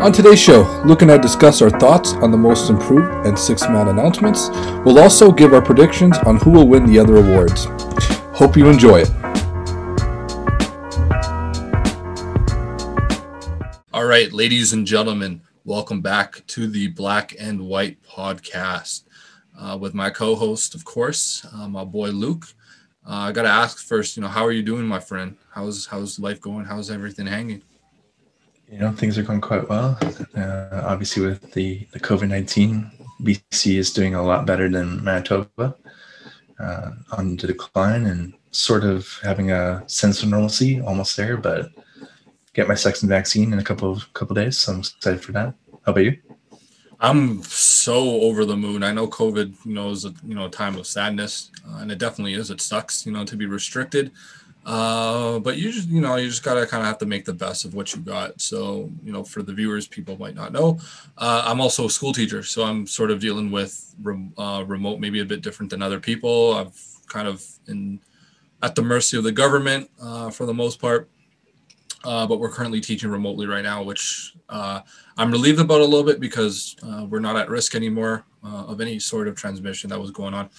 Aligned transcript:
On 0.00 0.12
today's 0.12 0.40
show, 0.40 0.62
Luke 0.84 1.02
and 1.02 1.12
I 1.12 1.18
discuss 1.18 1.62
our 1.62 1.70
thoughts 1.70 2.14
on 2.14 2.32
the 2.32 2.36
most 2.36 2.68
improved 2.68 3.26
and 3.26 3.38
six 3.38 3.62
man 3.62 3.86
announcements. 3.86 4.48
We'll 4.84 4.98
also 4.98 5.30
give 5.30 5.54
our 5.54 5.62
predictions 5.62 6.18
on 6.18 6.36
who 6.36 6.50
will 6.50 6.66
win 6.66 6.84
the 6.84 6.98
other 6.98 7.16
awards. 7.16 7.66
Hope 8.36 8.56
you 8.56 8.68
enjoy 8.68 9.02
it. 9.02 9.10
All 13.92 14.04
right, 14.04 14.32
ladies 14.32 14.72
and 14.72 14.84
gentlemen, 14.84 15.42
welcome 15.64 16.00
back 16.00 16.44
to 16.48 16.66
the 16.66 16.88
Black 16.88 17.36
and 17.38 17.60
White 17.68 18.02
podcast 18.02 19.04
uh, 19.58 19.78
with 19.80 19.94
my 19.94 20.10
co 20.10 20.34
host, 20.34 20.74
of 20.74 20.84
course, 20.84 21.46
uh, 21.54 21.68
my 21.68 21.84
boy 21.84 22.08
Luke. 22.10 22.46
Uh, 23.06 23.28
I 23.28 23.32
got 23.32 23.42
to 23.42 23.48
ask 23.48 23.78
first, 23.78 24.16
you 24.16 24.22
know, 24.22 24.28
how 24.28 24.44
are 24.44 24.52
you 24.52 24.62
doing, 24.62 24.86
my 24.86 25.00
friend? 25.00 25.36
How's, 25.52 25.86
how's 25.86 26.18
life 26.18 26.40
going? 26.40 26.64
How's 26.64 26.90
everything 26.90 27.26
hanging? 27.26 27.62
You 28.70 28.78
know, 28.78 28.92
things 28.92 29.18
are 29.18 29.22
going 29.22 29.40
quite 29.40 29.68
well. 29.68 29.98
Uh, 30.36 30.82
obviously, 30.84 31.24
with 31.24 31.52
the, 31.52 31.86
the 31.92 32.00
COVID 32.00 32.28
19, 32.28 32.90
BC 33.22 33.76
is 33.76 33.92
doing 33.92 34.14
a 34.14 34.22
lot 34.22 34.46
better 34.46 34.68
than 34.68 35.02
Manitoba 35.04 35.76
uh, 36.58 36.90
on 37.12 37.36
the 37.36 37.46
decline 37.46 38.06
and 38.06 38.34
sort 38.50 38.84
of 38.84 39.18
having 39.22 39.50
a 39.50 39.82
sense 39.86 40.22
of 40.22 40.28
normalcy 40.28 40.80
almost 40.80 41.16
there, 41.16 41.36
but 41.36 41.70
get 42.52 42.68
my 42.68 42.74
second 42.74 43.08
vaccine 43.08 43.52
in 43.52 43.58
a 43.58 43.64
couple 43.64 43.90
of 43.90 44.12
couple 44.12 44.34
days. 44.34 44.58
So 44.58 44.72
I'm 44.72 44.78
excited 44.80 45.22
for 45.22 45.32
that. 45.32 45.54
How 45.84 45.92
about 45.92 46.04
you? 46.04 46.18
I'm 47.00 47.42
so 47.42 48.20
over 48.22 48.44
the 48.44 48.56
moon. 48.56 48.82
I 48.82 48.92
know 48.92 49.06
COVID, 49.06 49.66
you 49.66 49.74
know, 49.74 49.90
is 49.90 50.04
a 50.04 50.14
you 50.26 50.34
know 50.34 50.48
time 50.48 50.76
of 50.76 50.86
sadness, 50.86 51.50
uh, 51.68 51.78
and 51.78 51.92
it 51.92 51.98
definitely 51.98 52.34
is. 52.34 52.50
It 52.50 52.60
sucks, 52.60 53.04
you 53.04 53.12
know, 53.12 53.24
to 53.24 53.36
be 53.36 53.46
restricted. 53.46 54.12
Uh, 54.66 55.38
but 55.40 55.58
you 55.58 55.70
just, 55.70 55.88
you 55.88 56.00
know, 56.00 56.16
you 56.16 56.28
just 56.28 56.42
gotta 56.42 56.66
kind 56.66 56.82
of 56.82 56.86
have 56.86 56.98
to 56.98 57.06
make 57.06 57.24
the 57.24 57.32
best 57.32 57.64
of 57.64 57.74
what 57.74 57.94
you 57.94 58.00
got. 58.00 58.40
So, 58.40 58.90
you 59.04 59.12
know, 59.12 59.22
for 59.22 59.42
the 59.42 59.52
viewers, 59.52 59.86
people 59.86 60.16
might 60.18 60.34
not 60.34 60.52
know, 60.52 60.78
uh, 61.18 61.42
I'm 61.44 61.60
also 61.60 61.86
a 61.86 61.90
school 61.90 62.12
teacher, 62.12 62.42
so 62.42 62.64
I'm 62.64 62.86
sort 62.86 63.10
of 63.10 63.20
dealing 63.20 63.50
with 63.50 63.94
uh, 64.38 64.64
remote, 64.66 65.00
maybe 65.00 65.20
a 65.20 65.24
bit 65.24 65.42
different 65.42 65.70
than 65.70 65.82
other 65.82 66.00
people. 66.00 66.54
I've 66.54 66.80
kind 67.08 67.28
of 67.28 67.44
in 67.68 68.00
at 68.62 68.74
the 68.74 68.82
mercy 68.82 69.18
of 69.18 69.24
the 69.24 69.32
government 69.32 69.90
uh, 70.00 70.30
for 70.30 70.46
the 70.46 70.54
most 70.54 70.80
part. 70.80 71.10
Uh, 72.02 72.26
but 72.26 72.38
we're 72.38 72.50
currently 72.50 72.80
teaching 72.80 73.10
remotely 73.10 73.46
right 73.46 73.64
now, 73.64 73.82
which 73.82 74.34
I'm 74.50 75.30
relieved 75.30 75.58
about 75.58 75.80
a 75.80 75.84
little 75.84 76.04
bit 76.04 76.20
because 76.20 76.76
we're 77.08 77.18
not 77.18 77.36
at 77.36 77.48
risk 77.48 77.74
anymore 77.74 78.24
of 78.42 78.80
any 78.80 78.98
sort 78.98 79.26
of 79.26 79.34
transmission 79.36 79.88
that 79.90 79.98
was 80.00 80.10
going 80.10 80.34
on. 80.34 80.50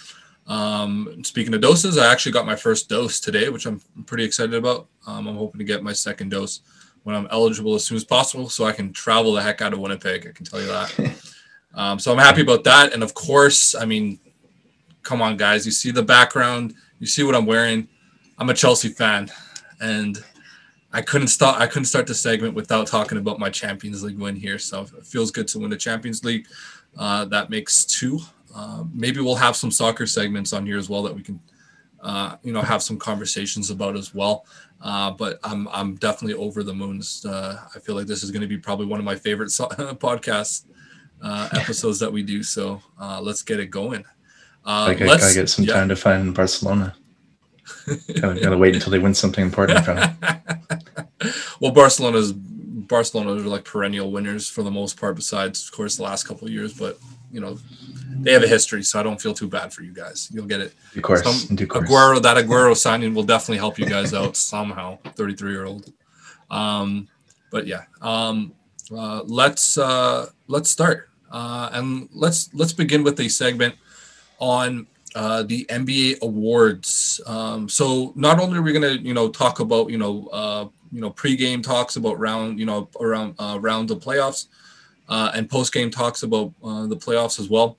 Um, 0.46 1.22
speaking 1.24 1.54
of 1.54 1.60
doses, 1.60 1.98
I 1.98 2.10
actually 2.10 2.32
got 2.32 2.46
my 2.46 2.56
first 2.56 2.88
dose 2.88 3.20
today, 3.20 3.48
which 3.48 3.66
I'm 3.66 3.80
pretty 4.06 4.24
excited 4.24 4.54
about. 4.54 4.88
Um, 5.06 5.26
I'm 5.26 5.36
hoping 5.36 5.58
to 5.58 5.64
get 5.64 5.82
my 5.82 5.92
second 5.92 6.30
dose 6.30 6.60
when 7.02 7.16
I'm 7.16 7.28
eligible 7.30 7.74
as 7.74 7.84
soon 7.84 7.96
as 7.96 8.04
possible 8.04 8.48
so 8.48 8.64
I 8.64 8.72
can 8.72 8.92
travel 8.92 9.32
the 9.32 9.42
heck 9.42 9.60
out 9.60 9.72
of 9.72 9.78
Winnipeg. 9.78 10.26
I 10.26 10.32
can 10.32 10.46
tell 10.46 10.60
you 10.60 10.66
that. 10.68 11.16
um, 11.74 11.98
so 11.98 12.12
I'm 12.12 12.18
happy 12.18 12.42
about 12.42 12.64
that. 12.64 12.92
And 12.92 13.02
of 13.02 13.14
course, 13.14 13.74
I 13.74 13.84
mean, 13.84 14.20
come 15.02 15.22
on, 15.22 15.36
guys, 15.36 15.66
you 15.66 15.72
see 15.72 15.90
the 15.90 16.02
background, 16.02 16.74
you 16.98 17.06
see 17.06 17.22
what 17.22 17.34
I'm 17.34 17.46
wearing. 17.46 17.88
I'm 18.38 18.50
a 18.50 18.54
Chelsea 18.54 18.88
fan. 18.88 19.30
And 19.80 20.22
I 20.92 21.02
couldn't 21.02 21.28
stop. 21.28 21.60
I 21.60 21.66
couldn't 21.66 21.84
start 21.86 22.06
the 22.06 22.14
segment 22.14 22.54
without 22.54 22.86
talking 22.86 23.18
about 23.18 23.38
my 23.38 23.50
Champions 23.50 24.02
League 24.02 24.18
win 24.18 24.34
here. 24.34 24.58
So 24.58 24.82
it 24.82 25.04
feels 25.04 25.30
good 25.30 25.46
to 25.48 25.58
win 25.58 25.70
the 25.70 25.76
Champions 25.76 26.24
League. 26.24 26.46
Uh, 26.96 27.26
that 27.26 27.50
makes 27.50 27.84
two. 27.84 28.20
Uh, 28.54 28.84
maybe 28.92 29.20
we'll 29.20 29.36
have 29.36 29.56
some 29.56 29.70
soccer 29.70 30.06
segments 30.06 30.52
on 30.52 30.66
here 30.66 30.78
as 30.78 30.88
well 30.88 31.02
that 31.02 31.14
we 31.14 31.22
can, 31.22 31.40
uh, 32.00 32.36
you 32.42 32.52
know, 32.52 32.62
have 32.62 32.82
some 32.82 32.98
conversations 32.98 33.70
about 33.70 33.96
as 33.96 34.14
well. 34.14 34.46
Uh, 34.80 35.10
but 35.10 35.38
I'm 35.42 35.68
I'm 35.68 35.96
definitely 35.96 36.34
over 36.34 36.62
the 36.62 36.74
moon. 36.74 37.02
Uh, 37.24 37.56
I 37.74 37.78
feel 37.78 37.94
like 37.94 38.06
this 38.06 38.22
is 38.22 38.30
going 38.30 38.42
to 38.42 38.46
be 38.46 38.58
probably 38.58 38.86
one 38.86 38.98
of 38.98 39.04
my 39.04 39.16
favorite 39.16 39.50
so- 39.50 39.68
podcast 39.68 40.64
uh, 41.22 41.48
episodes 41.54 41.98
that 42.00 42.12
we 42.12 42.22
do. 42.22 42.42
So 42.42 42.82
let's 43.20 43.42
get 43.42 43.60
it 43.60 43.66
going. 43.66 44.04
I 44.64 44.94
gotta, 44.94 45.20
gotta 45.20 45.34
get 45.34 45.48
some 45.48 45.64
yeah. 45.64 45.74
time 45.74 45.88
to 45.90 45.96
find 45.96 46.34
Barcelona 46.34 46.96
gotta, 48.20 48.40
gotta 48.40 48.56
wait 48.56 48.74
until 48.74 48.90
they 48.90 48.98
win 48.98 49.14
something 49.14 49.44
important 49.44 49.84
from 49.84 49.98
it. 49.98 50.10
well, 51.60 51.72
Barcelona's 51.72 52.32
Barcelona 52.32 53.32
are 53.32 53.46
like 53.46 53.64
perennial 53.64 54.10
winners 54.10 54.48
for 54.48 54.62
the 54.62 54.70
most 54.70 54.98
part, 54.98 55.16
besides 55.16 55.66
of 55.66 55.72
course 55.72 55.96
the 55.96 56.02
last 56.02 56.24
couple 56.24 56.46
of 56.46 56.52
years. 56.52 56.72
But 56.72 56.98
you 57.32 57.40
know, 57.40 57.58
they 58.22 58.32
have 58.32 58.42
a 58.42 58.48
history, 58.48 58.82
so 58.82 59.00
I 59.00 59.02
don't 59.02 59.20
feel 59.20 59.34
too 59.34 59.48
bad 59.48 59.72
for 59.72 59.82
you 59.82 59.92
guys. 59.92 60.30
You'll 60.32 60.46
get 60.46 60.60
it. 60.60 60.74
Of 60.94 61.02
course, 61.02 61.22
Some, 61.22 61.56
course. 61.56 61.88
Aguero, 61.88 62.22
that 62.22 62.36
Aguero 62.36 62.76
signing 62.76 63.14
will 63.14 63.22
definitely 63.22 63.58
help 63.58 63.78
you 63.78 63.86
guys 63.86 64.14
out 64.14 64.36
somehow. 64.52 64.98
Thirty-three 65.14 65.52
year 65.52 65.66
old. 65.66 65.92
Um, 66.50 67.08
but 67.50 67.66
yeah, 67.66 67.84
um, 68.02 68.52
uh, 68.96 69.22
let's 69.24 69.78
uh, 69.78 70.26
let's 70.48 70.70
start 70.70 71.08
uh, 71.30 71.70
and 71.72 72.08
let's 72.12 72.52
let's 72.54 72.72
begin 72.72 73.02
with 73.02 73.18
a 73.20 73.28
segment 73.28 73.74
on 74.38 74.86
uh, 75.14 75.42
the 75.42 75.64
NBA 75.66 76.20
awards. 76.22 77.20
Um, 77.26 77.68
so 77.68 78.12
not 78.16 78.38
only 78.38 78.58
are 78.58 78.62
we 78.62 78.72
going 78.72 78.98
to, 78.98 79.02
you 79.02 79.14
know, 79.14 79.30
talk 79.30 79.60
about, 79.60 79.90
you 79.90 79.96
know, 79.96 80.26
uh, 80.28 80.68
you 80.92 81.00
know, 81.00 81.10
pregame 81.10 81.62
talks 81.62 81.96
about 81.96 82.18
round, 82.18 82.58
you 82.58 82.66
know, 82.66 82.88
around 83.00 83.34
uh, 83.38 83.58
round 83.60 83.90
of 83.90 83.98
playoffs, 83.98 84.46
uh, 85.08 85.32
and 85.34 85.48
postgame 85.48 85.90
talks 85.90 86.22
about 86.22 86.52
uh, 86.62 86.86
the 86.86 86.96
playoffs 86.96 87.40
as 87.40 87.48
well. 87.48 87.76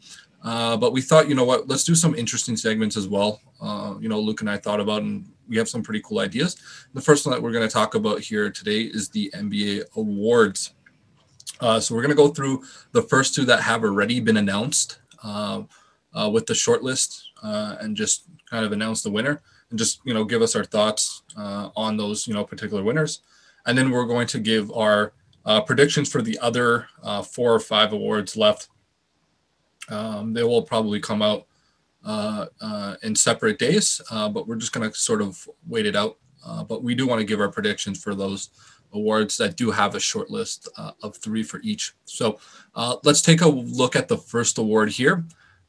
Uh, 0.47 0.77
but 0.77 0.93
we 0.93 1.01
thought, 1.01 1.27
you 1.27 1.35
know 1.35 1.43
what, 1.43 1.67
let's 1.67 1.83
do 1.83 1.93
some 1.93 2.15
interesting 2.15 2.55
segments 2.55 2.95
as 2.95 3.05
well. 3.05 3.41
Uh, 3.59 3.95
you 3.99 4.07
know, 4.07 4.17
Luke 4.17 4.39
and 4.39 4.49
I 4.49 4.55
thought 4.55 4.79
about, 4.79 5.01
and 5.01 5.29
we 5.49 5.57
have 5.57 5.67
some 5.67 5.83
pretty 5.83 6.01
cool 6.05 6.19
ideas. 6.19 6.55
The 6.93 7.01
first 7.01 7.25
one 7.25 7.35
that 7.35 7.41
we're 7.41 7.51
going 7.51 7.67
to 7.67 7.73
talk 7.73 7.95
about 7.95 8.21
here 8.21 8.49
today 8.49 8.83
is 8.83 9.09
the 9.09 9.29
NBA 9.35 9.97
awards. 9.97 10.71
Uh, 11.59 11.81
so 11.81 11.93
we're 11.93 12.01
going 12.01 12.15
to 12.15 12.23
go 12.23 12.29
through 12.29 12.63
the 12.93 13.01
first 13.01 13.35
two 13.35 13.43
that 13.43 13.59
have 13.59 13.83
already 13.83 14.21
been 14.21 14.37
announced 14.37 14.99
uh, 15.21 15.63
uh, 16.13 16.29
with 16.29 16.45
the 16.45 16.55
short 16.55 16.81
list 16.81 17.29
uh, 17.43 17.75
and 17.81 17.97
just 17.97 18.23
kind 18.49 18.63
of 18.63 18.71
announce 18.71 19.03
the 19.03 19.11
winner 19.11 19.41
and 19.69 19.77
just 19.77 19.99
you 20.05 20.13
know 20.13 20.23
give 20.23 20.41
us 20.41 20.55
our 20.55 20.63
thoughts 20.63 21.23
on 21.35 21.97
those 21.97 22.25
you 22.25 22.33
know 22.33 22.45
particular 22.45 22.83
winners, 22.83 23.19
and 23.65 23.77
then 23.77 23.91
we're 23.91 24.05
going 24.05 24.27
to 24.27 24.39
give 24.39 24.71
our 24.71 25.11
predictions 25.65 26.09
for 26.09 26.21
the 26.21 26.39
other 26.39 26.87
four 27.29 27.53
or 27.53 27.59
five 27.59 27.91
awards 27.91 28.37
left. 28.37 28.69
Um, 29.89 30.33
they 30.33 30.43
will 30.43 30.61
probably 30.61 30.99
come 30.99 31.21
out 31.21 31.45
uh, 32.05 32.47
uh, 32.61 32.95
in 33.03 33.15
separate 33.15 33.59
days, 33.59 34.01
but 34.09 34.47
we're 34.47 34.55
just 34.55 34.71
going 34.71 34.89
to 34.89 34.97
sort 34.97 35.21
of 35.21 35.47
wait 35.67 35.85
it 35.85 35.95
out. 35.95 36.17
but 36.67 36.83
we 36.83 36.95
do 36.95 37.07
want 37.07 37.19
to 37.19 37.25
give 37.25 37.39
our 37.39 37.51
predictions 37.51 38.01
for 38.01 38.15
those 38.15 38.49
awards 38.93 39.35
that 39.37 39.57
do 39.57 39.69
have 39.71 39.95
a 39.95 39.99
short 39.99 40.29
list 40.29 40.69
of 40.77 41.15
three 41.17 41.43
for 41.43 41.59
each. 41.61 41.93
So 42.05 42.39
let's 43.03 43.21
take 43.21 43.41
a 43.41 43.49
look 43.49 43.95
at 43.95 44.07
the 44.07 44.17
first 44.17 44.57
award 44.57 44.89
here. 44.89 45.25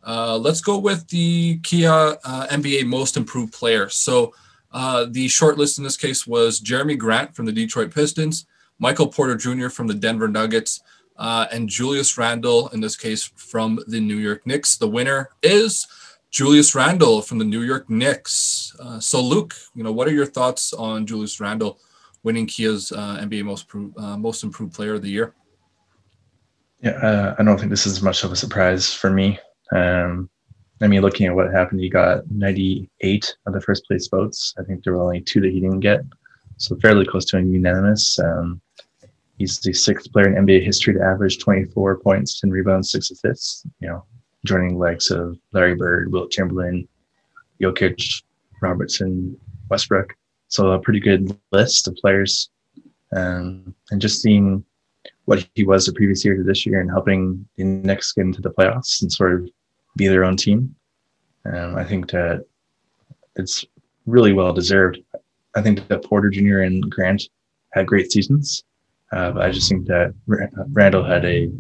Uh, 0.09 0.39
let's 0.39 0.61
go 0.61 0.78
with 0.78 1.07
the 1.09 1.59
Kia 1.59 1.91
uh, 1.91 2.47
NBA 2.51 2.87
Most 2.87 3.17
Improved 3.17 3.53
Player. 3.53 3.89
So 3.89 4.33
uh, 4.73 5.07
the 5.11 5.28
short 5.28 5.59
list 5.59 5.78
in 5.78 5.84
this 5.84 5.97
case 5.97 6.27
was 6.27 6.61
Jerami 6.61 6.97
Grant 6.97 7.34
from 7.34 7.47
the 7.47 7.53
Detroit 7.53 7.95
Pistons, 7.95 8.47
Michael 8.78 9.09
Porter 9.09 9.37
Jr. 9.37 9.69
from 9.69 9.87
the 9.87 9.95
Denver 9.95 10.28
Nuggets, 10.28 10.81
uh, 11.19 11.47
and 11.53 11.69
Julius 11.69 12.17
Randle 12.17 12.69
in 12.69 12.81
this 12.81 12.97
case 12.97 13.25
from 13.37 13.81
the 13.87 14.01
New 14.01 14.17
York 14.17 14.47
Knicks. 14.47 14.77
The 14.77 14.89
winner 14.89 15.31
is 15.43 15.87
Julius 16.31 16.75
Randle 16.75 17.23
from 17.23 17.39
the 17.39 17.45
New 17.45 17.62
York 17.62 17.91
Knicks. 17.91 18.75
Uh, 18.81 19.01
so 19.01 19.21
Luke, 19.21 19.55
you 19.75 19.83
know, 19.83 19.93
what 19.93 20.09
are 20.09 20.12
your 20.12 20.27
thoughts 20.27 20.73
on 20.73 21.07
Julius 21.07 21.41
Randle 21.41 21.78
winning 22.23 22.47
Kia's 22.47 22.93
uh, 22.93 23.19
NBA 23.21 23.45
Most 23.45 23.67
Most 24.19 24.45
Improved 24.45 24.75
Player 24.75 24.95
of 24.95 25.03
the 25.03 25.11
Year? 25.11 25.34
Yeah, 26.81 27.34
I 27.39 27.43
don't 27.43 27.59
think 27.59 27.71
this 27.71 27.87
is 27.87 28.03
much 28.03 28.23
of 28.23 28.31
a 28.31 28.37
surprise 28.37 28.95
for 28.95 29.11
me. 29.11 29.39
Um, 29.75 30.31
I 30.81 30.87
mean, 30.87 31.03
looking 31.03 31.27
at 31.27 31.34
what 31.34 31.51
happened, 31.53 31.81
he 31.81 31.89
got 31.89 32.31
98 32.31 33.37
of 33.47 33.53
the 33.53 33.61
first 33.61 33.84
place 33.87 34.07
votes. 34.07 34.55
I 34.59 34.62
think 34.62 34.84
there 34.84 34.93
were 34.93 35.03
only 35.03 35.21
two 35.21 35.41
that 35.41 35.51
he 35.51 35.61
didn't 35.61 35.81
get, 35.81 36.03
so 36.57 36.77
fairly 36.77 37.05
close 37.05 37.25
to 37.27 37.39
a 37.39 37.41
unanimous. 37.41 38.19
Um, 38.21 38.61
he's 39.38 39.59
the 39.60 39.72
sixth 39.72 40.12
player 40.12 40.26
in 40.26 40.47
NBA 40.47 40.65
history 40.65 40.94
to 40.94 41.03
average 41.03 41.38
24 41.38 42.01
points, 42.01 42.41
10 42.41 42.51
rebounds, 42.51 42.91
six 42.91 43.10
assists. 43.10 43.65
You 43.80 43.89
know, 43.89 44.04
joining 44.45 44.74
the 44.74 44.78
likes 44.78 45.10
of 45.10 45.39
Larry 45.53 45.74
Bird, 45.74 46.13
Wilt 46.13 46.30
Chamberlain, 46.30 46.86
Jokic, 47.60 48.22
Robertson, 48.60 49.36
Westbrook. 49.71 50.15
So 50.48 50.72
a 50.72 50.78
pretty 50.78 51.01
good 51.01 51.36
list 51.53 51.89
of 51.89 51.97
players, 51.97 52.51
um, 53.15 53.74
and 53.91 54.01
just 54.01 54.22
seeing 54.22 54.65
what 55.27 55.47
he 55.54 55.65
was 55.65 55.84
the 55.84 55.92
previous 55.92 56.24
year 56.24 56.36
to 56.36 56.42
this 56.42 56.65
year 56.65 56.80
and 56.80 56.91
helping 56.91 57.47
the 57.57 57.65
Knicks 57.65 58.13
get 58.13 58.22
into 58.22 58.41
the 58.41 58.51
playoffs 58.51 59.03
and 59.03 59.13
sort 59.13 59.34
of 59.34 59.48
be 59.97 60.09
their 60.09 60.24
own 60.24 60.36
team. 60.36 60.74
Um, 61.45 61.77
I 61.77 61.84
think 61.84 62.10
that 62.10 62.47
it's 63.36 63.65
really 64.07 64.33
well 64.33 64.53
deserved. 64.54 65.01
I 65.54 65.60
think 65.60 65.86
that 65.89 66.04
Porter 66.04 66.30
Jr. 66.30 66.60
and 66.60 66.91
Grant 66.91 67.28
had 67.72 67.86
great 67.86 68.10
seasons. 68.10 68.65
Uh, 69.13 69.33
but 69.33 69.43
I 69.43 69.51
just 69.51 69.69
think 69.69 69.87
that 69.87 70.15
Randle 70.72 71.05
had 71.05 71.25
a 71.25 71.51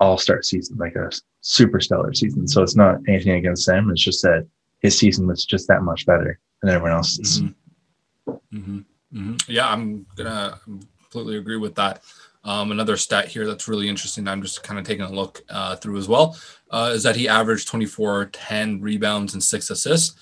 all-star 0.00 0.42
season, 0.42 0.76
like 0.76 0.94
a 0.94 1.10
super 1.40 1.80
stellar 1.80 2.12
season. 2.12 2.46
So 2.46 2.62
it's 2.62 2.76
not 2.76 2.98
anything 3.08 3.32
against 3.32 3.66
them. 3.66 3.90
It's 3.90 4.02
just 4.02 4.22
that 4.22 4.46
his 4.80 4.98
season 4.98 5.26
was 5.26 5.44
just 5.44 5.68
that 5.68 5.82
much 5.82 6.04
better 6.04 6.38
than 6.62 6.70
everyone 6.70 6.92
else's. 6.92 7.40
Mm-hmm. 7.40 8.56
Mm-hmm. 8.56 8.78
Mm-hmm. 9.14 9.36
Yeah, 9.48 9.68
I'm 9.68 10.06
gonna 10.16 10.58
completely 10.66 11.38
agree 11.38 11.56
with 11.56 11.74
that. 11.76 12.02
Um, 12.44 12.70
another 12.70 12.96
stat 12.96 13.26
here 13.26 13.46
that's 13.46 13.66
really 13.66 13.88
interesting, 13.88 14.28
I'm 14.28 14.42
just 14.42 14.62
kind 14.62 14.78
of 14.78 14.86
taking 14.86 15.04
a 15.04 15.10
look 15.10 15.42
uh, 15.48 15.74
through 15.76 15.98
as 15.98 16.06
well, 16.06 16.38
uh, 16.70 16.92
is 16.94 17.02
that 17.02 17.16
he 17.16 17.28
averaged 17.28 17.66
24, 17.66 18.26
10 18.26 18.80
rebounds 18.80 19.34
and 19.34 19.42
six 19.42 19.68
assists. 19.68 20.16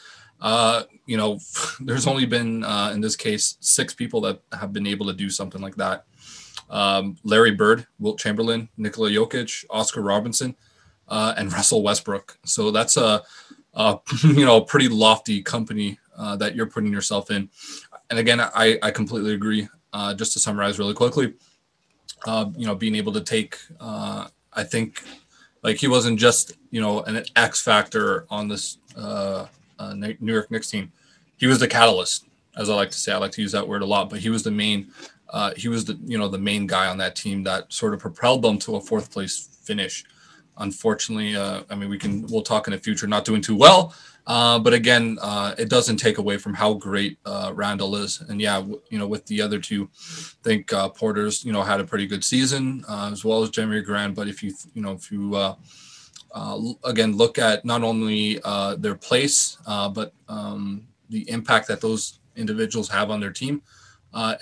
Uh, 0.45 0.83
you 1.07 1.17
know, 1.17 1.41
there's 1.81 2.07
only 2.07 2.27
been, 2.27 2.63
uh, 2.63 2.91
in 2.93 3.01
this 3.01 3.17
case, 3.17 3.57
six 3.61 3.95
people 3.95 4.21
that 4.21 4.41
have 4.53 4.73
been 4.73 4.87
able 4.87 5.07
to 5.07 5.15
do 5.15 5.31
something 5.31 5.63
like 5.63 5.75
that. 5.77 6.05
Um, 6.69 7.17
Larry 7.25 7.53
Bird, 7.53 7.87
Wilt 7.99 8.19
Chamberlain, 8.19 8.69
Nikola 8.77 9.11
Jokic, 9.11 9.65
Oscar 9.71 10.03
Robinson, 10.03 10.55
uh, 11.09 11.35
and 11.37 11.53
Russell 11.53 11.83
Westbrook. 11.83 12.39
So 12.45 12.71
that's 12.71 12.97
a, 12.99 13.23
a 13.73 13.99
you 14.23 14.45
know, 14.45 14.61
pretty 14.61 14.89
lofty 14.89 15.43
company 15.43 15.99
uh, 16.17 16.37
that 16.37 16.55
you're 16.55 16.67
putting 16.67 16.93
yourself 16.93 17.31
in. 17.31 17.49
And 18.11 18.19
again, 18.19 18.41
I, 18.41 18.79
I 18.83 18.91
completely 18.91 19.33
agree. 19.33 19.67
just 20.17 20.35
to 20.35 20.41
summarize 20.41 20.79
really 20.79 20.95
quickly, 20.95 21.35
uh, 22.27 22.51
you 22.57 22.67
know, 22.67 22.75
being 22.75 22.97
able 22.97 23.15
to 23.15 23.23
take, 23.23 23.57
uh, 23.81 24.29
I 24.53 24.63
think, 24.63 25.03
like 25.63 25.79
he 25.79 25.89
wasn't 25.89 26.21
just 26.21 26.53
you 26.71 26.81
know 26.83 27.03
an 27.05 27.25
X 27.37 27.63
factor 27.63 28.27
on 28.29 28.49
this 28.49 28.77
uh, 29.79 29.95
New 29.95 30.33
York 30.33 30.51
Knicks 30.51 30.71
team. 30.71 30.93
He 31.37 31.47
was 31.47 31.61
the 31.61 31.69
catalyst, 31.69 32.27
as 32.57 32.71
I 32.71 32.75
like 32.75 32.91
to 32.91 32.99
say. 32.99 33.13
I 33.13 33.19
like 33.19 33.33
to 33.33 33.43
use 33.43 33.53
that 33.53 33.67
word 33.67 33.83
a 33.83 33.87
lot, 33.87 34.11
but 34.11 34.21
he 34.21 34.31
was 34.31 34.43
the 34.43 34.51
main. 34.51 34.91
Uh, 35.31 35.53
he 35.57 35.69
was 35.69 35.85
the 35.85 35.99
you 36.05 36.19
know 36.19 36.29
the 36.29 36.39
main 36.39 36.67
guy 36.67 36.87
on 36.87 36.99
that 36.99 37.17
team 37.17 37.43
that 37.45 37.73
sort 37.73 37.95
of 37.95 38.01
propelled 38.01 38.43
them 38.43 38.59
to 38.61 38.77
a 38.77 38.81
fourth 38.81 39.11
place 39.11 39.59
finish. 39.63 40.05
Unfortunately, 40.59 41.35
uh, 41.35 41.63
I 41.71 41.75
mean 41.75 41.89
we 41.89 41.99
can 41.99 42.27
we'll 42.27 42.43
talk 42.43 42.67
in 42.67 42.73
the 42.73 42.79
future 42.79 43.07
not 43.07 43.25
doing 43.25 43.43
too 43.43 43.57
well, 43.57 43.95
uh, 44.27 44.59
but 44.59 44.73
again, 44.73 45.19
uh, 45.21 45.55
it 45.59 45.69
doesn't 45.69 45.97
take 45.97 46.19
away 46.19 46.39
from 46.39 46.55
how 46.55 46.75
great 46.75 47.19
uh, 47.27 47.53
Randle 47.55 47.97
is. 47.97 48.21
And 48.21 48.41
yeah, 48.41 48.57
w- 48.57 48.81
you 48.89 48.99
know, 48.99 49.07
with 49.07 49.27
the 49.27 49.43
other 49.43 49.59
two, 49.59 49.91
I 49.93 50.45
think 50.45 50.71
Porter's, 50.97 51.45
you 51.45 51.53
know, 51.53 51.63
had 51.63 51.81
a 51.81 51.85
pretty 51.85 52.07
good 52.07 52.25
season 52.25 52.85
as 52.89 53.25
well 53.25 53.43
as 53.43 53.51
Jerami 53.51 53.85
Grant. 53.85 54.15
But 54.15 54.29
if 54.29 54.43
you, 54.43 54.55
you 54.73 54.83
know, 54.83 54.93
if 54.93 55.11
you, 55.11 55.55
uh, 56.35 56.61
again, 56.85 57.17
look 57.17 57.39
at 57.39 57.65
not 57.65 57.83
only 57.83 58.41
their 58.79 58.95
place, 58.95 59.57
but 59.67 60.13
um, 60.29 60.87
the 61.09 61.29
impact 61.31 61.69
that 61.69 61.81
those 61.81 62.19
individuals 62.37 62.89
have 62.89 63.11
on 63.11 63.21
their 63.21 63.33
team, 63.33 63.63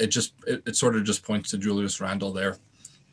it 0.01 0.09
just, 0.09 0.35
it, 0.47 0.63
it, 0.67 0.77
sort 0.77 0.97
of 0.97 1.05
just 1.05 1.23
points 1.23 1.51
to 1.51 1.59
Julius 1.59 2.01
Randle 2.01 2.33
there. 2.33 2.57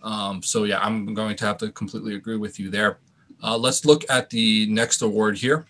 Um, 0.02 0.42
so 0.42 0.64
yeah, 0.64 0.80
I'm 0.80 1.14
going 1.14 1.36
to 1.36 1.46
have 1.46 1.58
to 1.60 1.72
completely 1.72 2.16
agree 2.16 2.38
with 2.38 2.60
you 2.60 2.70
there. 2.70 3.00
let's 3.44 3.86
look 3.86 4.06
at 4.10 4.30
the 4.30 4.66
next 4.68 5.02
award 5.02 5.38
here. 5.38 5.66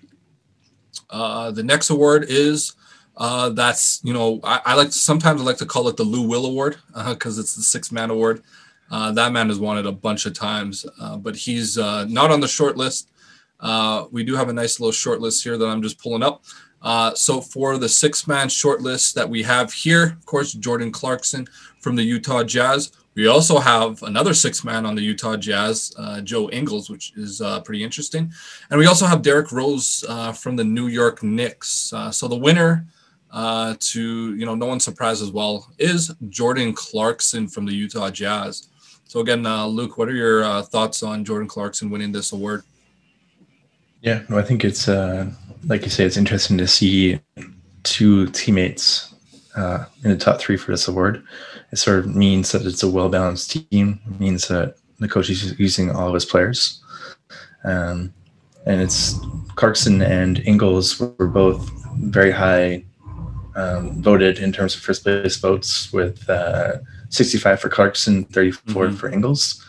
Uh, 1.10 1.52
the 1.52 1.64
next 1.64 1.90
award 1.90 2.26
is 2.28 2.74
uh, 3.18 3.50
that's 3.50 4.00
you 4.04 4.14
know 4.14 4.40
I, 4.44 4.62
I, 4.66 4.76
like 4.76 4.88
to, 4.88 4.94
sometimes 4.94 5.42
I 5.42 5.44
like 5.44 5.58
to 5.58 5.66
call 5.66 5.88
it 5.88 5.98
the 5.98 6.04
Lou 6.04 6.28
Will 6.28 6.46
Award 6.46 6.78
because 7.08 7.38
uh, 7.38 7.42
it's 7.42 7.56
the 7.56 7.62
six 7.62 7.92
man 7.92 8.10
award. 8.10 8.44
Uh, 8.92 9.12
that 9.12 9.32
man 9.32 9.50
has 9.50 9.60
it 9.60 9.86
a 9.86 9.92
bunch 9.92 10.26
of 10.26 10.34
times, 10.34 10.86
uh, 11.00 11.18
but 11.18 11.36
he's 11.36 11.78
not 11.78 12.32
on 12.32 12.40
the 12.40 12.48
short 12.48 12.78
list. 12.78 13.12
we 14.12 14.24
do 14.24 14.36
have 14.36 14.50
a 14.50 14.54
nice 14.54 14.80
little 14.80 14.92
short 14.92 15.22
list 15.22 15.44
here 15.44 15.58
that 15.58 15.68
I'm 15.68 15.82
just 15.82 16.00
pulling 16.00 16.24
up. 16.24 16.44
so 17.16 17.42
for 17.42 17.78
the 17.78 17.90
six 17.90 18.28
man 18.28 18.50
short 18.50 18.82
list 18.82 19.16
that 19.16 19.30
we 19.30 19.44
have 19.44 19.72
here, 19.72 20.04
of 20.04 20.26
course, 20.26 20.54
Jordan 20.54 20.92
Clarkson 20.92 21.48
from 21.80 21.96
the 21.96 22.04
Utah 22.04 22.44
Jazz. 22.44 22.92
We 23.16 23.28
also 23.28 23.60
have 23.60 24.02
another 24.04 24.34
six 24.34 24.64
man 24.64 24.86
on 24.86 24.96
the 24.96 25.02
Utah 25.02 25.36
Jazz, 25.36 25.94
uh, 25.98 26.22
Joe 26.22 26.50
Ingles, 26.52 26.90
which 26.90 27.12
is 27.18 27.42
uh, 27.42 27.60
pretty 27.62 27.84
interesting. 27.84 28.32
And 28.70 28.80
we 28.80 28.86
also 28.86 29.06
have 29.06 29.22
Derrick 29.22 29.52
Rose 29.52 30.06
uh, 30.08 30.32
from 30.32 30.56
the 30.56 30.64
New 30.64 30.88
York 30.88 31.22
Knicks. 31.22 31.92
Uh, 31.92 32.12
so 32.12 32.30
the 32.30 32.38
winner, 32.38 32.86
uh, 33.32 33.76
to 33.80 34.36
you 34.36 34.46
know, 34.46 34.56
no 34.56 34.68
one's 34.68 34.86
surprised 34.86 35.22
as 35.22 35.32
well, 35.32 35.70
is 35.78 36.14
Jordan 36.30 36.72
Clarkson 36.72 37.48
from 37.48 37.66
the 37.66 37.74
Utah 37.74 38.10
Jazz. 38.10 38.70
So 39.10 39.20
again, 39.20 39.46
uh, 39.46 39.66
Luke, 39.66 39.98
what 39.98 40.08
are 40.08 40.14
your 40.14 40.62
thoughts 40.62 41.04
on 41.04 41.26
Jordan 41.26 41.48
Clarkson 41.48 41.90
winning 41.90 42.12
this 42.12 42.32
award? 42.32 42.64
Yeah, 44.02 44.22
no, 44.30 44.38
I 44.38 44.44
think 44.44 44.64
it's 44.64 44.88
like 44.88 45.84
you 45.84 45.90
say, 45.90 46.06
it's 46.06 46.16
interesting 46.16 46.58
to 46.60 46.68
see 46.68 47.20
two 47.84 48.28
teammates 48.28 49.14
in 49.58 50.12
the 50.12 50.16
top 50.16 50.40
three 50.40 50.56
for 50.56 50.72
this 50.72 50.88
award 50.88 51.24
it 51.72 51.78
sort 51.78 52.00
of 52.00 52.16
means 52.16 52.52
that 52.52 52.66
it's 52.66 52.84
a 52.84 52.90
well 52.90 53.10
balanced 53.10 53.52
team. 53.52 54.00
It 54.10 54.20
means 54.20 54.48
that 54.48 54.76
the 55.00 55.08
coach 55.08 55.30
is 55.30 55.58
using 55.60 55.92
all 55.92 56.08
of 56.08 56.14
his 56.14 56.26
players. 56.26 56.82
Um, 57.64 58.14
and 58.66 58.82
it's 58.82 59.16
Clarkson 59.56 60.02
and 60.02 60.40
Ingles 60.40 61.00
were 61.00 61.28
both 61.28 61.70
very 61.98 62.32
high 62.32 62.84
um, 63.56 64.02
voted 64.02 64.40
in 64.40 64.52
terms 64.52 64.76
of 64.76 64.82
first 64.82 65.04
place 65.04 65.38
votes, 65.38 65.92
with 65.92 66.30
uh, 66.30 66.78
65 67.10 67.60
for 67.60 67.70
Clarkson, 67.70 68.26
34 68.26 68.86
mm-hmm. 68.86 68.96
for 68.96 69.10
Ingles. 69.10 69.66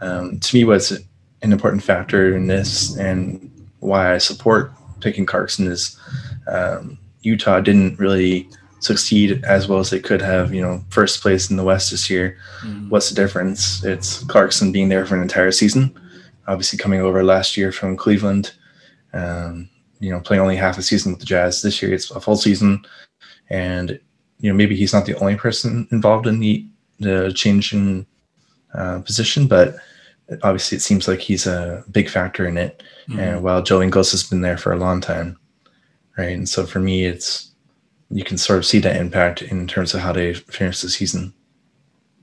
Um, 0.00 0.40
to 0.40 0.56
me, 0.56 0.64
what's 0.64 0.90
an 0.90 1.52
important 1.52 1.82
factor 1.82 2.34
in 2.34 2.46
this 2.46 2.96
and 2.96 3.50
why 3.80 4.14
I 4.14 4.18
support 4.18 4.72
picking 5.00 5.26
Clarkson 5.26 5.66
is 5.66 5.98
um, 6.46 6.98
Utah 7.22 7.60
didn't 7.60 7.98
really 7.98 8.48
succeed 8.80 9.44
as 9.44 9.68
well 9.68 9.78
as 9.78 9.90
they 9.90 10.00
could 10.00 10.20
have. 10.20 10.54
You 10.54 10.62
know, 10.62 10.84
first 10.90 11.22
place 11.22 11.50
in 11.50 11.56
the 11.56 11.64
West 11.64 11.90
this 11.90 12.10
year. 12.10 12.38
Mm-hmm. 12.62 12.88
What's 12.88 13.08
the 13.08 13.14
difference? 13.14 13.84
It's 13.84 14.24
Clarkson 14.24 14.72
being 14.72 14.88
there 14.88 15.06
for 15.06 15.16
an 15.16 15.22
entire 15.22 15.52
season. 15.52 15.98
Obviously, 16.46 16.78
coming 16.78 17.00
over 17.00 17.22
last 17.22 17.56
year 17.56 17.72
from 17.72 17.96
Cleveland. 17.96 18.52
Um, 19.12 19.68
you 19.98 20.10
know, 20.10 20.20
playing 20.20 20.40
only 20.40 20.56
half 20.56 20.78
a 20.78 20.82
season 20.82 21.12
with 21.12 21.20
the 21.20 21.26
Jazz. 21.26 21.62
This 21.62 21.82
year, 21.82 21.92
it's 21.92 22.10
a 22.10 22.20
full 22.20 22.36
season, 22.36 22.84
and 23.50 24.00
you 24.40 24.50
know 24.50 24.56
maybe 24.56 24.74
he's 24.74 24.92
not 24.92 25.04
the 25.04 25.18
only 25.18 25.36
person 25.36 25.86
involved 25.90 26.26
in 26.26 26.40
the 26.40 26.66
the 27.00 27.32
change 27.34 27.72
in 27.72 28.06
uh, 28.74 29.00
position, 29.00 29.46
but 29.46 29.76
obviously 30.42 30.76
it 30.76 30.80
seems 30.80 31.08
like 31.08 31.20
he's 31.20 31.46
a 31.46 31.84
big 31.90 32.08
factor 32.08 32.46
in 32.46 32.56
it. 32.56 32.82
Mm-hmm. 33.08 33.18
And 33.18 33.42
while 33.42 33.62
Joe 33.62 33.82
Ingles 33.82 34.12
has 34.12 34.22
been 34.22 34.42
there 34.42 34.58
for 34.58 34.72
a 34.72 34.78
long 34.78 35.00
time, 35.00 35.38
right? 36.16 36.30
And 36.30 36.48
so 36.48 36.66
for 36.66 36.78
me, 36.78 37.04
it's 37.04 37.50
you 38.10 38.24
can 38.24 38.38
sort 38.38 38.58
of 38.58 38.66
see 38.66 38.80
that 38.80 38.96
impact 38.96 39.42
in 39.42 39.66
terms 39.66 39.94
of 39.94 40.00
how 40.00 40.12
they 40.12 40.34
finish 40.34 40.80
the 40.80 40.88
season. 40.88 41.32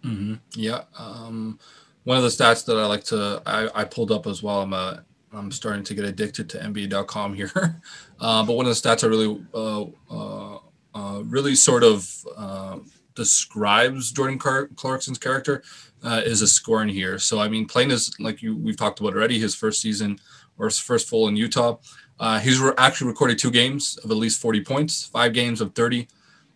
Mm-hmm. 0.04 0.36
Yeah. 0.54 0.84
Um, 0.98 1.60
one 2.04 2.18
of 2.18 2.24
the 2.24 2.30
stats 2.30 2.66
that 2.66 2.78
I 2.78 2.86
like 2.86 3.04
to 3.06 3.42
I, 3.46 3.70
I 3.74 3.84
pulled 3.84 4.12
up 4.12 4.28
as 4.28 4.42
well. 4.44 4.62
I'm 4.62 4.74
a 4.74 5.04
I'm 5.34 5.52
starting 5.52 5.84
to 5.84 5.94
get 5.94 6.06
addicted 6.06 6.50
to 6.52 6.58
NBA.com 6.58 7.34
here, 7.34 7.52
uh, 8.20 8.46
but 8.46 8.54
one 8.54 8.66
of 8.66 8.70
the 8.70 8.90
stats 8.90 9.04
I 9.04 9.08
really 9.08 9.46
uh, 9.54 9.86
uh, 10.10 10.60
uh 10.96 11.24
really 11.26 11.56
sort 11.56 11.84
of 11.84 12.26
uh, 12.36 12.78
describes 13.18 14.12
Jordan 14.12 14.40
Car- 14.40 14.70
Clarkson's 14.76 15.18
character 15.18 15.64
uh, 16.04 16.22
is 16.24 16.42
a 16.42 16.48
scoring 16.48 16.88
here. 16.88 17.20
So 17.20 17.40
I 17.40 17.50
mean, 17.50 17.66
playing 17.66 17.92
is 17.92 18.16
like 18.20 18.42
you 18.42 18.56
we've 18.56 18.78
talked 18.78 19.02
about 19.02 19.14
already. 19.14 19.40
His 19.40 19.56
first 19.56 19.82
season 19.82 20.20
or 20.58 20.68
his 20.68 20.80
first 20.80 21.10
full 21.10 21.28
in 21.28 21.36
Utah. 21.36 21.78
Uh, 22.20 22.40
he's 22.40 22.60
re- 22.60 22.74
actually 22.78 23.08
recorded 23.08 23.38
two 23.38 23.52
games 23.52 23.98
of 23.98 24.10
at 24.10 24.18
least 24.18 24.42
40 24.42 24.64
points, 24.64 25.06
five 25.06 25.34
games 25.34 25.62
of 25.62 25.76
30, 25.76 26.08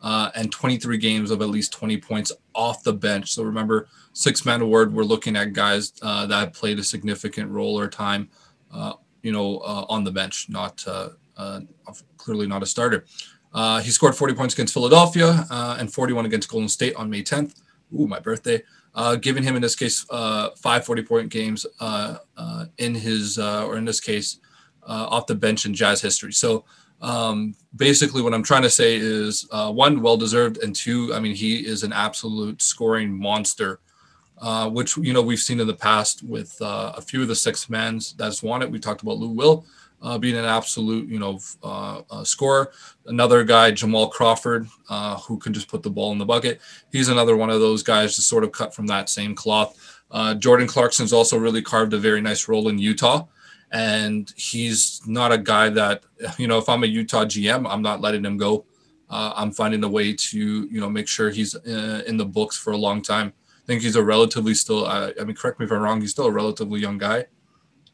uh, 0.01 0.31
and 0.33 0.51
23 0.51 0.97
games 0.97 1.29
of 1.29 1.41
at 1.41 1.49
least 1.49 1.71
20 1.73 1.97
points 1.97 2.31
off 2.55 2.81
the 2.83 2.93
bench. 2.93 3.31
So 3.31 3.43
remember, 3.43 3.87
six 4.13 4.45
man 4.45 4.61
award, 4.61 4.93
we're 4.93 5.03
looking 5.03 5.35
at 5.35 5.53
guys 5.53 5.93
uh, 6.01 6.25
that 6.27 6.53
played 6.53 6.79
a 6.79 6.83
significant 6.83 7.51
role 7.51 7.79
or 7.79 7.87
time, 7.87 8.29
uh, 8.73 8.93
you 9.21 9.31
know, 9.31 9.57
uh, 9.59 9.85
on 9.87 10.03
the 10.03 10.11
bench, 10.11 10.47
not 10.49 10.83
uh, 10.87 11.09
clearly 12.17 12.47
not 12.47 12.63
a 12.63 12.65
starter. 12.65 13.05
He 13.83 13.91
scored 13.91 14.15
40 14.15 14.33
points 14.33 14.53
against 14.53 14.73
Philadelphia 14.73 15.45
and 15.49 15.91
41 15.91 16.25
against 16.25 16.49
Golden 16.49 16.69
State 16.69 16.95
on 16.95 17.09
May 17.09 17.23
10th. 17.23 17.61
Ooh, 17.99 18.07
my 18.07 18.19
birthday. 18.19 18.61
Uh, 18.93 19.15
giving 19.15 19.41
him 19.41 19.55
in 19.55 19.61
this 19.61 19.75
case 19.75 20.05
uh, 20.09 20.49
five 20.57 20.85
40 20.85 21.03
point 21.03 21.29
games 21.29 21.65
uh, 21.79 22.17
in 22.77 22.93
his, 22.93 23.39
or 23.39 23.77
in 23.77 23.85
this 23.85 23.99
case, 23.99 24.39
uh, 24.83 25.07
off 25.09 25.27
the 25.27 25.35
bench 25.35 25.65
in 25.65 25.73
Jazz 25.73 26.01
history. 26.01 26.33
So 26.33 26.65
um, 27.01 27.55
basically, 27.75 28.21
what 28.21 28.33
I'm 28.33 28.43
trying 28.43 28.61
to 28.63 28.69
say 28.69 28.95
is 28.95 29.47
uh, 29.51 29.71
one, 29.71 30.01
well 30.01 30.17
deserved, 30.17 30.57
and 30.57 30.75
two, 30.75 31.13
I 31.13 31.19
mean, 31.19 31.35
he 31.35 31.65
is 31.65 31.83
an 31.83 31.93
absolute 31.93 32.61
scoring 32.61 33.11
monster. 33.11 33.79
Uh, 34.37 34.67
which 34.67 34.97
you 34.97 35.13
know 35.13 35.21
we've 35.21 35.37
seen 35.37 35.59
in 35.59 35.67
the 35.67 35.73
past 35.73 36.23
with 36.23 36.59
uh, 36.63 36.93
a 36.97 37.01
few 37.01 37.21
of 37.21 37.27
the 37.27 37.35
six 37.35 37.69
mans 37.69 38.13
that's 38.13 38.41
won 38.41 38.63
it. 38.63 38.71
We 38.71 38.79
talked 38.79 39.03
about 39.03 39.17
Lou 39.17 39.29
Will 39.29 39.67
uh, 40.01 40.17
being 40.17 40.37
an 40.37 40.45
absolute 40.45 41.07
you 41.07 41.19
know 41.19 41.39
uh, 41.63 42.01
uh, 42.09 42.23
scorer. 42.23 42.71
Another 43.05 43.43
guy, 43.43 43.71
Jamal 43.71 44.09
Crawford, 44.09 44.67
uh, 44.89 45.17
who 45.19 45.37
can 45.37 45.53
just 45.53 45.67
put 45.67 45.83
the 45.83 45.89
ball 45.89 46.11
in 46.11 46.17
the 46.17 46.25
bucket. 46.25 46.61
He's 46.91 47.09
another 47.09 47.35
one 47.37 47.49
of 47.49 47.59
those 47.59 47.83
guys 47.83 48.15
to 48.15 48.21
sort 48.21 48.43
of 48.43 48.51
cut 48.51 48.73
from 48.73 48.87
that 48.87 49.09
same 49.09 49.35
cloth. 49.35 49.77
Jordan 50.39 50.67
Clarkson's 50.67 51.13
also 51.13 51.37
really 51.37 51.61
carved 51.61 51.93
a 51.93 51.97
very 51.97 52.21
nice 52.21 52.47
role 52.47 52.67
in 52.67 52.77
Utah 52.77 53.25
and 53.71 54.33
he's 54.35 55.01
not 55.07 55.31
a 55.31 55.37
guy 55.37 55.69
that 55.69 56.03
you 56.37 56.47
know 56.47 56.57
if 56.57 56.67
i'm 56.69 56.83
a 56.83 56.87
utah 56.87 57.25
gm 57.25 57.65
i'm 57.69 57.81
not 57.81 58.01
letting 58.01 58.23
him 58.23 58.37
go 58.37 58.65
uh, 59.09 59.33
i'm 59.35 59.51
finding 59.51 59.83
a 59.83 59.89
way 59.89 60.13
to 60.13 60.67
you 60.69 60.79
know 60.79 60.89
make 60.89 61.07
sure 61.07 61.29
he's 61.29 61.55
uh, 61.55 62.03
in 62.05 62.17
the 62.17 62.25
books 62.25 62.57
for 62.57 62.73
a 62.73 62.77
long 62.77 63.01
time 63.01 63.33
i 63.63 63.65
think 63.65 63.81
he's 63.81 63.95
a 63.95 64.03
relatively 64.03 64.53
still 64.53 64.85
uh, 64.85 65.11
i 65.19 65.23
mean 65.23 65.35
correct 65.35 65.59
me 65.59 65.65
if 65.65 65.71
i'm 65.71 65.81
wrong 65.81 66.01
he's 66.01 66.11
still 66.11 66.25
a 66.25 66.31
relatively 66.31 66.79
young 66.79 66.97
guy 66.97 67.25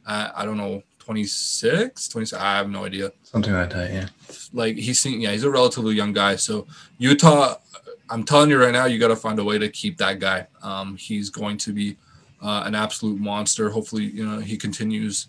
uh, 0.05 0.29
i 0.35 0.45
don't 0.45 0.57
know 0.57 0.81
26 1.07 2.09
26 2.09 2.39
i 2.39 2.57
have 2.57 2.69
no 2.69 2.83
idea 2.83 3.11
something 3.23 3.53
like 3.53 3.69
that 3.69 3.91
yeah 3.91 4.07
like 4.51 4.75
he's 4.75 4.99
seen 4.99 5.21
yeah 5.21 5.31
he's 5.31 5.45
a 5.45 5.49
relatively 5.49 5.95
young 5.95 6.11
guy 6.11 6.35
so 6.35 6.67
utah 6.97 7.55
I'm 8.09 8.23
telling 8.23 8.49
you 8.49 8.61
right 8.61 8.71
now, 8.71 8.85
you 8.85 8.99
got 8.99 9.09
to 9.09 9.15
find 9.15 9.37
a 9.39 9.43
way 9.43 9.57
to 9.57 9.69
keep 9.69 9.97
that 9.97 10.19
guy. 10.19 10.47
Um, 10.63 10.95
he's 10.97 11.29
going 11.29 11.57
to 11.57 11.73
be 11.73 11.97
uh, 12.41 12.63
an 12.65 12.75
absolute 12.75 13.19
monster. 13.19 13.69
Hopefully, 13.69 14.05
you 14.05 14.25
know 14.25 14.39
he 14.39 14.57
continues, 14.57 15.27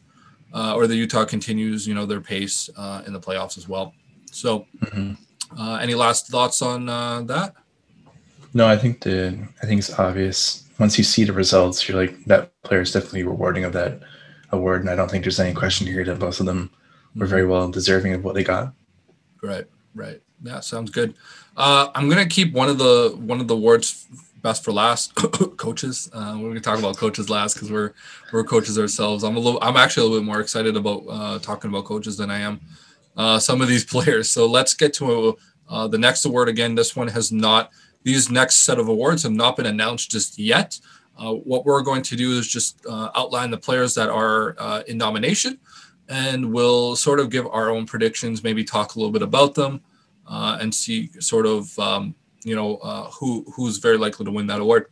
uh, 0.54 0.74
or 0.74 0.86
the 0.86 0.94
Utah 0.94 1.24
continues, 1.24 1.86
you 1.86 1.94
know, 1.94 2.06
their 2.06 2.20
pace 2.20 2.70
uh, 2.76 3.02
in 3.06 3.12
the 3.12 3.20
playoffs 3.20 3.58
as 3.58 3.68
well. 3.68 3.94
So, 4.30 4.66
mm-hmm. 4.80 5.14
Uh, 5.58 5.76
any 5.76 5.94
last 5.94 6.28
thoughts 6.28 6.60
on 6.60 6.90
uh, 6.90 7.22
that? 7.22 7.54
No, 8.52 8.68
I 8.68 8.76
think 8.76 9.00
the 9.00 9.48
I 9.62 9.66
think 9.66 9.78
it's 9.78 9.98
obvious. 9.98 10.68
Once 10.78 10.98
you 10.98 11.04
see 11.04 11.24
the 11.24 11.32
results, 11.32 11.88
you're 11.88 11.98
like 11.98 12.22
that 12.26 12.52
player 12.64 12.82
is 12.82 12.92
definitely 12.92 13.22
rewarding 13.22 13.64
of 13.64 13.72
that 13.72 14.00
award, 14.50 14.80
and 14.80 14.90
I 14.90 14.96
don't 14.96 15.10
think 15.10 15.24
there's 15.24 15.40
any 15.40 15.54
question 15.54 15.86
here 15.86 16.04
that 16.04 16.18
both 16.18 16.40
of 16.40 16.46
them 16.46 16.70
were 17.14 17.26
very 17.26 17.46
well 17.46 17.70
deserving 17.70 18.14
of 18.14 18.24
what 18.24 18.34
they 18.34 18.44
got. 18.44 18.72
Right, 19.42 19.66
right. 19.94 20.20
Yeah, 20.42 20.60
sounds 20.60 20.90
good. 20.90 21.14
Uh, 21.56 21.88
I'm 21.94 22.08
gonna 22.08 22.26
keep 22.26 22.52
one 22.52 22.68
of 22.68 22.78
the 22.78 23.16
one 23.18 23.40
of 23.40 23.48
the 23.48 23.54
awards 23.54 24.06
best 24.42 24.64
for 24.64 24.72
last. 24.72 25.14
coaches. 25.56 26.08
Uh, 26.12 26.36
we're 26.40 26.48
gonna 26.48 26.60
talk 26.60 26.78
about 26.78 26.96
coaches 26.96 27.28
last 27.28 27.54
because 27.54 27.70
we're 27.70 27.92
we're 28.32 28.44
coaches 28.44 28.78
ourselves. 28.78 29.24
I'm 29.24 29.36
a 29.36 29.40
little. 29.40 29.58
I'm 29.62 29.76
actually 29.76 30.02
a 30.02 30.06
little 30.06 30.20
bit 30.20 30.26
more 30.26 30.40
excited 30.40 30.76
about 30.76 31.04
uh, 31.08 31.38
talking 31.40 31.70
about 31.70 31.84
coaches 31.84 32.16
than 32.16 32.30
I 32.30 32.38
am 32.38 32.60
uh, 33.18 33.38
some 33.38 33.60
of 33.60 33.68
these 33.68 33.84
players. 33.92 34.30
So 34.30 34.46
let's 34.46 34.72
get 34.72 34.94
to 34.94 35.36
uh, 35.68 35.88
the 35.88 35.98
next 35.98 36.24
award 36.24 36.48
again. 36.48 36.74
This 36.74 36.96
one 36.96 37.08
has 37.08 37.30
not. 37.32 37.70
These 38.04 38.30
next 38.30 38.64
set 38.64 38.78
of 38.78 38.88
awards 38.88 39.24
have 39.24 39.32
not 39.32 39.56
been 39.56 39.66
announced 39.66 40.10
just 40.10 40.38
yet. 40.38 40.80
Uh, 41.18 41.32
what 41.34 41.64
we're 41.64 41.82
going 41.82 42.02
to 42.02 42.16
do 42.16 42.38
is 42.38 42.46
just 42.46 42.84
uh, 42.86 43.10
outline 43.14 43.50
the 43.50 43.58
players 43.58 43.94
that 43.94 44.08
are 44.08 44.54
uh, 44.58 44.82
in 44.86 44.96
nomination, 44.96 45.58
and 46.08 46.52
we'll 46.52 46.94
sort 46.96 47.20
of 47.20 47.30
give 47.30 47.46
our 47.46 47.70
own 47.70 47.86
predictions. 47.86 48.44
Maybe 48.44 48.64
talk 48.64 48.94
a 48.94 48.98
little 48.98 49.12
bit 49.12 49.22
about 49.22 49.54
them, 49.54 49.80
uh, 50.28 50.58
and 50.60 50.74
see 50.74 51.10
sort 51.20 51.46
of 51.46 51.76
um, 51.78 52.14
you 52.44 52.54
know 52.54 52.76
who 53.18 53.44
who's 53.54 53.78
very 53.78 53.98
likely 53.98 54.24
to 54.24 54.30
win 54.30 54.46
that 54.46 54.60
award. 54.60 54.86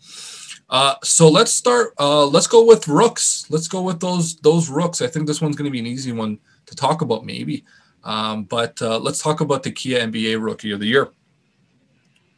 Uh, 0.68 0.96
so 1.02 1.28
let's 1.28 1.52
start. 1.52 1.94
Uh, 1.98 2.26
let's 2.26 2.46
go 2.46 2.64
with 2.64 2.88
rooks. 2.88 3.46
Let's 3.50 3.68
go 3.68 3.82
with 3.82 4.00
those 4.00 4.36
those 4.36 4.68
rooks. 4.68 5.00
I 5.00 5.06
think 5.06 5.26
this 5.26 5.40
one's 5.40 5.56
going 5.56 5.66
to 5.66 5.70
be 5.70 5.78
an 5.78 5.86
easy 5.86 6.12
one 6.12 6.38
to 6.66 6.74
talk 6.74 7.02
about, 7.02 7.24
maybe. 7.24 7.64
Um, 8.02 8.44
but 8.44 8.80
uh, 8.82 8.98
let's 8.98 9.22
talk 9.22 9.40
about 9.40 9.62
the 9.62 9.70
Kia 9.70 10.00
NBA 10.00 10.42
Rookie 10.42 10.72
of 10.72 10.80
the 10.80 10.86
Year. 10.86 11.10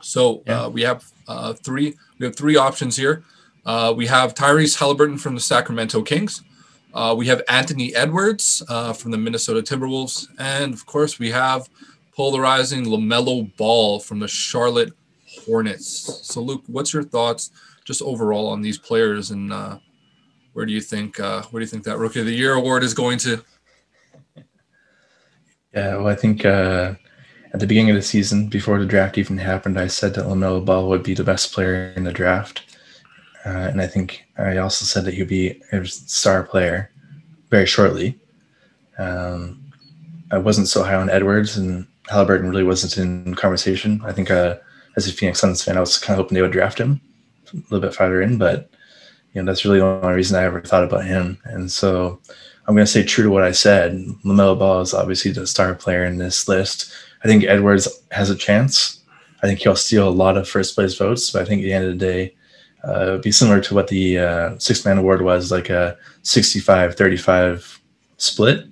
So 0.01 0.43
yeah. 0.47 0.63
uh, 0.63 0.69
we 0.69 0.83
have 0.83 1.11
uh, 1.27 1.55
three. 1.55 1.95
We 2.19 2.27
have 2.27 2.37
three 2.37 2.57
options 2.57 2.97
here. 2.97 3.25
Uh, 3.69 3.93
we 3.93 4.07
have 4.07 4.35
Tyrese 4.35 4.79
Halliburton 4.79 5.19
from 5.19 5.35
the 5.35 5.43
Sacramento 5.43 6.01
Kings. 6.01 6.43
Uh, 6.95 7.15
we 7.15 7.27
have 7.27 7.43
Anthony 7.51 7.95
Edwards 7.95 8.63
uh, 8.67 8.95
from 8.95 9.11
the 9.11 9.19
Minnesota 9.19 9.61
Timberwolves, 9.61 10.27
and 10.39 10.73
of 10.73 10.87
course 10.87 11.19
we 11.19 11.31
have 11.33 11.69
polarizing 12.17 12.87
Lamelo 12.87 13.55
Ball 13.59 14.01
from 14.01 14.21
the 14.21 14.27
Charlotte 14.27 14.95
Hornets. 15.45 16.27
So 16.27 16.41
Luke, 16.41 16.63
what's 16.67 16.95
your 16.95 17.03
thoughts 17.03 17.51
just 17.85 18.01
overall 18.01 18.47
on 18.47 18.63
these 18.63 18.79
players, 18.79 19.33
and 19.33 19.53
where 20.55 20.65
do 20.65 20.73
you 20.73 20.81
think 20.81 21.19
where 21.19 21.43
do 21.53 21.61
you 21.61 21.67
think 21.67 21.85
that 21.85 21.99
Rookie 21.99 22.21
of 22.21 22.27
the 22.27 22.35
Year 22.35 22.55
award 22.55 22.83
is 22.83 22.95
going 22.95 23.19
to? 23.19 23.45
Yeah, 25.75 25.97
well, 25.97 26.07
I 26.07 26.15
think 26.15 26.47
uh, 26.47 26.95
at 27.53 27.61
the 27.61 27.67
beginning 27.67 27.91
of 27.91 27.97
the 27.97 28.03
season, 28.03 28.49
before 28.49 28.79
the 28.79 28.87
draft 28.87 29.19
even 29.19 29.37
happened, 29.37 29.79
I 29.79 29.89
said 29.89 30.15
that 30.15 30.25
LaMelo 30.25 30.65
Ball 30.65 30.89
would 30.89 31.03
be 31.03 31.13
the 31.13 31.23
best 31.23 31.53
player 31.53 31.93
in 31.95 32.05
the 32.05 32.13
draft. 32.13 32.63
Uh, 33.49 33.69
and 33.71 33.81
I 33.81 33.87
think 33.87 34.27
I 34.37 34.59
also 34.59 34.85
said 34.85 35.07
that 35.07 35.15
he'd 35.15 35.29
be 35.29 35.59
a 35.73 35.85
star 35.87 36.43
player 36.43 36.91
very 37.49 37.65
shortly. 37.65 38.19
Um, 38.99 39.65
I 40.31 40.37
wasn't 40.37 40.69
so 40.69 40.83
high 40.83 40.97
on 40.97 41.09
Edwards, 41.09 41.57
and 41.57 41.87
Halliburton 42.09 42.51
really 42.51 42.63
wasn't 42.63 42.99
in 42.99 43.35
conversation. 43.35 44.03
I 44.05 44.13
think 44.13 44.31
uh, 44.31 44.57
as 44.97 45.09
a 45.09 45.13
Phoenix 45.13 45.41
Suns 45.41 45.65
fan, 45.65 45.79
I 45.79 45.81
was 45.81 45.97
kind 45.97 46.19
of 46.19 46.25
hoping 46.25 46.35
they 46.35 46.43
would 46.43 46.53
draft 46.53 46.79
him 46.79 47.01
a 47.55 47.57
little 47.71 47.81
bit 47.81 47.95
farther 47.95 48.21
in, 48.21 48.37
but 48.37 48.71
you 49.33 49.41
know 49.41 49.47
that's 49.47 49.65
really 49.65 49.79
the 49.79 49.87
only 49.87 50.15
reason 50.15 50.37
I 50.37 50.45
ever 50.45 50.61
thought 50.61 50.85
about 50.85 51.07
him. 51.07 51.39
And 51.45 51.73
so 51.73 52.21
I'm 52.67 52.75
going 52.75 52.85
to 52.85 52.93
say 52.93 53.03
true 53.03 53.25
to 53.25 53.31
what 53.31 53.45
I 53.45 53.53
said. 53.53 53.93
LaMelo 54.27 54.59
Ball 54.59 54.83
is 54.83 54.93
obviously 54.93 55.31
the 55.31 55.47
star 55.47 55.75
player 55.75 56.05
in 56.05 56.19
this 56.19 56.49
list. 56.49 56.93
I 57.25 57.29
think 57.29 57.45
Edwards 57.45 57.89
has 58.11 58.29
a 58.29 58.37
chance. 58.37 59.01
I 59.43 59.47
think 59.47 59.61
he'll 59.61 59.75
steal 59.75 60.07
a 60.07 60.11
lot 60.11 60.37
of 60.37 60.47
first 60.47 60.75
place 60.75 60.99
votes, 60.99 61.31
but 61.31 61.41
I 61.41 61.45
think 61.47 61.63
at 61.63 61.65
the 61.65 61.73
end 61.73 61.87
of 61.87 61.99
the 61.99 62.05
day, 62.05 62.25
uh, 62.27 62.38
it 62.85 63.11
would 63.11 63.23
be 63.23 63.33
similar 63.33 63.61
to 63.61 63.75
what 63.75 63.89
the 63.89 64.19
uh, 64.19 64.59
six 64.59 64.85
man 64.85 64.99
award 64.99 65.23
was 65.23 65.51
like 65.51 65.69
a 65.71 65.97
65 66.23 66.95
35 66.95 67.81
split. 68.17 68.67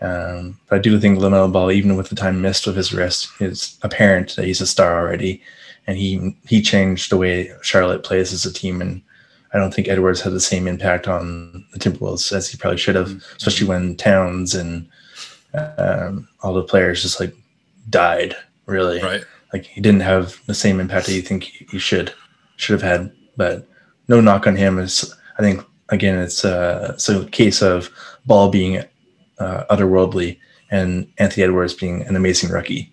Um, 0.00 0.58
but 0.68 0.76
I 0.76 0.78
do 0.82 0.98
think 0.98 1.18
LaMelo 1.18 1.50
Ball, 1.52 1.72
even 1.72 1.96
with 1.96 2.08
the 2.08 2.16
time 2.16 2.42
missed 2.42 2.66
with 2.66 2.76
his 2.76 2.92
wrist, 2.92 3.28
is 3.40 3.78
apparent 3.82 4.36
that 4.36 4.44
he's 4.44 4.60
a 4.60 4.66
star 4.66 4.98
already. 4.98 5.42
And 5.86 5.98
he 5.98 6.36
he 6.46 6.62
changed 6.62 7.10
the 7.10 7.16
way 7.16 7.52
Charlotte 7.62 8.04
plays 8.04 8.32
as 8.32 8.46
a 8.46 8.52
team 8.52 8.80
and 8.80 9.02
I 9.54 9.58
don't 9.58 9.72
think 9.72 9.86
Edwards 9.86 10.20
had 10.20 10.32
the 10.32 10.40
same 10.40 10.66
impact 10.66 11.06
on 11.06 11.64
the 11.72 11.78
Timberwolves 11.78 12.32
as 12.32 12.50
he 12.50 12.58
probably 12.58 12.76
should 12.76 12.96
have, 12.96 13.08
mm-hmm. 13.08 13.36
especially 13.36 13.68
when 13.68 13.96
Towns 13.96 14.52
and 14.52 14.88
um, 15.54 16.28
all 16.42 16.52
the 16.52 16.64
players 16.64 17.02
just 17.02 17.20
like 17.20 17.32
died. 17.88 18.34
Really, 18.66 19.00
right? 19.00 19.24
Like 19.52 19.64
he 19.64 19.80
didn't 19.80 20.00
have 20.00 20.40
the 20.46 20.54
same 20.54 20.80
impact 20.80 21.06
that 21.06 21.14
you 21.14 21.22
think 21.22 21.44
he 21.44 21.78
should 21.78 22.12
should 22.56 22.72
have 22.72 22.82
had. 22.82 23.12
But 23.36 23.66
no 24.08 24.20
knock 24.20 24.46
on 24.46 24.56
him. 24.56 24.78
Is 24.78 25.14
I 25.38 25.42
think 25.42 25.64
again, 25.88 26.18
it's 26.18 26.44
uh, 26.44 26.92
it's 26.94 27.08
a 27.08 27.26
case 27.26 27.62
of 27.62 27.90
Ball 28.26 28.50
being 28.50 28.78
uh, 29.38 29.64
otherworldly 29.70 30.38
and 30.70 31.10
Anthony 31.18 31.44
Edwards 31.44 31.74
being 31.74 32.02
an 32.02 32.16
amazing 32.16 32.50
rookie. 32.50 32.92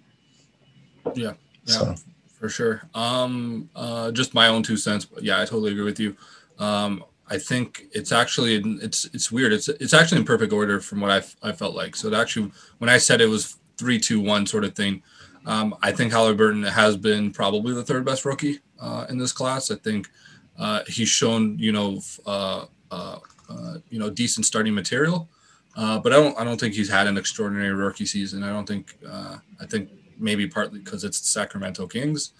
Yeah, 1.15 1.33
yeah, 1.65 1.73
so. 1.73 1.95
for 2.39 2.49
sure. 2.49 2.83
Um, 2.93 3.69
uh, 3.75 4.11
just 4.11 4.33
my 4.33 4.47
own 4.47 4.63
two 4.63 4.77
cents, 4.77 5.05
but 5.05 5.23
yeah, 5.23 5.41
I 5.41 5.45
totally 5.45 5.71
agree 5.71 5.83
with 5.83 5.99
you. 5.99 6.15
Um, 6.59 7.03
I 7.27 7.37
think 7.37 7.85
it's 7.93 8.11
actually 8.11 8.55
it's 8.81 9.05
it's 9.13 9.31
weird. 9.31 9.53
It's 9.53 9.69
it's 9.69 9.93
actually 9.93 10.19
in 10.19 10.25
perfect 10.25 10.51
order 10.51 10.79
from 10.81 10.99
what 10.99 11.11
I 11.11 11.49
I 11.49 11.53
felt 11.53 11.75
like. 11.75 11.95
So 11.95 12.09
it 12.09 12.13
actually 12.13 12.51
when 12.79 12.89
I 12.89 12.97
said 12.97 13.21
it 13.21 13.27
was 13.27 13.57
three 13.77 13.99
two 13.99 14.19
one 14.19 14.45
sort 14.45 14.65
of 14.65 14.75
thing, 14.75 15.01
um, 15.45 15.75
I 15.81 15.91
think 15.91 16.11
Halliburton 16.11 16.63
has 16.63 16.97
been 16.97 17.31
probably 17.31 17.73
the 17.73 17.83
third 17.83 18.05
best 18.05 18.25
rookie 18.25 18.59
uh, 18.79 19.05
in 19.09 19.17
this 19.17 19.31
class. 19.31 19.71
I 19.71 19.75
think 19.75 20.09
uh, 20.57 20.81
he's 20.87 21.09
shown 21.09 21.57
you 21.57 21.71
know 21.71 21.99
uh, 22.25 22.65
uh, 22.91 23.19
uh 23.49 23.77
you 23.89 23.99
know 23.99 24.09
decent 24.09 24.45
starting 24.45 24.73
material, 24.73 25.29
uh, 25.75 25.99
but 25.99 26.13
I 26.13 26.17
don't 26.17 26.37
I 26.37 26.43
don't 26.43 26.59
think 26.59 26.75
he's 26.75 26.89
had 26.89 27.07
an 27.07 27.17
extraordinary 27.17 27.73
rookie 27.73 28.05
season. 28.05 28.43
I 28.43 28.49
don't 28.49 28.67
think 28.67 28.97
I 29.07 29.65
think 29.67 29.89
maybe 30.17 30.47
partly 30.47 30.79
because 30.79 31.03
it's 31.03 31.19
the 31.19 31.27
Sacramento 31.27 31.87
Kings, 31.87 32.33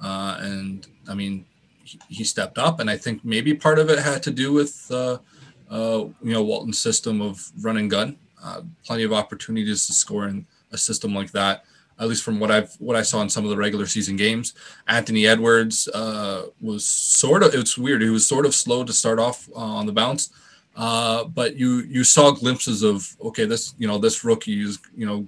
and 0.00 0.86
I 1.08 1.14
mean 1.14 1.46
he 2.08 2.24
stepped 2.24 2.58
up, 2.58 2.80
and 2.80 2.90
I 2.90 2.96
think 2.96 3.24
maybe 3.24 3.54
part 3.54 3.78
of 3.78 3.90
it 3.90 3.98
had 3.98 4.22
to 4.24 4.30
do 4.30 4.52
with 4.52 4.86
you 4.90 5.22
know 5.70 6.42
Walton's 6.42 6.78
system 6.78 7.20
of 7.20 7.50
run 7.60 7.76
and 7.76 7.90
gun. 7.90 8.16
Plenty 8.84 9.04
of 9.04 9.12
opportunities 9.12 9.86
to 9.86 9.92
score 9.92 10.26
in 10.26 10.46
a 10.72 10.78
system 10.78 11.14
like 11.14 11.30
that. 11.32 11.64
At 12.00 12.08
least 12.08 12.24
from 12.24 12.40
what 12.40 12.50
I've 12.50 12.74
what 12.78 12.96
I 12.96 13.02
saw 13.02 13.20
in 13.20 13.28
some 13.28 13.44
of 13.44 13.50
the 13.50 13.56
regular 13.56 13.86
season 13.86 14.16
games, 14.16 14.54
Anthony 14.88 15.26
Edwards 15.26 15.86
uh, 15.88 16.46
was 16.60 16.86
sort 16.86 17.42
of 17.42 17.54
it's 17.54 17.76
weird. 17.76 18.02
He 18.02 18.08
was 18.08 18.26
sort 18.26 18.46
of 18.46 18.54
slow 18.54 18.84
to 18.84 18.92
start 18.92 19.18
off 19.18 19.48
uh, 19.54 19.58
on 19.58 19.86
the 19.86 19.92
bounce, 19.92 20.30
uh, 20.76 21.24
but 21.24 21.56
you 21.56 21.80
you 21.80 22.02
saw 22.04 22.30
glimpses 22.30 22.82
of 22.82 23.16
okay, 23.20 23.44
this 23.44 23.74
you 23.78 23.86
know 23.86 23.98
this 23.98 24.24
rookie 24.24 24.62
is 24.62 24.78
you 24.96 25.06
know 25.06 25.26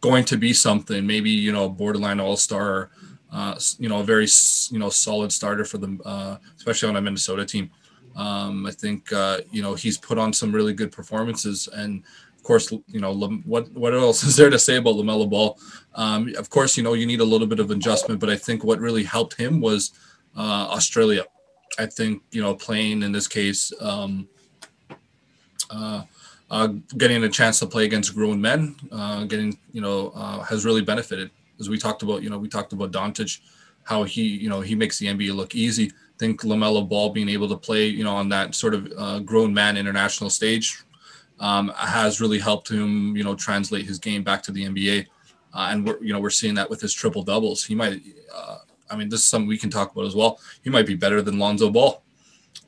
going 0.00 0.24
to 0.24 0.36
be 0.36 0.52
something. 0.52 1.06
Maybe 1.06 1.30
you 1.30 1.52
know 1.52 1.68
borderline 1.68 2.20
all 2.20 2.36
star 2.36 2.90
uh, 3.30 3.58
you 3.78 3.88
know, 3.88 4.00
a 4.00 4.04
very 4.04 4.26
you 4.70 4.78
know 4.78 4.88
solid 4.88 5.32
starter 5.32 5.64
for 5.64 5.78
them, 5.78 6.00
uh, 6.04 6.36
especially 6.56 6.88
on 6.88 6.96
a 6.96 7.00
Minnesota 7.00 7.44
team. 7.44 7.70
Um, 8.16 8.66
I 8.66 8.70
think 8.70 9.12
uh, 9.12 9.38
you 9.50 9.62
know 9.62 9.74
he's 9.74 9.98
put 9.98 10.18
on 10.18 10.32
some 10.32 10.52
really 10.52 10.72
good 10.72 10.92
performances, 10.92 11.68
and 11.72 12.02
course, 12.48 12.72
you 12.72 13.00
know 13.00 13.12
what 13.44 13.70
what 13.72 13.94
else 13.94 14.24
is 14.28 14.34
there 14.36 14.50
to 14.50 14.58
say 14.58 14.76
about 14.76 14.96
Lamelo 14.96 15.28
Ball? 15.28 15.58
Um, 15.94 16.34
of 16.36 16.50
course, 16.50 16.76
you 16.76 16.82
know 16.82 16.94
you 16.94 17.06
need 17.06 17.20
a 17.20 17.30
little 17.32 17.46
bit 17.46 17.60
of 17.60 17.70
adjustment, 17.70 18.20
but 18.20 18.30
I 18.30 18.36
think 18.36 18.64
what 18.64 18.80
really 18.80 19.04
helped 19.04 19.34
him 19.34 19.60
was 19.60 19.92
uh, 20.36 20.66
Australia. 20.76 21.24
I 21.78 21.86
think 21.86 22.22
you 22.32 22.42
know 22.42 22.54
playing 22.54 23.02
in 23.02 23.12
this 23.12 23.28
case. 23.28 23.72
Um, 23.80 24.28
uh, 25.70 26.02
uh, 26.50 26.68
getting 26.96 27.22
a 27.24 27.28
chance 27.28 27.58
to 27.58 27.66
play 27.66 27.84
against 27.84 28.14
grown 28.14 28.40
men, 28.40 28.74
uh, 28.90 29.24
getting 29.24 29.58
you 29.72 29.82
know, 29.82 30.12
uh, 30.14 30.40
has 30.42 30.64
really 30.64 30.80
benefited 30.80 31.30
as 31.60 31.68
we 31.68 31.76
talked 31.76 32.02
about, 32.02 32.22
you 32.22 32.30
know, 32.30 32.38
we 32.38 32.48
talked 32.48 32.72
about 32.72 32.90
Doncic, 32.90 33.40
how 33.84 34.04
he, 34.04 34.22
you 34.22 34.48
know, 34.48 34.62
he 34.62 34.74
makes 34.74 34.98
the 34.98 35.06
NBA 35.06 35.34
look 35.34 35.54
easy. 35.54 35.86
I 35.88 36.18
think 36.18 36.40
Lamelo 36.42 36.88
Ball 36.88 37.10
being 37.10 37.28
able 37.28 37.48
to 37.48 37.56
play, 37.56 37.86
you 37.86 38.04
know, 38.04 38.14
on 38.14 38.28
that 38.30 38.54
sort 38.54 38.74
of 38.74 38.92
uh, 38.96 39.18
grown 39.20 39.52
man 39.52 39.76
international 39.76 40.30
stage 40.30 40.82
um, 41.40 41.72
has 41.76 42.20
really 42.20 42.38
helped 42.38 42.70
him, 42.70 43.16
you 43.16 43.24
know, 43.24 43.34
translate 43.34 43.86
his 43.86 43.98
game 43.98 44.22
back 44.22 44.42
to 44.44 44.52
the 44.52 44.64
NBA. 44.64 45.06
Uh, 45.54 45.68
and 45.70 45.86
we're, 45.86 46.02
you 46.02 46.12
know, 46.12 46.20
we're 46.20 46.30
seeing 46.30 46.54
that 46.54 46.68
with 46.68 46.80
his 46.80 46.92
triple 46.92 47.22
doubles. 47.22 47.64
He 47.64 47.74
might, 47.74 48.02
uh, 48.34 48.58
I 48.90 48.96
mean, 48.96 49.08
this 49.08 49.20
is 49.20 49.26
something 49.26 49.48
we 49.48 49.58
can 49.58 49.70
talk 49.70 49.92
about 49.92 50.06
as 50.06 50.14
well. 50.14 50.40
He 50.62 50.70
might 50.70 50.86
be 50.86 50.94
better 50.94 51.22
than 51.22 51.38
Lonzo 51.38 51.70
Ball. 51.70 52.02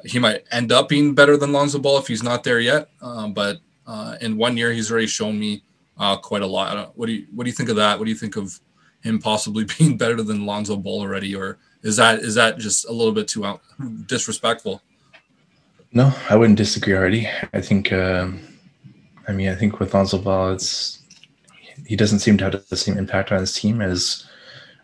He 0.05 0.19
might 0.19 0.45
end 0.51 0.73
up 0.73 0.89
being 0.89 1.15
better 1.15 1.37
than 1.37 1.53
Lonzo 1.53 1.79
Ball 1.79 1.99
if 1.99 2.07
he's 2.07 2.23
not 2.23 2.43
there 2.45 2.61
yet. 2.61 2.89
Um, 3.03 3.35
but 3.35 3.59
uh, 3.87 4.17
in 4.21 4.37
one 4.37 4.57
year, 4.57 4.73
he's 4.73 4.91
already 4.91 5.07
shown 5.07 5.39
me 5.39 5.63
uh, 5.99 6.17
quite 6.17 6.43
a 6.43 6.47
lot. 6.47 6.97
What 6.97 7.07
do 7.07 7.13
you 7.13 7.27
What 7.35 7.45
do 7.45 7.51
you 7.51 7.55
think 7.55 7.69
of 7.69 7.77
that? 7.77 7.99
What 7.99 8.07
do 8.07 8.11
you 8.11 8.17
think 8.17 8.37
of 8.37 8.59
him 9.03 9.19
possibly 9.19 9.65
being 9.79 9.97
better 9.97 10.23
than 10.23 10.47
Lonzo 10.47 10.77
Ball 10.77 11.01
already, 11.01 11.35
or 11.35 11.59
is 11.83 11.97
that 11.97 12.21
is 12.21 12.35
that 12.37 12.59
just 12.59 12.89
a 12.89 12.93
little 12.93 13.13
bit 13.13 13.29
too 13.29 13.45
out, 13.45 13.61
disrespectful? 14.07 14.83
No, 15.93 16.13
I 16.29 16.37
wouldn't 16.37 16.57
disagree, 16.57 16.95
Already, 16.95 17.29
I 17.53 17.61
think, 17.61 17.93
um, 17.93 18.41
I 19.29 19.33
mean, 19.33 19.49
I 19.49 19.55
think 19.55 19.79
with 19.79 19.95
Lonzo 19.95 20.19
Ball, 20.19 20.53
it's 20.53 20.99
he 21.87 21.97
doesn't 21.97 22.21
seem 22.21 22.37
to 22.39 22.45
have 22.45 22.69
the 22.69 22.77
same 22.77 22.99
impact 22.99 23.33
on 23.33 23.41
his 23.41 23.55
team 23.55 23.81
as 23.81 24.27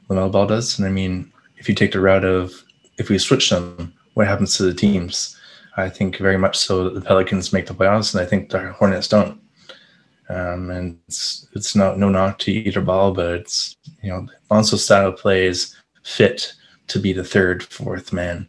LaMelo 0.08 0.32
Ball 0.32 0.46
does. 0.46 0.78
And 0.78 0.86
I 0.86 0.90
mean, 0.90 1.32
if 1.56 1.68
you 1.68 1.74
take 1.74 1.92
the 1.92 2.00
route 2.00 2.24
of 2.24 2.52
if 2.98 3.08
we 3.08 3.18
switch 3.18 3.50
them, 3.50 3.92
what 4.14 4.26
happens 4.26 4.56
to 4.56 4.62
the 4.64 4.74
teams? 4.74 5.36
I 5.76 5.88
think 5.90 6.16
very 6.16 6.38
much 6.38 6.56
so 6.56 6.84
that 6.84 6.94
the 6.94 7.00
Pelicans 7.00 7.52
make 7.52 7.66
the 7.66 7.74
playoffs, 7.74 8.14
and 8.14 8.22
I 8.22 8.26
think 8.26 8.48
the 8.48 8.72
Hornets 8.72 9.08
don't. 9.08 9.40
Um, 10.28 10.70
and 10.70 10.98
it's, 11.06 11.46
it's 11.54 11.76
not 11.76 11.98
no 11.98 12.08
knock 12.08 12.38
to 12.40 12.52
either 12.52 12.80
ball, 12.80 13.12
but 13.12 13.34
it's 13.34 13.76
you 14.02 14.10
know 14.10 14.26
Lonzo's 14.50 14.84
style 14.84 15.08
of 15.08 15.18
play 15.18 15.46
is 15.46 15.76
fit 16.02 16.54
to 16.88 16.98
be 16.98 17.12
the 17.12 17.24
third, 17.24 17.62
fourth 17.62 18.12
man. 18.12 18.48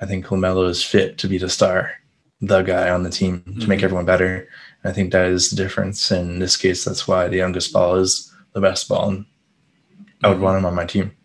I 0.00 0.06
think 0.06 0.26
LaMelo 0.26 0.68
is 0.68 0.82
fit 0.82 1.18
to 1.18 1.28
be 1.28 1.38
the 1.38 1.48
star, 1.48 1.90
the 2.40 2.62
guy 2.62 2.90
on 2.90 3.02
the 3.02 3.10
team 3.10 3.42
to 3.42 3.50
mm-hmm. 3.50 3.68
make 3.68 3.82
everyone 3.82 4.04
better. 4.04 4.48
I 4.86 4.92
think 4.92 5.12
that 5.12 5.26
is 5.26 5.50
the 5.50 5.56
difference. 5.56 6.10
In 6.10 6.38
this 6.38 6.56
case, 6.56 6.84
that's 6.84 7.08
why 7.08 7.28
the 7.28 7.36
youngest 7.36 7.72
ball 7.72 7.96
is 7.96 8.32
the 8.52 8.60
best 8.60 8.88
ball. 8.88 9.08
And 9.08 9.26
I 10.22 10.28
would 10.28 10.34
mm-hmm. 10.34 10.44
want 10.44 10.58
him 10.58 10.66
on 10.66 10.74
my 10.74 10.84
team. 10.84 11.16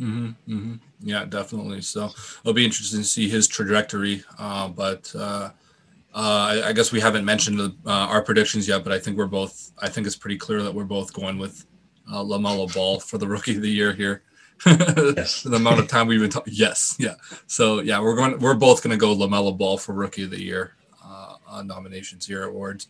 Mm-hmm, 0.00 0.52
mm-hmm. 0.52 0.74
Yeah, 1.00 1.24
definitely. 1.24 1.80
So 1.80 2.10
it'll 2.40 2.54
be 2.54 2.64
interesting 2.64 3.00
to 3.00 3.06
see 3.06 3.28
his 3.28 3.48
trajectory. 3.48 4.24
Uh, 4.38 4.68
but 4.68 5.12
uh, 5.16 5.50
uh, 6.14 6.62
I, 6.64 6.68
I, 6.68 6.72
guess 6.72 6.92
we 6.92 7.00
haven't 7.00 7.24
mentioned 7.24 7.60
uh, 7.60 7.90
our 7.90 8.22
predictions 8.22 8.68
yet, 8.68 8.84
but 8.84 8.92
I 8.92 8.98
think 8.98 9.16
we're 9.16 9.26
both. 9.26 9.72
I 9.78 9.88
think 9.88 10.06
it's 10.06 10.16
pretty 10.16 10.36
clear 10.36 10.62
that 10.62 10.74
we're 10.74 10.84
both 10.84 11.12
going 11.12 11.38
with 11.38 11.66
uh, 12.10 12.22
Lamelo 12.22 12.72
Ball 12.72 13.00
for 13.00 13.18
the 13.18 13.26
Rookie 13.26 13.56
of 13.56 13.62
the 13.62 13.70
Year 13.70 13.92
here. 13.92 14.22
yes. 14.66 15.42
the 15.42 15.56
amount 15.56 15.80
of 15.80 15.88
time 15.88 16.06
we've 16.06 16.20
been 16.20 16.30
talking. 16.30 16.52
Yes, 16.54 16.96
yeah. 16.98 17.14
So 17.46 17.80
yeah, 17.80 18.00
we're 18.00 18.14
going. 18.14 18.38
We're 18.38 18.54
both 18.54 18.82
going 18.82 18.92
to 18.92 18.96
go 18.96 19.14
Lamelo 19.14 19.56
Ball 19.56 19.78
for 19.78 19.92
Rookie 19.92 20.24
of 20.24 20.30
the 20.30 20.42
Year 20.42 20.76
uh, 21.52 21.62
nominations 21.62 22.26
here 22.26 22.44
awards. 22.44 22.88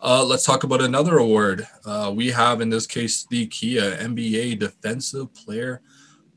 Uh, 0.00 0.24
let's 0.24 0.44
talk 0.44 0.64
about 0.64 0.80
another 0.80 1.18
award. 1.18 1.66
Uh, 1.84 2.12
we 2.14 2.30
have 2.30 2.60
in 2.60 2.70
this 2.70 2.86
case 2.86 3.26
the 3.26 3.46
Kia 3.46 3.96
NBA 3.96 4.58
Defensive 4.58 5.32
Player 5.34 5.82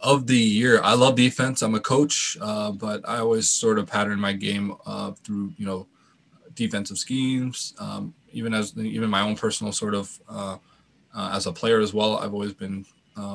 of 0.02 0.28
the 0.28 0.38
Year. 0.38 0.82
I 0.84 0.94
love 0.94 1.16
defense. 1.16 1.62
I'm 1.62 1.76
a 1.76 1.80
coach, 1.80 2.38
uh, 2.42 2.72
but 2.72 3.08
I 3.08 3.20
always 3.20 3.50
sort 3.50 3.80
of 3.80 3.88
pattern 3.88 4.20
my 4.20 4.34
game 4.34 4.76
uh, 4.86 5.12
through 5.24 5.54
you 5.58 5.66
know 5.66 5.88
defensive 6.56 6.98
schemes. 6.98 7.74
Um, 7.80 8.14
even 8.32 8.54
as 8.54 8.78
even 8.78 9.10
my 9.10 9.22
own 9.22 9.36
personal 9.36 9.72
sort 9.72 9.96
of 9.96 10.20
uh, 10.28 10.58
as 11.16 11.46
a 11.46 11.54
player 11.54 11.80
as 11.80 11.94
well, 11.94 12.18
I've 12.18 12.34
always 12.34 12.54
been 12.54 12.86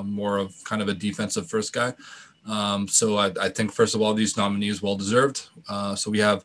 more 0.04 0.38
of 0.38 0.54
kind 0.64 0.82
of 0.82 0.88
a 0.88 0.94
defensive 0.94 1.49
first 1.49 1.73
guy. 1.73 1.94
Um, 2.47 2.88
so 2.88 3.16
I, 3.18 3.30
I, 3.38 3.49
think 3.50 3.73
first 3.73 3.94
of 3.94 4.00
all, 4.00 4.14
these 4.14 4.37
nominees 4.37 4.80
well 4.80 4.97
deserved. 4.97 5.49
so 5.97 6.11
we 6.11 6.18
have 6.18 6.44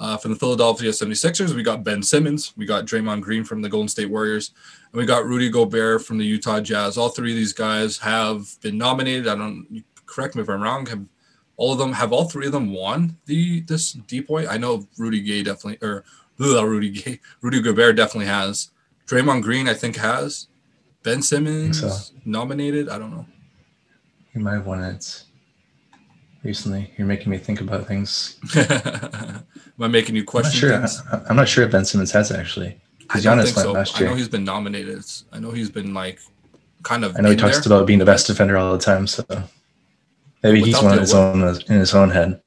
uh, 0.00 0.16
from 0.16 0.32
the 0.32 0.38
Philadelphia 0.38 0.90
76ers, 0.90 1.54
we 1.54 1.62
got 1.62 1.84
Ben 1.84 2.02
Simmons, 2.02 2.54
we 2.56 2.64
got 2.64 2.86
Draymond 2.86 3.20
Green 3.20 3.44
from 3.44 3.60
the 3.60 3.68
Golden 3.68 3.86
State 3.86 4.08
Warriors, 4.10 4.52
and 4.90 4.98
we 4.98 5.04
got 5.04 5.26
Rudy 5.26 5.50
Gobert 5.50 6.02
from 6.04 6.16
the 6.16 6.24
Utah 6.24 6.60
Jazz. 6.60 6.96
All 6.96 7.10
three 7.10 7.32
of 7.32 7.36
these 7.36 7.52
guys 7.52 7.98
have 7.98 8.58
been 8.62 8.78
nominated. 8.78 9.28
I 9.28 9.36
don't 9.36 9.84
correct 10.06 10.34
me 10.34 10.42
if 10.42 10.48
I'm 10.48 10.62
wrong. 10.62 10.86
Have 10.86 11.04
all 11.58 11.72
of 11.72 11.78
them 11.78 11.92
have 11.92 12.12
all 12.12 12.24
three 12.24 12.46
of 12.46 12.52
them 12.52 12.72
won 12.72 13.18
the 13.26 13.60
this 13.60 13.94
DPOY? 13.94 14.48
I 14.48 14.56
know 14.56 14.88
Rudy 14.96 15.20
Gay 15.20 15.42
definitely 15.42 15.86
or 15.86 16.04
ugh, 16.40 16.64
Rudy 16.64 16.90
Gay, 16.90 17.20
Rudy 17.42 17.60
Gobert 17.60 17.96
definitely 17.96 18.26
has. 18.26 18.70
Draymond 19.06 19.42
Green, 19.42 19.68
I 19.68 19.74
think, 19.74 19.96
has. 19.96 20.48
Ben 21.02 21.20
Simmons 21.20 21.80
so. 21.80 22.14
nominated. 22.24 22.88
I 22.88 22.98
don't 22.98 23.10
know. 23.10 23.26
He 24.32 24.38
might 24.38 24.54
have 24.54 24.66
won 24.66 24.82
it 24.82 25.24
recently. 26.42 26.90
You're 26.96 27.06
making 27.06 27.30
me 27.30 27.38
think 27.38 27.60
about 27.60 27.86
things. 27.86 28.38
Am 28.56 29.44
I 29.80 29.88
making 29.88 30.16
you 30.16 30.24
question 30.24 30.72
I'm 30.72 30.80
not 30.82 30.90
sure. 30.90 31.04
I, 31.12 31.30
am 31.30 31.36
not 31.36 31.48
sure 31.48 31.64
if 31.64 31.72
Ben 31.72 31.84
Simmons 31.84 32.12
has 32.12 32.30
actually. 32.30 32.78
Don't 33.22 33.42
think 33.42 33.56
so. 33.56 33.76
I 33.76 34.08
know 34.08 34.14
he's 34.14 34.28
been 34.28 34.44
nominated. 34.44 35.04
I 35.32 35.40
know 35.40 35.50
he's 35.50 35.70
been 35.70 35.94
like 35.94 36.20
kind 36.82 37.04
of. 37.04 37.16
I 37.16 37.20
know 37.20 37.30
he 37.30 37.36
talks 37.36 37.64
there. 37.64 37.76
about 37.76 37.86
being 37.86 37.98
the 37.98 38.04
best 38.04 38.26
defender 38.26 38.56
all 38.56 38.72
the 38.72 38.78
time. 38.78 39.06
So 39.06 39.24
maybe 40.42 40.60
he's 40.60 40.80
one 40.80 40.92
of 40.92 41.00
his 41.00 41.14
own 41.14 41.42
in 41.42 41.80
his 41.80 41.94
own 41.94 42.10
head. 42.10 42.40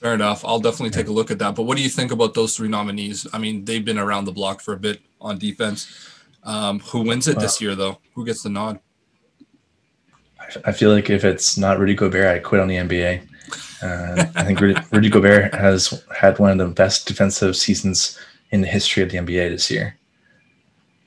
Fair 0.00 0.14
enough. 0.14 0.44
I'll 0.46 0.60
definitely 0.60 0.90
take 0.90 1.08
a 1.08 1.12
look 1.12 1.30
at 1.30 1.38
that. 1.40 1.54
But 1.54 1.64
what 1.64 1.76
do 1.76 1.82
you 1.82 1.90
think 1.90 2.10
about 2.10 2.32
those 2.32 2.56
three 2.56 2.68
nominees? 2.68 3.26
I 3.34 3.38
mean, 3.38 3.66
they've 3.66 3.84
been 3.84 3.98
around 3.98 4.24
the 4.24 4.32
block 4.32 4.62
for 4.62 4.72
a 4.72 4.78
bit 4.78 5.00
on 5.20 5.38
defense. 5.38 6.08
Um, 6.42 6.80
who 6.80 7.02
wins 7.02 7.28
it 7.28 7.38
this 7.38 7.60
year, 7.60 7.74
though? 7.74 7.98
Who 8.14 8.24
gets 8.24 8.42
the 8.42 8.48
nod? 8.48 8.80
I 10.64 10.72
feel 10.72 10.92
like 10.92 11.10
if 11.10 11.24
it's 11.24 11.56
not 11.56 11.78
Rudy 11.78 11.94
Gobert, 11.94 12.26
I 12.26 12.38
quit 12.38 12.60
on 12.60 12.68
the 12.68 12.76
NBA. 12.76 13.22
Uh, 13.82 14.24
I 14.34 14.44
think 14.44 14.60
Rudy, 14.60 14.80
Rudy, 14.92 15.08
Gobert 15.08 15.54
has 15.54 16.04
had 16.16 16.38
one 16.38 16.52
of 16.52 16.58
the 16.58 16.74
best 16.74 17.06
defensive 17.06 17.56
seasons 17.56 18.18
in 18.50 18.60
the 18.60 18.66
history 18.66 19.02
of 19.02 19.10
the 19.10 19.18
NBA 19.18 19.50
this 19.50 19.70
year. 19.70 19.96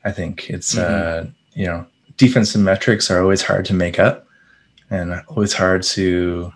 I 0.06 0.12
think 0.12 0.50
it's 0.50 0.76
mm-hmm. 0.76 1.28
uh, 1.28 1.32
you 1.54 1.66
know 1.66 1.86
defensive 2.18 2.62
metrics 2.62 3.10
are 3.10 3.22
always 3.22 3.42
hard 3.42 3.66
to 3.66 3.74
make 3.74 4.00
up 4.00 4.28
and 4.90 5.22
always 5.28 5.54
hard 5.54 5.84
to 5.84 6.52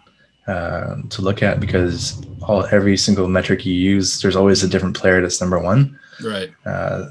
uh, 0.47 0.95
to 1.09 1.21
look 1.21 1.43
at 1.43 1.59
because 1.59 2.21
all 2.41 2.65
every 2.71 2.97
single 2.97 3.27
metric 3.27 3.65
you 3.65 3.73
use, 3.73 4.21
there's 4.21 4.35
always 4.35 4.63
a 4.63 4.67
different 4.67 4.95
player 4.95 5.21
that's 5.21 5.41
number 5.41 5.59
one. 5.59 5.99
Right. 6.23 6.49
Uh, 6.65 7.09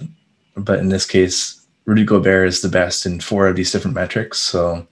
but 0.57 0.79
in 0.79 0.89
this 0.89 1.07
case, 1.07 1.67
Rudy 1.85 2.05
Gobert 2.05 2.49
is 2.49 2.63
the 2.63 2.69
best 2.69 3.07
in 3.07 3.21
four 3.21 3.47
of 3.47 3.57
these 3.57 3.71
different 3.71 3.95
metrics. 3.95 4.41
So 4.41 4.87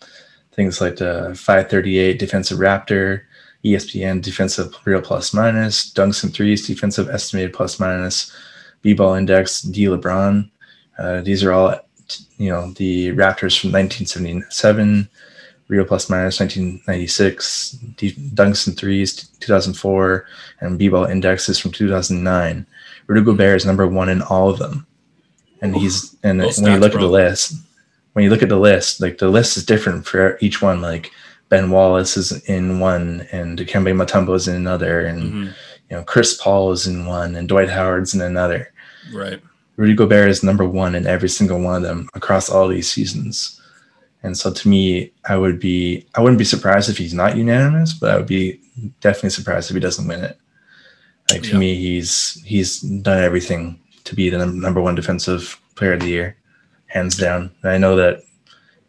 things 0.55 0.81
like 0.81 0.97
the 0.97 1.35
538 1.37 2.19
defensive 2.19 2.59
Raptor, 2.59 3.23
ESPN 3.64 4.23
defensive 4.23 4.75
real 4.85 5.01
plus 5.01 5.35
minus, 5.35 5.93
dunks 5.93 6.23
and 6.23 6.33
threes 6.33 6.67
defensive 6.67 7.09
estimated 7.09 7.53
plus 7.53 7.81
minus, 7.81 8.35
B-ball 8.83 9.14
index, 9.14 9.62
D 9.62 9.85
LeBron. 9.85 10.51
Uh, 10.99 11.21
these 11.23 11.43
are 11.43 11.53
all, 11.53 11.79
you 12.37 12.51
know, 12.51 12.73
the 12.73 13.09
Raptors 13.12 13.59
from 13.59 13.73
1977, 13.73 15.09
real 15.69 15.85
plus 15.85 16.11
minus 16.11 16.38
1996, 16.40 17.73
D- 17.97 18.12
dunks 18.12 18.67
and 18.67 18.77
threes 18.77 19.29
2004, 19.40 20.27
and 20.61 20.79
B-ball 20.79 21.07
indexes 21.07 21.59
from 21.59 21.73
2009. 21.73 22.67
Rudy 23.07 23.25
Gobert 23.25 23.57
is 23.57 23.67
number 23.67 23.87
one 23.87 24.09
in 24.09 24.23
all 24.23 24.51
of 24.51 24.59
them, 24.59 24.87
and 25.61 25.77
he's 25.77 26.17
and 26.23 26.38
when 26.40 26.73
you 26.73 26.79
look 26.79 26.95
at 26.95 27.01
the 27.01 27.07
list, 27.07 27.55
when 28.14 28.24
you 28.24 28.31
look 28.31 28.42
at 28.42 28.48
the 28.48 28.59
list, 28.59 29.00
like 29.00 29.18
the 29.18 29.29
list 29.29 29.57
is 29.57 29.66
different 29.66 30.07
for 30.07 30.38
each 30.40 30.62
one. 30.62 30.81
Like 30.81 31.12
Ben 31.50 31.70
Wallace 31.70 32.16
is 32.16 32.33
in 32.48 32.81
one, 32.81 33.29
and 33.31 33.59
Dikembe 33.59 33.94
Mutombo 33.94 34.35
is 34.35 34.48
in 34.48 34.57
another, 34.57 35.05
and 35.05 35.22
mm-hmm. 35.22 35.42
you 35.90 35.96
know 35.96 36.03
Chris 36.05 36.40
Paul 36.40 36.72
is 36.72 36.87
in 36.87 37.07
one, 37.07 37.37
and 37.37 37.48
Dwight 37.48 37.68
Howard's 37.68 38.14
in 38.14 38.22
another. 38.22 38.72
Right. 39.12 39.40
Rudy 39.77 39.94
Gobert 39.94 40.31
is 40.31 40.42
number 40.42 40.64
one 40.64 40.94
in 40.94 41.07
every 41.07 41.29
single 41.29 41.61
one 41.61 41.77
of 41.77 41.83
them 41.83 42.09
across 42.14 42.48
all 42.48 42.68
these 42.68 42.90
seasons. 42.90 43.61
And 44.22 44.38
so 44.38 44.53
to 44.53 44.68
me, 44.68 45.12
I 45.29 45.37
would 45.37 45.59
be 45.59 46.07
I 46.14 46.20
wouldn't 46.20 46.38
be 46.38 46.44
surprised 46.44 46.88
if 46.88 46.96
he's 46.96 47.12
not 47.12 47.37
unanimous, 47.37 47.92
but 47.92 48.11
I 48.11 48.16
would 48.16 48.27
be 48.27 48.61
definitely 49.00 49.31
surprised 49.31 49.70
if 49.70 49.74
he 49.74 49.81
doesn't 49.81 50.09
win 50.09 50.24
it. 50.24 50.38
Like 51.31 51.42
to 51.42 51.53
yeah. 51.53 51.59
me, 51.59 51.74
he's 51.74 52.40
he's 52.44 52.81
done 52.81 53.22
everything 53.22 53.81
to 54.05 54.14
be 54.14 54.31
the 54.31 54.46
number 54.46 54.81
one 54.81 54.94
defensive 54.94 55.61
player 55.74 55.94
of 55.94 56.00
the 56.00 56.09
year, 56.09 56.37
hands 56.95 57.17
down. 57.17 57.51
And 57.63 57.73
I 57.73 57.79
know 57.79 57.97
that 57.97 58.23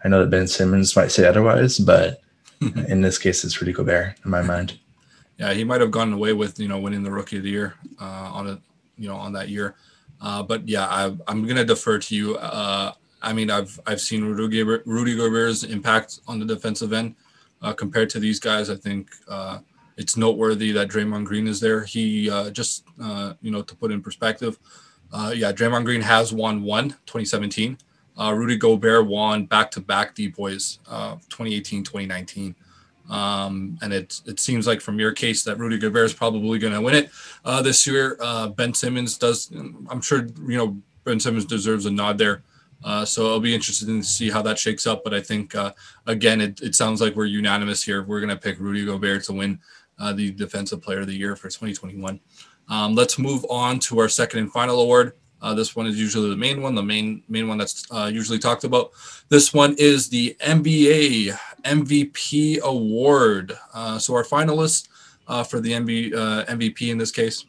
I 0.03 0.07
know 0.07 0.21
that 0.21 0.29
Ben 0.29 0.47
Simmons 0.47 0.95
might 0.95 1.11
say 1.11 1.25
otherwise, 1.25 1.79
but 1.79 2.21
in 2.87 3.01
this 3.01 3.17
case, 3.17 3.43
it's 3.43 3.59
Rudy 3.59 3.73
Gobert 3.73 4.15
in 4.23 4.31
my 4.31 4.43
mind. 4.43 4.79
Yeah, 5.37 5.51
he 5.53 5.63
might 5.63 5.81
have 5.81 5.91
gone 5.91 6.13
away 6.13 6.31
with 6.31 6.59
you 6.59 6.67
know 6.67 6.79
winning 6.79 7.03
the 7.03 7.11
Rookie 7.11 7.37
of 7.37 7.43
the 7.43 7.49
Year 7.49 7.73
uh, 7.99 8.29
on 8.31 8.47
a 8.47 8.61
you 8.97 9.09
know 9.09 9.17
on 9.17 9.33
that 9.33 9.49
year, 9.49 9.75
uh, 10.21 10.43
but 10.43 10.67
yeah, 10.67 10.85
I, 10.85 11.05
am 11.27 11.45
gonna 11.45 11.65
defer 11.65 11.97
to 11.99 12.15
you. 12.15 12.37
Uh, 12.37 12.93
I 13.21 13.33
mean, 13.33 13.49
I've 13.49 13.77
I've 13.85 13.99
seen 13.99 14.23
Rudy, 14.23 14.59
Gobert, 14.59 14.83
Rudy 14.85 15.17
Gobert's 15.17 15.63
impact 15.63 16.19
on 16.27 16.39
the 16.39 16.45
defensive 16.45 16.93
end 16.93 17.15
uh, 17.61 17.73
compared 17.73 18.09
to 18.11 18.19
these 18.19 18.39
guys. 18.39 18.69
I 18.69 18.75
think 18.75 19.09
uh, 19.27 19.59
it's 19.97 20.15
noteworthy 20.15 20.71
that 20.71 20.87
Draymond 20.87 21.25
Green 21.25 21.47
is 21.47 21.59
there. 21.59 21.83
He 21.83 22.29
uh, 22.29 22.51
just 22.51 22.85
you 23.41 23.51
know 23.51 23.63
to 23.63 23.75
put 23.75 23.91
in 23.91 24.01
perspective, 24.01 24.57
yeah, 25.11 25.51
Draymond 25.51 25.83
Green 25.83 26.01
has 26.01 26.31
won 26.31 26.63
one 26.63 26.91
2017. 27.07 27.77
Uh, 28.19 28.33
Rudy 28.33 28.57
Gobert 28.57 29.05
won 29.07 29.45
back-to-back 29.45 30.15
DPOYs, 30.15 30.79
uh, 30.87 31.15
2018, 31.29 31.83
2019. 31.83 32.55
Um, 33.09 33.77
and 33.81 33.93
it 33.93 34.19
it 34.25 34.39
seems 34.39 34.65
like 34.65 34.81
from 34.81 34.99
your 34.99 35.11
case 35.11 35.43
that 35.43 35.59
Rudy 35.59 35.77
Gobert 35.77 36.05
is 36.05 36.13
probably 36.13 36.57
going 36.57 36.73
to 36.73 36.81
win 36.81 36.95
it 36.95 37.11
uh, 37.43 37.61
this 37.61 37.85
year. 37.85 38.17
Uh, 38.19 38.47
ben 38.47 38.73
Simmons 38.73 39.17
does. 39.17 39.51
I'm 39.51 40.01
sure 40.01 40.27
you 40.47 40.57
know 40.57 40.81
Ben 41.03 41.19
Simmons 41.19 41.45
deserves 41.45 41.85
a 41.85 41.91
nod 41.91 42.17
there. 42.17 42.43
Uh, 42.83 43.05
so 43.05 43.27
I'll 43.31 43.39
be 43.39 43.55
interesting 43.55 44.01
to 44.01 44.07
see 44.07 44.29
how 44.29 44.41
that 44.41 44.59
shakes 44.59 44.85
up. 44.87 45.03
But 45.03 45.13
I 45.13 45.21
think 45.21 45.55
uh, 45.55 45.73
again, 46.07 46.41
it, 46.41 46.61
it 46.61 46.75
sounds 46.75 46.99
like 46.99 47.15
we're 47.15 47.25
unanimous 47.25 47.83
here. 47.83 48.03
We're 48.03 48.19
going 48.19 48.29
to 48.29 48.41
pick 48.41 48.59
Rudy 48.59 48.85
Gobert 48.85 49.23
to 49.25 49.33
win 49.33 49.59
uh, 49.99 50.13
the 50.13 50.31
Defensive 50.31 50.81
Player 50.81 51.01
of 51.01 51.07
the 51.07 51.15
Year 51.15 51.35
for 51.35 51.47
2021. 51.47 52.19
Um, 52.67 52.95
let's 52.95 53.19
move 53.19 53.45
on 53.49 53.79
to 53.79 53.99
our 53.99 54.09
second 54.09 54.39
and 54.39 54.51
final 54.51 54.81
award. 54.81 55.13
Uh, 55.41 55.53
this 55.53 55.75
one 55.75 55.85
is 55.85 55.99
usually 55.99 56.29
the 56.29 56.35
main 56.35 56.61
one, 56.61 56.75
the 56.75 56.83
main 56.83 57.21
main 57.27 57.47
one 57.47 57.57
that's 57.57 57.85
uh, 57.91 58.09
usually 58.11 58.39
talked 58.39 58.63
about. 58.63 58.91
This 59.29 59.53
one 59.53 59.75
is 59.77 60.09
the 60.09 60.35
NBA 60.39 61.37
MVP 61.63 62.61
award. 62.61 63.53
Uh, 63.73 63.99
so 63.99 64.15
our 64.15 64.23
finalists 64.23 64.87
uh, 65.27 65.43
for 65.43 65.59
the 65.59 65.71
MB, 65.71 66.13
MVP 66.47 66.89
in 66.89 66.97
this 66.97 67.11
case, 67.11 67.45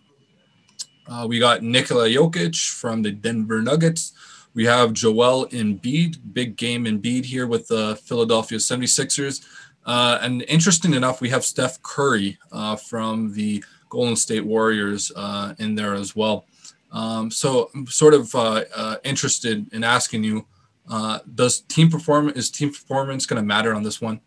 we 1.26 1.38
got 1.38 1.62
Nikola 1.62 2.08
Jokic 2.08 2.70
from 2.70 3.02
the 3.02 3.12
Denver 3.12 3.62
Nuggets. 3.62 4.12
We 4.56 4.64
have 4.64 4.94
Joel 4.94 5.46
Embiid, 5.48 6.16
big 6.32 6.56
game 6.56 6.86
Embiid 6.86 7.26
here 7.26 7.46
with 7.46 7.68
the 7.68 7.94
Philadelphia 7.96 8.56
76ers. 8.56 9.44
Uh, 9.84 10.18
and 10.22 10.42
interesting 10.48 10.94
enough, 10.94 11.20
we 11.20 11.28
have 11.28 11.44
Steph 11.44 11.80
Curry 11.82 12.38
uh, 12.50 12.74
from 12.74 13.34
the 13.34 13.62
Golden 13.90 14.16
State 14.16 14.44
Warriors 14.44 15.12
uh, 15.14 15.54
in 15.58 15.74
there 15.74 15.92
as 15.92 16.16
well. 16.16 16.46
Um, 16.92 17.30
so 17.30 17.70
I'm 17.74 17.86
sort 17.86 18.14
of 18.14 18.34
uh, 18.34 18.64
uh, 18.74 18.96
interested 19.04 19.72
in 19.72 19.84
asking 19.84 20.24
you, 20.24 20.46
uh, 20.88 21.18
does 21.34 21.60
team 21.60 21.90
performance 21.90 22.38
is 22.38 22.50
team 22.50 22.70
performance 22.70 23.26
going 23.26 23.42
to 23.42 23.46
matter 23.46 23.74
on 23.74 23.82
this 23.82 24.00
one? 24.00 24.20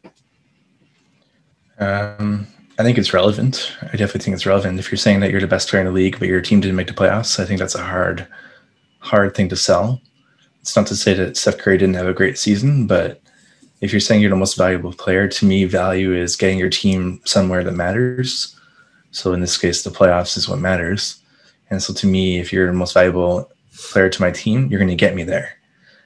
Um, 1.79 2.47
I 2.77 2.83
think 2.83 2.97
it's 2.97 3.13
relevant. 3.13 3.75
I 3.81 3.91
definitely 3.91 4.21
think 4.21 4.35
it's 4.35 4.45
relevant. 4.45 4.79
If 4.79 4.91
you're 4.91 4.97
saying 4.97 5.21
that 5.21 5.31
you're 5.31 5.41
the 5.41 5.47
best 5.47 5.69
player 5.69 5.81
in 5.81 5.87
the 5.87 5.93
league, 5.93 6.19
but 6.19 6.27
your 6.27 6.41
team 6.41 6.59
didn't 6.59 6.75
make 6.75 6.87
the 6.87 6.93
playoffs, 6.93 7.39
I 7.39 7.45
think 7.45 7.59
that's 7.59 7.75
a 7.75 7.83
hard, 7.83 8.27
hard 8.99 9.35
thing 9.35 9.49
to 9.49 9.55
sell. 9.55 10.01
It's 10.61 10.75
not 10.75 10.87
to 10.87 10.95
say 10.95 11.13
that 11.13 11.37
Steph 11.37 11.57
Curry 11.57 11.77
didn't 11.77 11.95
have 11.95 12.07
a 12.07 12.13
great 12.13 12.37
season, 12.37 12.87
but 12.87 13.21
if 13.81 13.93
you're 13.93 14.01
saying 14.01 14.21
you're 14.21 14.29
the 14.29 14.35
most 14.35 14.57
valuable 14.57 14.93
player, 14.93 15.27
to 15.27 15.45
me, 15.45 15.63
value 15.63 16.13
is 16.13 16.35
getting 16.35 16.59
your 16.59 16.69
team 16.69 17.21
somewhere 17.23 17.63
that 17.63 17.71
matters. 17.71 18.55
So 19.11 19.33
in 19.33 19.39
this 19.39 19.57
case, 19.57 19.83
the 19.83 19.89
playoffs 19.89 20.37
is 20.37 20.49
what 20.49 20.59
matters. 20.59 21.18
And 21.69 21.81
so 21.81 21.93
to 21.93 22.07
me, 22.07 22.39
if 22.39 22.51
you're 22.51 22.67
the 22.67 22.73
most 22.73 22.93
valuable 22.93 23.49
player 23.77 24.09
to 24.09 24.21
my 24.21 24.31
team, 24.31 24.67
you're 24.67 24.79
going 24.79 24.89
to 24.89 24.95
get 24.95 25.15
me 25.15 25.23
there. 25.23 25.57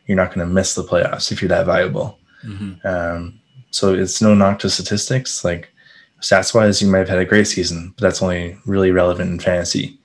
You're 0.06 0.17
not 0.17 0.34
going 0.34 0.45
to 0.45 0.54
miss 0.54 0.76
the 0.76 0.84
playoffs 0.84 1.32
if 1.32 1.41
you're 1.41 1.49
that 1.49 1.65
valuable. 1.65 2.19
Mm-hmm. 2.43 2.86
Um, 2.86 3.39
so 3.71 3.93
it's 3.93 4.21
no 4.21 4.36
knock 4.36 4.60
to 4.60 4.69
statistics. 4.69 5.43
Like 5.43 5.73
stats 6.21 6.54
wise, 6.54 6.82
you 6.82 6.89
might 6.89 6.99
have 6.99 7.10
had 7.10 7.19
a 7.19 7.26
great 7.26 7.47
season, 7.47 7.93
but 7.95 8.02
that's 8.02 8.21
only 8.21 8.58
really 8.65 8.91
relevant 8.91 9.32
in 9.32 9.39
fantasy. 9.39 9.97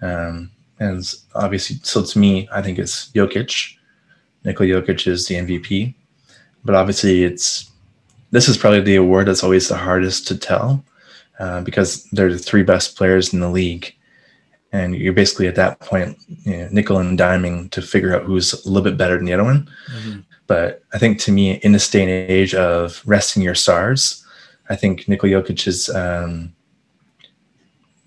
Um, 0.00 0.50
and 0.80 1.04
obviously, 1.34 1.76
so 1.82 2.04
to 2.04 2.18
me, 2.18 2.48
I 2.52 2.60
think 2.60 2.78
it's 2.78 3.10
Jokic. 3.12 3.76
Nikola 4.44 4.68
Jokic 4.68 5.06
is 5.06 5.28
the 5.28 5.36
MVP, 5.36 5.94
but 6.64 6.74
obviously, 6.74 7.22
it's 7.22 7.70
this 8.32 8.48
is 8.48 8.56
probably 8.56 8.80
the 8.80 8.96
award 8.96 9.28
that's 9.28 9.44
always 9.44 9.68
the 9.68 9.76
hardest 9.76 10.26
to 10.26 10.36
tell 10.36 10.84
uh, 11.38 11.60
because 11.60 12.04
they're 12.10 12.32
the 12.32 12.38
three 12.38 12.64
best 12.64 12.96
players 12.96 13.32
in 13.32 13.38
the 13.38 13.48
league, 13.48 13.94
and 14.72 14.96
you're 14.96 15.12
basically 15.12 15.46
at 15.46 15.54
that 15.54 15.80
point 15.80 16.18
you 16.28 16.56
know, 16.56 16.68
nickel 16.70 16.98
and 16.98 17.18
diming 17.18 17.70
to 17.70 17.82
figure 17.82 18.16
out 18.16 18.24
who's 18.24 18.52
a 18.64 18.68
little 18.68 18.82
bit 18.82 18.96
better 18.96 19.16
than 19.16 19.26
the 19.26 19.34
other 19.34 19.44
one. 19.44 19.70
Mm-hmm. 19.94 20.20
But 20.46 20.82
I 20.92 20.98
think 20.98 21.18
to 21.20 21.32
me, 21.32 21.52
in 21.56 21.72
this 21.72 21.88
day 21.88 22.02
and 22.02 22.10
age 22.10 22.54
of 22.54 23.02
resting 23.04 23.42
your 23.42 23.54
stars, 23.54 24.24
I 24.68 24.76
think 24.76 25.08
Nikola 25.08 25.42
Jokic's 25.42 25.88
um, 25.90 26.54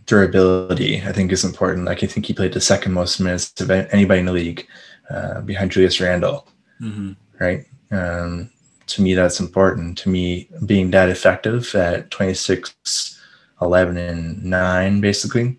durability, 0.05 1.01
I 1.01 1.11
think, 1.11 1.31
is 1.31 1.43
important. 1.43 1.85
Like 1.85 2.03
I 2.03 2.07
think 2.07 2.25
he 2.25 2.33
played 2.33 2.53
the 2.53 2.61
second 2.61 2.93
most 2.93 3.19
minutes 3.19 3.59
of 3.61 3.69
anybody 3.69 4.19
in 4.19 4.25
the 4.25 4.31
league, 4.31 4.67
uh, 5.09 5.41
behind 5.41 5.71
Julius 5.71 5.99
Randle. 5.99 6.47
Mm-hmm. 6.81 7.13
Right. 7.39 7.65
Um, 7.91 8.49
to 8.87 9.01
me, 9.01 9.13
that's 9.13 9.39
important. 9.39 9.97
To 9.99 10.09
me, 10.09 10.49
being 10.65 10.91
that 10.91 11.09
effective 11.09 11.73
at 11.75 12.11
26, 12.11 13.19
11, 13.61 13.97
and 13.97 14.43
nine, 14.43 15.01
basically, 15.01 15.57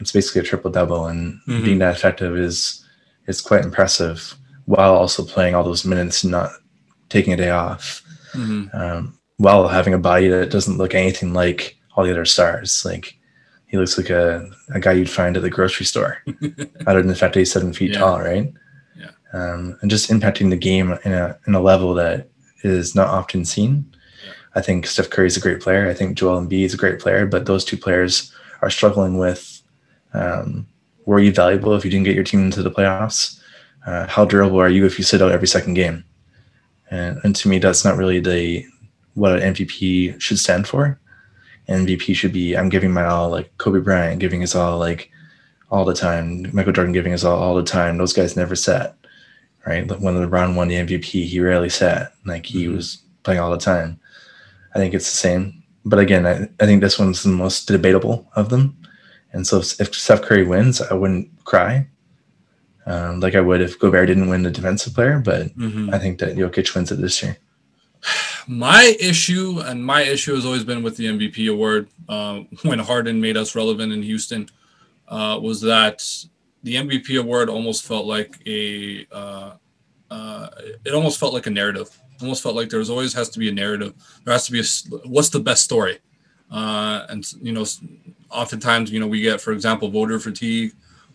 it's 0.00 0.12
basically 0.12 0.40
a 0.40 0.44
triple 0.44 0.70
double, 0.70 1.06
and 1.06 1.34
mm-hmm. 1.46 1.64
being 1.64 1.78
that 1.78 1.96
effective 1.96 2.36
is 2.36 2.84
is 3.26 3.40
quite 3.40 3.64
impressive. 3.64 4.34
While 4.66 4.94
also 4.94 5.24
playing 5.24 5.54
all 5.54 5.64
those 5.64 5.84
minutes 5.84 6.22
and 6.22 6.32
not 6.32 6.50
taking 7.08 7.32
a 7.32 7.36
day 7.36 7.50
off, 7.50 8.02
mm-hmm. 8.32 8.76
um, 8.76 9.18
while 9.38 9.66
having 9.68 9.94
a 9.94 9.98
body 9.98 10.28
that 10.28 10.50
doesn't 10.50 10.76
look 10.76 10.94
anything 10.94 11.32
like 11.32 11.76
all 11.94 12.04
the 12.04 12.10
other 12.10 12.26
stars, 12.26 12.84
like 12.84 13.18
he 13.66 13.76
looks 13.76 13.96
like 13.96 14.10
a, 14.10 14.48
a 14.74 14.80
guy 14.80 14.92
you'd 14.92 15.10
find 15.10 15.36
at 15.36 15.42
the 15.42 15.50
grocery 15.50 15.86
store, 15.86 16.18
other 16.86 17.00
than 17.00 17.08
the 17.08 17.14
fact 17.14 17.34
that 17.34 17.40
he's 17.40 17.52
seven 17.52 17.72
feet 17.72 17.92
yeah. 17.92 17.98
tall, 17.98 18.20
right? 18.20 18.52
Yeah. 18.96 19.10
Um, 19.32 19.78
and 19.80 19.90
just 19.90 20.10
impacting 20.10 20.50
the 20.50 20.56
game 20.56 20.98
in 21.04 21.12
a 21.12 21.38
in 21.46 21.54
a 21.54 21.60
level 21.60 21.94
that 21.94 22.28
is 22.62 22.94
not 22.94 23.08
often 23.08 23.44
seen. 23.44 23.90
Yeah. 24.24 24.32
I 24.54 24.60
think 24.60 24.86
Steph 24.86 25.10
Curry 25.10 25.26
is 25.28 25.36
a 25.36 25.40
great 25.40 25.60
player. 25.60 25.88
I 25.88 25.94
think 25.94 26.18
Joel 26.18 26.40
Embiid 26.40 26.64
is 26.64 26.74
a 26.74 26.78
great 26.78 26.98
player, 26.98 27.26
but 27.26 27.46
those 27.46 27.64
two 27.64 27.76
players 27.76 28.34
are 28.62 28.70
struggling 28.70 29.18
with 29.18 29.57
um, 30.14 30.66
were 31.06 31.20
you 31.20 31.32
valuable 31.32 31.74
if 31.74 31.84
you 31.84 31.90
didn't 31.90 32.04
get 32.04 32.14
your 32.14 32.24
team 32.24 32.44
into 32.44 32.62
the 32.62 32.70
playoffs? 32.70 33.40
Uh, 33.86 34.06
how 34.06 34.24
durable 34.24 34.60
are 34.60 34.68
you 34.68 34.84
if 34.84 34.98
you 34.98 35.04
sit 35.04 35.22
out 35.22 35.32
every 35.32 35.48
second 35.48 35.74
game? 35.74 36.04
And, 36.90 37.20
and 37.24 37.36
to 37.36 37.48
me, 37.48 37.58
that's 37.58 37.84
not 37.84 37.96
really 37.96 38.20
the 38.20 38.64
what 39.14 39.40
an 39.40 39.54
MVP 39.54 40.20
should 40.20 40.38
stand 40.38 40.66
for. 40.66 40.98
MVP 41.68 42.14
should 42.14 42.32
be 42.32 42.56
I'm 42.56 42.68
giving 42.68 42.92
my 42.92 43.04
all, 43.04 43.28
like 43.28 43.56
Kobe 43.58 43.80
Bryant 43.80 44.20
giving 44.20 44.40
his 44.40 44.54
all, 44.54 44.78
like 44.78 45.10
all 45.70 45.84
the 45.84 45.94
time. 45.94 46.48
Michael 46.52 46.72
Jordan 46.72 46.92
giving 46.92 47.12
his 47.12 47.24
all 47.24 47.38
all 47.38 47.54
the 47.54 47.62
time. 47.62 47.98
Those 47.98 48.12
guys 48.12 48.36
never 48.36 48.54
sat, 48.54 48.96
right? 49.66 49.86
When 49.86 50.14
LeBron 50.14 50.54
won 50.54 50.68
the 50.68 50.76
MVP, 50.76 51.04
he 51.04 51.40
rarely 51.40 51.68
sat. 51.68 52.12
Like 52.24 52.46
he 52.46 52.64
mm-hmm. 52.64 52.76
was 52.76 52.98
playing 53.22 53.40
all 53.40 53.50
the 53.50 53.58
time. 53.58 54.00
I 54.74 54.78
think 54.78 54.94
it's 54.94 55.10
the 55.10 55.16
same. 55.16 55.62
But 55.84 55.98
again, 55.98 56.26
I, 56.26 56.48
I 56.60 56.66
think 56.66 56.80
this 56.80 56.98
one's 56.98 57.22
the 57.22 57.30
most 57.30 57.68
debatable 57.68 58.26
of 58.34 58.48
them. 58.48 58.77
And 59.32 59.46
so 59.46 59.58
if, 59.58 59.80
if 59.80 59.94
Steph 59.94 60.22
Curry 60.22 60.44
wins, 60.44 60.80
I 60.80 60.94
wouldn't 60.94 61.28
cry. 61.44 61.86
Um, 62.86 63.20
like 63.20 63.34
I 63.34 63.40
would 63.40 63.60
if 63.60 63.78
Gobert 63.78 64.06
didn't 64.06 64.28
win 64.28 64.42
the 64.42 64.50
defensive 64.50 64.94
player, 64.94 65.18
but 65.18 65.48
mm-hmm. 65.56 65.92
I 65.92 65.98
think 65.98 66.18
that 66.20 66.36
Jokic 66.36 66.74
wins 66.74 66.90
it 66.90 66.96
this 66.96 67.22
year 67.22 67.36
my 68.48 68.96
issue 69.00 69.60
and 69.64 69.84
my 69.84 70.02
issue 70.02 70.34
has 70.34 70.44
always 70.44 70.64
been 70.64 70.82
with 70.82 70.96
the 70.96 71.06
MVP 71.06 71.50
award 71.50 71.88
uh, 72.08 72.40
when 72.62 72.78
Harden 72.78 73.20
made 73.20 73.36
us 73.36 73.54
relevant 73.54 73.92
in 73.92 74.02
Houston 74.02 74.48
uh, 75.08 75.38
was 75.40 75.60
that 75.62 76.04
the 76.62 76.76
MVP 76.76 77.18
award 77.18 77.48
almost 77.48 77.86
felt 77.86 78.06
like 78.06 78.36
a 78.46 79.06
uh, 79.12 79.52
uh, 80.10 80.48
it 80.84 80.94
almost 80.94 81.20
felt 81.20 81.34
like 81.34 81.46
a 81.46 81.50
narrative. 81.50 81.88
Almost 82.20 82.42
felt 82.42 82.56
like 82.56 82.68
there's 82.68 82.90
always 82.90 83.12
has 83.14 83.28
to 83.30 83.38
be 83.38 83.48
a 83.48 83.52
narrative. 83.52 83.94
There 84.24 84.32
has 84.32 84.46
to 84.46 84.52
be 84.52 84.60
a 84.60 85.08
what's 85.08 85.28
the 85.28 85.40
best 85.40 85.62
story, 85.62 85.98
uh, 86.50 87.06
and 87.08 87.30
you 87.42 87.52
know, 87.52 87.64
oftentimes 88.30 88.90
you 88.90 89.00
know 89.00 89.06
we 89.06 89.20
get, 89.20 89.40
for 89.40 89.52
example, 89.52 89.88
voter 89.88 90.18
fatigue, 90.18 90.72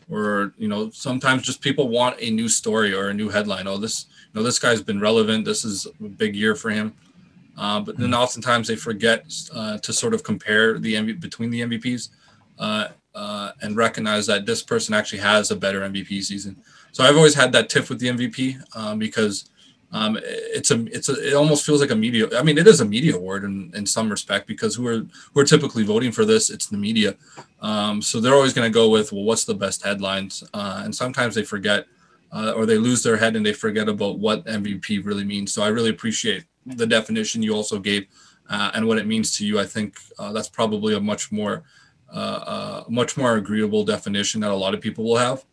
or 0.09 0.53
you 0.57 0.67
know 0.67 0.89
sometimes 0.91 1.43
just 1.43 1.61
people 1.61 1.89
want 1.89 2.15
a 2.19 2.29
new 2.29 2.47
story 2.47 2.93
or 2.93 3.09
a 3.09 3.13
new 3.13 3.29
headline. 3.29 3.67
Oh, 3.67 3.77
this 3.77 4.05
you 4.33 4.39
know 4.39 4.43
this 4.43 4.59
guy's 4.59 4.81
been 4.81 4.99
relevant. 4.99 5.45
This 5.45 5.65
is 5.65 5.87
a 5.99 6.07
big 6.07 6.35
year 6.35 6.55
for 6.55 6.69
him. 6.69 6.93
Uh, 7.57 7.79
but 7.79 7.97
then 7.97 8.09
hmm. 8.09 8.15
oftentimes 8.15 8.67
they 8.67 8.75
forget 8.75 9.25
uh, 9.53 9.77
to 9.77 9.93
sort 9.93 10.13
of 10.13 10.23
compare 10.23 10.79
the 10.79 10.95
MV- 10.95 11.19
between 11.19 11.51
the 11.51 11.61
MVPs 11.61 12.09
uh, 12.57 12.87
uh, 13.13 13.51
and 13.61 13.75
recognize 13.75 14.25
that 14.25 14.45
this 14.45 14.63
person 14.63 14.93
actually 14.93 15.19
has 15.19 15.51
a 15.51 15.55
better 15.55 15.81
MVP 15.81 16.23
season. 16.23 16.55
So 16.91 17.03
I've 17.03 17.15
always 17.15 17.35
had 17.35 17.51
that 17.51 17.69
tiff 17.69 17.89
with 17.89 17.99
the 17.99 18.07
MVP 18.07 18.75
um, 18.75 18.97
because 18.97 19.49
um, 19.93 20.17
it's 20.23 20.71
a 20.71 20.86
it's 20.88 21.08
a 21.08 21.29
it 21.29 21.34
almost 21.34 21.65
feels 21.65 21.79
like 21.79 21.91
a 21.91 21.95
media. 21.95 22.27
I 22.38 22.41
mean, 22.41 22.58
it 22.58 22.67
is 22.67 22.82
a 22.82 22.86
media 22.86 23.15
award 23.15 23.43
in, 23.43 23.71
in 23.75 23.86
some 23.86 24.10
respect 24.10 24.47
because 24.47 24.75
who 24.75 24.88
are 24.88 25.06
who 25.34 25.39
are 25.39 25.45
typically 25.45 25.84
voting 25.84 26.12
for 26.12 26.25
this? 26.25 26.49
It's 26.49 26.65
the 26.65 26.77
media. 26.77 27.15
Um, 27.62 28.01
so 28.01 28.19
they're 28.19 28.34
always 28.34 28.53
going 28.53 28.69
to 28.69 28.73
go 28.73 28.89
with 28.89 29.13
well, 29.13 29.23
what's 29.23 29.45
the 29.45 29.53
best 29.53 29.84
headlines? 29.84 30.43
Uh, 30.53 30.82
and 30.84 30.93
sometimes 30.93 31.36
they 31.36 31.43
forget 31.43 31.86
uh, 32.32 32.53
or 32.56 32.65
they 32.65 32.79
lose 32.79 33.03
their 33.03 33.17
head 33.17 33.36
and 33.36 33.45
they 33.45 33.53
forget 33.53 33.88
about 33.88 34.17
what 34.17 34.43
MVP 34.45 35.06
really 35.06 35.23
means. 35.23 35.53
So 35.53 35.62
I 35.62 35.67
really 35.67 35.91
appreciate 35.91 36.45
the 36.65 36.88
definition 36.88 37.43
you 37.43 37.53
also 37.53 37.77
gave 37.77 38.08
uh, 38.49 38.71
and 38.73 38.88
what 38.88 38.97
it 38.97 39.06
means 39.06 39.38
to 39.38 39.45
you. 39.45 39.60
I 39.60 39.65
think 39.65 39.97
uh, 40.17 40.34
that's 40.34 40.49
probably 40.49 40.95
a 40.95 40.99
much 40.99 41.32
more 41.32 41.63
uh, 42.12 42.43
uh, 42.45 42.84
much 42.89 43.17
more 43.17 43.38
agreeable 43.38 43.84
definition 43.84 44.41
that 44.41 44.51
a 44.51 44.56
lot 44.56 44.73
of 44.73 44.82
people 44.82 45.03
will 45.03 45.17
have. 45.17 45.43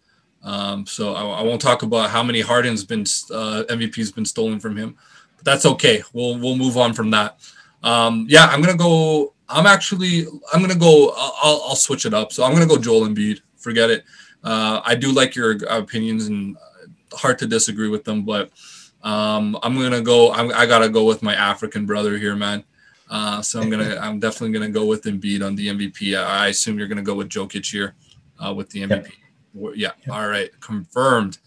Um, 0.43 0.87
so 0.87 1.15
I, 1.15 1.41
I, 1.41 1.43
won't 1.43 1.61
talk 1.61 1.83
about 1.83 2.09
how 2.09 2.23
many 2.23 2.41
Harden's 2.41 2.83
been 2.83 3.03
uh, 3.03 3.65
MVP's 3.69 4.11
been 4.11 4.25
stolen 4.25 4.59
from 4.59 4.75
him, 4.75 4.97
but 5.37 5.45
that's 5.45 5.67
okay. 5.67 6.03
We'll 6.15 6.39
we'll 6.39 6.57
move 6.57 6.79
on 6.79 6.95
from 6.95 7.11
that. 7.11 7.39
Um, 7.83 8.27
yeah, 8.29 8.47
I'm 8.47 8.63
gonna 8.63 8.77
go. 8.77 9.35
I'm 9.49 9.67
actually 9.67 10.27
I'm 10.53 10.63
gonna 10.63 10.75
go. 10.75 11.13
I'll, 11.17 11.63
I'll 11.69 11.77
switch 11.77 12.07
it 12.07 12.15
up. 12.15 12.33
So 12.33 12.43
I'm 12.43 12.55
gonna 12.55 12.67
go 12.67 12.79
Joel 12.79 13.07
Embiid. 13.07 13.41
Forget 13.57 13.91
it. 13.91 14.05
Uh, 14.43 14.81
I 14.85 14.95
do 14.95 15.13
like 15.13 15.35
your 15.35 15.63
opinions 15.69 16.29
and 16.29 16.57
hard 17.13 17.39
to 17.41 17.47
disagree 17.47 17.89
with 17.89 18.05
them, 18.05 18.25
but 18.25 18.51
um, 19.03 19.59
I'm 19.63 19.75
gonna 19.77 20.01
go. 20.01 20.33
I'm, 20.33 20.51
i 20.53 20.67
got 20.67 20.81
to 20.81 20.89
go 20.89 21.05
with 21.05 21.23
my 21.23 21.35
African 21.35 21.87
brother 21.87 22.17
here, 22.19 22.37
man. 22.37 22.65
Uh, 23.11 23.43
so 23.43 23.61
I'm 23.61 23.71
gonna. 23.71 23.97
I'm 24.03 24.21
definitely 24.21 24.53
gonna 24.53 24.71
go 24.71 24.87
with 24.87 25.05
Embiid 25.05 25.45
on 25.45 25.57
the 25.57 25.69
MVP. 25.69 26.19
I, 26.19 26.45
I 26.45 26.49
assume 26.49 26.79
you're 26.79 26.89
gonna 26.89 27.03
go 27.03 27.15
with 27.15 27.29
Jokic 27.29 27.71
here 27.71 27.95
uh, 28.39 28.55
with 28.55 28.71
the 28.71 28.83
MVP. 28.83 29.05
Yep. 29.05 29.13
Yeah. 29.55 29.71
Yep. 29.75 29.97
All 30.11 30.29
right. 30.29 30.51
Confirmed. 30.61 31.39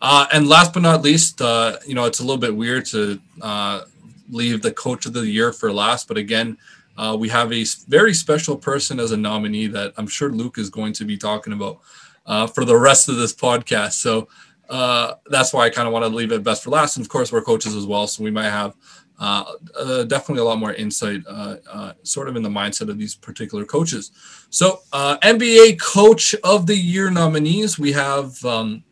Uh, 0.00 0.26
and 0.32 0.48
last 0.48 0.72
but 0.74 0.82
not 0.82 1.02
least, 1.02 1.40
uh, 1.40 1.78
you 1.86 1.94
know, 1.94 2.04
it's 2.04 2.20
a 2.20 2.22
little 2.22 2.38
bit 2.40 2.54
weird 2.56 2.84
to 2.86 3.20
uh, 3.40 3.82
leave 4.30 4.62
the 4.62 4.72
coach 4.72 5.06
of 5.06 5.12
the 5.12 5.26
year 5.26 5.52
for 5.52 5.72
last, 5.72 6.08
but 6.08 6.16
again, 6.16 6.56
uh, 6.98 7.16
we 7.18 7.28
have 7.28 7.52
a 7.52 7.64
very 7.88 8.12
special 8.12 8.56
person 8.56 9.00
as 9.00 9.12
a 9.12 9.16
nominee 9.16 9.66
that 9.68 9.92
I'm 9.96 10.06
sure 10.08 10.30
Luke 10.30 10.58
is 10.58 10.70
going 10.70 10.92
to 10.94 11.04
be 11.04 11.16
talking 11.16 11.52
about. 11.52 11.80
uh, 12.26 12.46
for 12.46 12.64
the 12.64 12.76
rest 12.76 13.08
of 13.08 13.16
this 13.16 13.34
podcast. 13.34 13.92
So 13.94 14.28
uh, 14.68 15.14
that's 15.26 15.52
why 15.52 15.66
I 15.66 15.70
kind 15.70 15.86
of 15.88 15.92
want 15.92 16.04
to 16.04 16.08
leave 16.08 16.32
it 16.32 16.42
best 16.44 16.62
for 16.64 16.70
last. 16.70 16.96
And 16.96 17.04
of 17.04 17.10
course, 17.10 17.32
we're 17.32 17.42
coaches 17.42 17.74
as 17.74 17.84
well, 17.86 18.06
so 18.06 18.22
we 18.22 18.30
might 18.30 18.48
have 18.50 18.74
definitely 19.18 20.40
a 20.40 20.44
lot 20.44 20.58
more 20.58 20.74
insight, 20.74 21.22
uh, 21.28 21.56
uh, 21.70 21.92
sort 22.02 22.28
of 22.28 22.36
in 22.36 22.42
the 22.42 22.48
mindset 22.48 22.88
of 22.88 22.98
these 22.98 23.14
particular 23.14 23.64
coaches. 23.64 24.10
So, 24.50 24.80
uh, 24.92 25.18
NBA 25.22 25.80
Coach 25.80 26.34
of 26.44 26.66
the 26.66 26.76
Year 26.76 27.10
nominees, 27.10 27.78
we 27.78 27.92
have 27.92 28.44
um, 28.44 28.84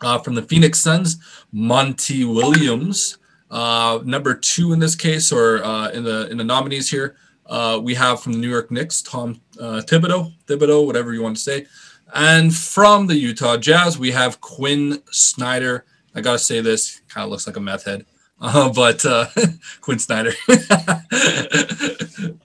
uh 0.00 0.18
from 0.18 0.34
the 0.34 0.42
Phoenix 0.42 0.78
Suns, 0.80 1.18
Monty 1.52 2.24
Williams, 2.24 3.18
Uh, 3.50 4.00
number 4.04 4.34
two 4.34 4.74
in 4.74 4.78
this 4.78 4.94
case, 4.94 5.32
or 5.32 5.64
uh, 5.64 5.88
in 5.90 6.04
the 6.04 6.28
in 6.30 6.36
the 6.36 6.44
nominees 6.44 6.90
here. 6.90 7.16
Uh, 7.46 7.80
we 7.82 7.94
have 7.94 8.20
from 8.20 8.34
the 8.34 8.38
New 8.38 8.50
York 8.50 8.70
Knicks, 8.70 9.00
Tom 9.00 9.40
Thibodeau, 9.56 10.34
Thibodeau, 10.46 10.84
whatever 10.84 11.14
you 11.14 11.22
want 11.22 11.34
to 11.36 11.42
say. 11.42 11.66
And 12.14 12.54
from 12.54 13.06
the 13.06 13.16
Utah 13.16 13.56
Jazz, 13.56 13.98
we 13.98 14.10
have 14.12 14.40
Quin 14.40 15.02
Snyder. 15.10 15.86
I 16.14 16.20
gotta 16.20 16.38
say 16.38 16.60
this 16.60 17.00
kind 17.08 17.24
of 17.24 17.30
looks 17.30 17.46
like 17.46 17.56
a 17.56 17.60
meth 17.60 17.84
head. 17.84 18.04
Uh, 18.40 18.72
but 18.72 19.04
uh, 19.04 19.26
Quin 19.80 19.98
Snyder. 19.98 20.32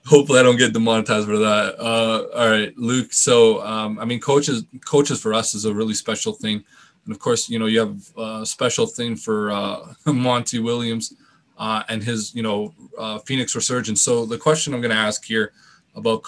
Hopefully, 0.06 0.40
I 0.40 0.42
don't 0.42 0.56
get 0.56 0.72
demonetized 0.72 1.26
for 1.26 1.38
that. 1.38 1.76
Uh, 1.78 2.26
all 2.34 2.50
right, 2.50 2.76
Luke. 2.76 3.12
So, 3.12 3.64
um, 3.64 3.98
I 3.98 4.04
mean, 4.04 4.20
coaches, 4.20 4.64
coaches 4.84 5.20
for 5.20 5.32
us 5.32 5.54
is 5.54 5.64
a 5.64 5.72
really 5.74 5.94
special 5.94 6.32
thing, 6.32 6.64
and 7.04 7.14
of 7.14 7.20
course, 7.20 7.48
you 7.48 7.58
know, 7.58 7.66
you 7.66 7.78
have 7.80 7.96
a 8.16 8.44
special 8.44 8.86
thing 8.86 9.14
for 9.16 9.52
uh, 9.52 9.94
Monty 10.12 10.58
Williams 10.58 11.14
uh, 11.58 11.84
and 11.88 12.02
his, 12.02 12.34
you 12.34 12.42
know, 12.42 12.74
uh, 12.98 13.18
Phoenix 13.20 13.54
resurgence. 13.54 14.02
So, 14.02 14.26
the 14.26 14.38
question 14.38 14.74
I'm 14.74 14.80
going 14.80 14.90
to 14.90 14.96
ask 14.96 15.24
here 15.24 15.52
about 15.94 16.26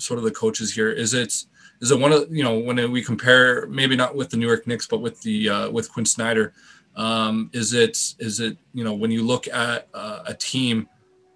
sort 0.00 0.18
of 0.18 0.24
the 0.24 0.30
coaches 0.30 0.74
here 0.74 0.90
is 0.90 1.14
it's 1.14 1.46
is 1.80 1.90
it 1.90 1.98
one 1.98 2.12
of 2.12 2.30
you 2.30 2.44
know 2.44 2.58
when 2.58 2.90
we 2.92 3.02
compare 3.02 3.66
maybe 3.66 3.96
not 3.96 4.14
with 4.14 4.28
the 4.28 4.36
New 4.36 4.46
York 4.46 4.66
Knicks 4.66 4.86
but 4.86 5.00
with 5.00 5.22
the 5.22 5.70
with 5.72 5.90
Quin 5.90 6.04
Snyder 6.04 6.52
um, 6.96 7.50
is 7.52 7.74
it 7.74 7.98
is 8.18 8.40
it 8.40 8.56
you 8.72 8.82
know 8.82 8.94
when 8.94 9.10
you 9.10 9.22
look 9.22 9.46
at 9.48 9.88
uh, 9.92 10.22
a 10.26 10.34
team 10.34 10.88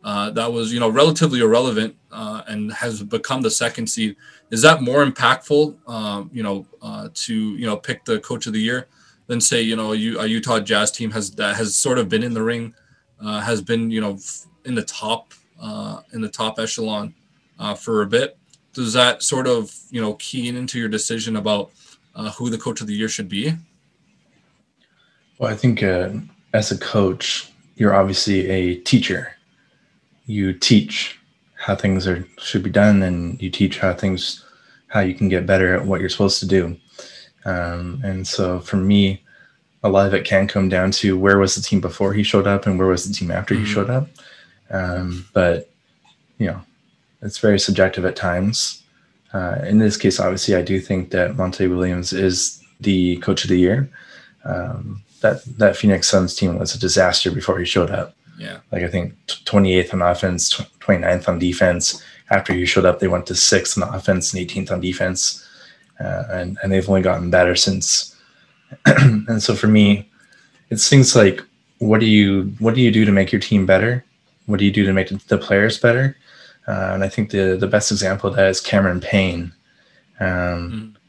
uh, 0.02 0.30
that 0.30 0.50
was 0.50 0.72
you 0.72 0.80
know 0.80 0.88
relatively 0.88 1.40
irrelevant 1.40 1.94
uh, 2.10 2.42
and 2.48 2.72
has 2.72 3.02
become 3.02 3.42
the 3.42 3.50
second 3.50 3.86
seed, 3.86 4.16
is 4.50 4.62
that 4.62 4.82
more 4.82 5.04
impactful? 5.04 5.76
Um, 5.88 6.30
you 6.32 6.42
know 6.42 6.66
uh, 6.80 7.10
to 7.12 7.34
you 7.34 7.66
know 7.66 7.76
pick 7.76 8.04
the 8.04 8.18
coach 8.20 8.46
of 8.46 8.54
the 8.54 8.60
year 8.60 8.88
than 9.26 9.40
say 9.40 9.60
you 9.60 9.76
know 9.76 9.92
a 9.92 10.26
Utah 10.26 10.60
Jazz 10.60 10.90
team 10.90 11.10
has 11.10 11.30
that 11.32 11.56
has 11.56 11.76
sort 11.76 11.98
of 11.98 12.08
been 12.08 12.22
in 12.22 12.32
the 12.32 12.42
ring, 12.42 12.74
uh, 13.22 13.40
has 13.40 13.60
been 13.60 13.90
you 13.90 14.00
know 14.00 14.18
in 14.64 14.74
the 14.74 14.84
top 14.84 15.34
uh, 15.60 16.00
in 16.14 16.22
the 16.22 16.30
top 16.30 16.58
echelon 16.58 17.14
for 17.76 18.00
a 18.00 18.06
bit. 18.06 18.38
Does 18.72 18.94
that 18.94 19.22
sort 19.22 19.46
of 19.46 19.74
you 19.90 20.00
know 20.00 20.14
key 20.14 20.48
into 20.48 20.78
your 20.78 20.88
decision 20.88 21.36
about 21.36 21.70
who 22.38 22.48
the 22.48 22.58
coach 22.58 22.80
of 22.80 22.86
the 22.86 22.94
year 22.94 23.08
should 23.08 23.28
be? 23.28 23.54
Well, 25.40 25.50
I 25.50 25.56
think 25.56 25.82
uh, 25.82 26.10
as 26.52 26.70
a 26.70 26.76
coach, 26.76 27.50
you're 27.76 27.94
obviously 27.94 28.50
a 28.50 28.76
teacher. 28.76 29.32
You 30.26 30.52
teach 30.52 31.18
how 31.54 31.74
things 31.74 32.06
are 32.06 32.28
should 32.38 32.62
be 32.62 32.68
done, 32.68 33.02
and 33.02 33.40
you 33.40 33.48
teach 33.48 33.78
how 33.78 33.94
things 33.94 34.44
how 34.88 35.00
you 35.00 35.14
can 35.14 35.30
get 35.30 35.46
better 35.46 35.74
at 35.74 35.86
what 35.86 36.00
you're 36.00 36.10
supposed 36.10 36.40
to 36.40 36.46
do. 36.46 36.76
Um, 37.46 38.02
and 38.04 38.28
so, 38.28 38.60
for 38.60 38.76
me, 38.76 39.24
a 39.82 39.88
lot 39.88 40.06
of 40.06 40.12
it 40.12 40.26
can 40.26 40.46
come 40.46 40.68
down 40.68 40.90
to 40.92 41.18
where 41.18 41.38
was 41.38 41.54
the 41.54 41.62
team 41.62 41.80
before 41.80 42.12
he 42.12 42.22
showed 42.22 42.46
up, 42.46 42.66
and 42.66 42.78
where 42.78 42.88
was 42.88 43.08
the 43.08 43.14
team 43.14 43.30
after 43.30 43.54
mm-hmm. 43.54 43.64
he 43.64 43.72
showed 43.72 43.88
up. 43.88 44.08
Um, 44.70 45.26
but 45.32 45.70
you 46.36 46.48
know, 46.48 46.60
it's 47.22 47.38
very 47.38 47.58
subjective 47.58 48.04
at 48.04 48.14
times. 48.14 48.82
Uh, 49.32 49.56
in 49.64 49.78
this 49.78 49.96
case, 49.96 50.20
obviously, 50.20 50.54
I 50.54 50.60
do 50.60 50.78
think 50.80 51.12
that 51.12 51.38
Monty 51.38 51.66
Williams 51.66 52.12
is 52.12 52.62
the 52.80 53.16
coach 53.18 53.44
of 53.44 53.48
the 53.48 53.58
year. 53.58 53.88
Um, 54.44 55.02
that 55.20 55.44
that 55.58 55.76
Phoenix 55.76 56.08
Suns 56.08 56.34
team 56.34 56.58
was 56.58 56.74
a 56.74 56.78
disaster 56.78 57.30
before 57.30 57.58
he 57.58 57.64
showed 57.64 57.90
up. 57.90 58.14
Yeah. 58.38 58.58
Like 58.72 58.82
I 58.82 58.88
think 58.88 59.14
28th 59.26 59.94
on 59.94 60.02
offense, 60.02 60.54
29th 60.80 61.28
on 61.28 61.38
defense. 61.38 62.02
After 62.30 62.52
he 62.52 62.64
showed 62.64 62.84
up, 62.84 63.00
they 63.00 63.08
went 63.08 63.26
to 63.26 63.34
sixth 63.34 63.80
on 63.80 63.94
offense 63.94 64.32
and 64.32 64.48
18th 64.48 64.70
on 64.70 64.80
defense, 64.80 65.46
uh, 65.98 66.24
and 66.30 66.58
and 66.62 66.72
they've 66.72 66.88
only 66.88 67.02
gotten 67.02 67.30
better 67.30 67.56
since. 67.56 68.16
and 68.86 69.42
so 69.42 69.54
for 69.54 69.66
me, 69.66 70.08
it's 70.70 70.88
things 70.88 71.16
like 71.16 71.42
what 71.78 72.00
do 72.00 72.06
you 72.06 72.52
what 72.58 72.74
do 72.74 72.80
you 72.80 72.90
do 72.92 73.04
to 73.04 73.12
make 73.12 73.32
your 73.32 73.40
team 73.40 73.66
better? 73.66 74.04
What 74.46 74.58
do 74.58 74.64
you 74.64 74.72
do 74.72 74.86
to 74.86 74.92
make 74.92 75.08
the 75.08 75.38
players 75.38 75.78
better? 75.78 76.16
Uh, 76.68 76.92
and 76.94 77.02
I 77.04 77.08
think 77.08 77.30
the 77.30 77.56
the 77.58 77.66
best 77.66 77.90
example 77.90 78.30
of 78.30 78.36
that 78.36 78.48
is 78.48 78.60
Cameron 78.60 79.00
Payne. 79.00 79.52
Um, 80.20 80.94
mm 80.94 80.99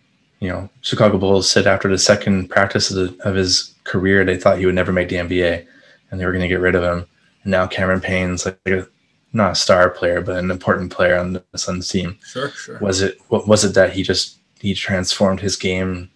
you 0.41 0.49
know, 0.49 0.69
Chicago 0.81 1.17
Bulls 1.17 1.49
said 1.49 1.67
after 1.67 1.87
the 1.87 1.99
second 1.99 2.49
practice 2.49 2.89
of, 2.89 2.95
the, 2.97 3.23
of 3.29 3.35
his 3.35 3.73
career, 3.83 4.25
they 4.25 4.37
thought 4.37 4.57
he 4.57 4.65
would 4.65 4.75
never 4.75 4.91
make 4.91 5.07
the 5.07 5.15
NBA 5.17 5.65
and 6.09 6.19
they 6.19 6.25
were 6.25 6.31
going 6.31 6.41
to 6.41 6.47
get 6.47 6.59
rid 6.59 6.75
of 6.75 6.83
him. 6.83 7.07
And 7.43 7.51
now 7.51 7.67
Cameron 7.67 8.01
Payne's 8.01 8.45
like 8.45 8.59
a, 8.65 8.87
not 9.33 9.51
a 9.51 9.55
star 9.55 9.91
player, 9.91 10.19
but 10.19 10.37
an 10.37 10.49
important 10.49 10.91
player 10.91 11.15
on 11.15 11.33
the 11.33 11.43
Suns 11.55 11.87
team. 11.87 12.17
Sure, 12.25 12.49
sure. 12.49 12.79
Was 12.79 13.01
it, 13.01 13.19
what 13.29 13.47
was 13.47 13.63
it 13.63 13.75
that 13.75 13.93
he 13.93 14.01
just, 14.01 14.39
he 14.59 14.73
transformed 14.73 15.39
his 15.39 15.55
game 15.55 16.09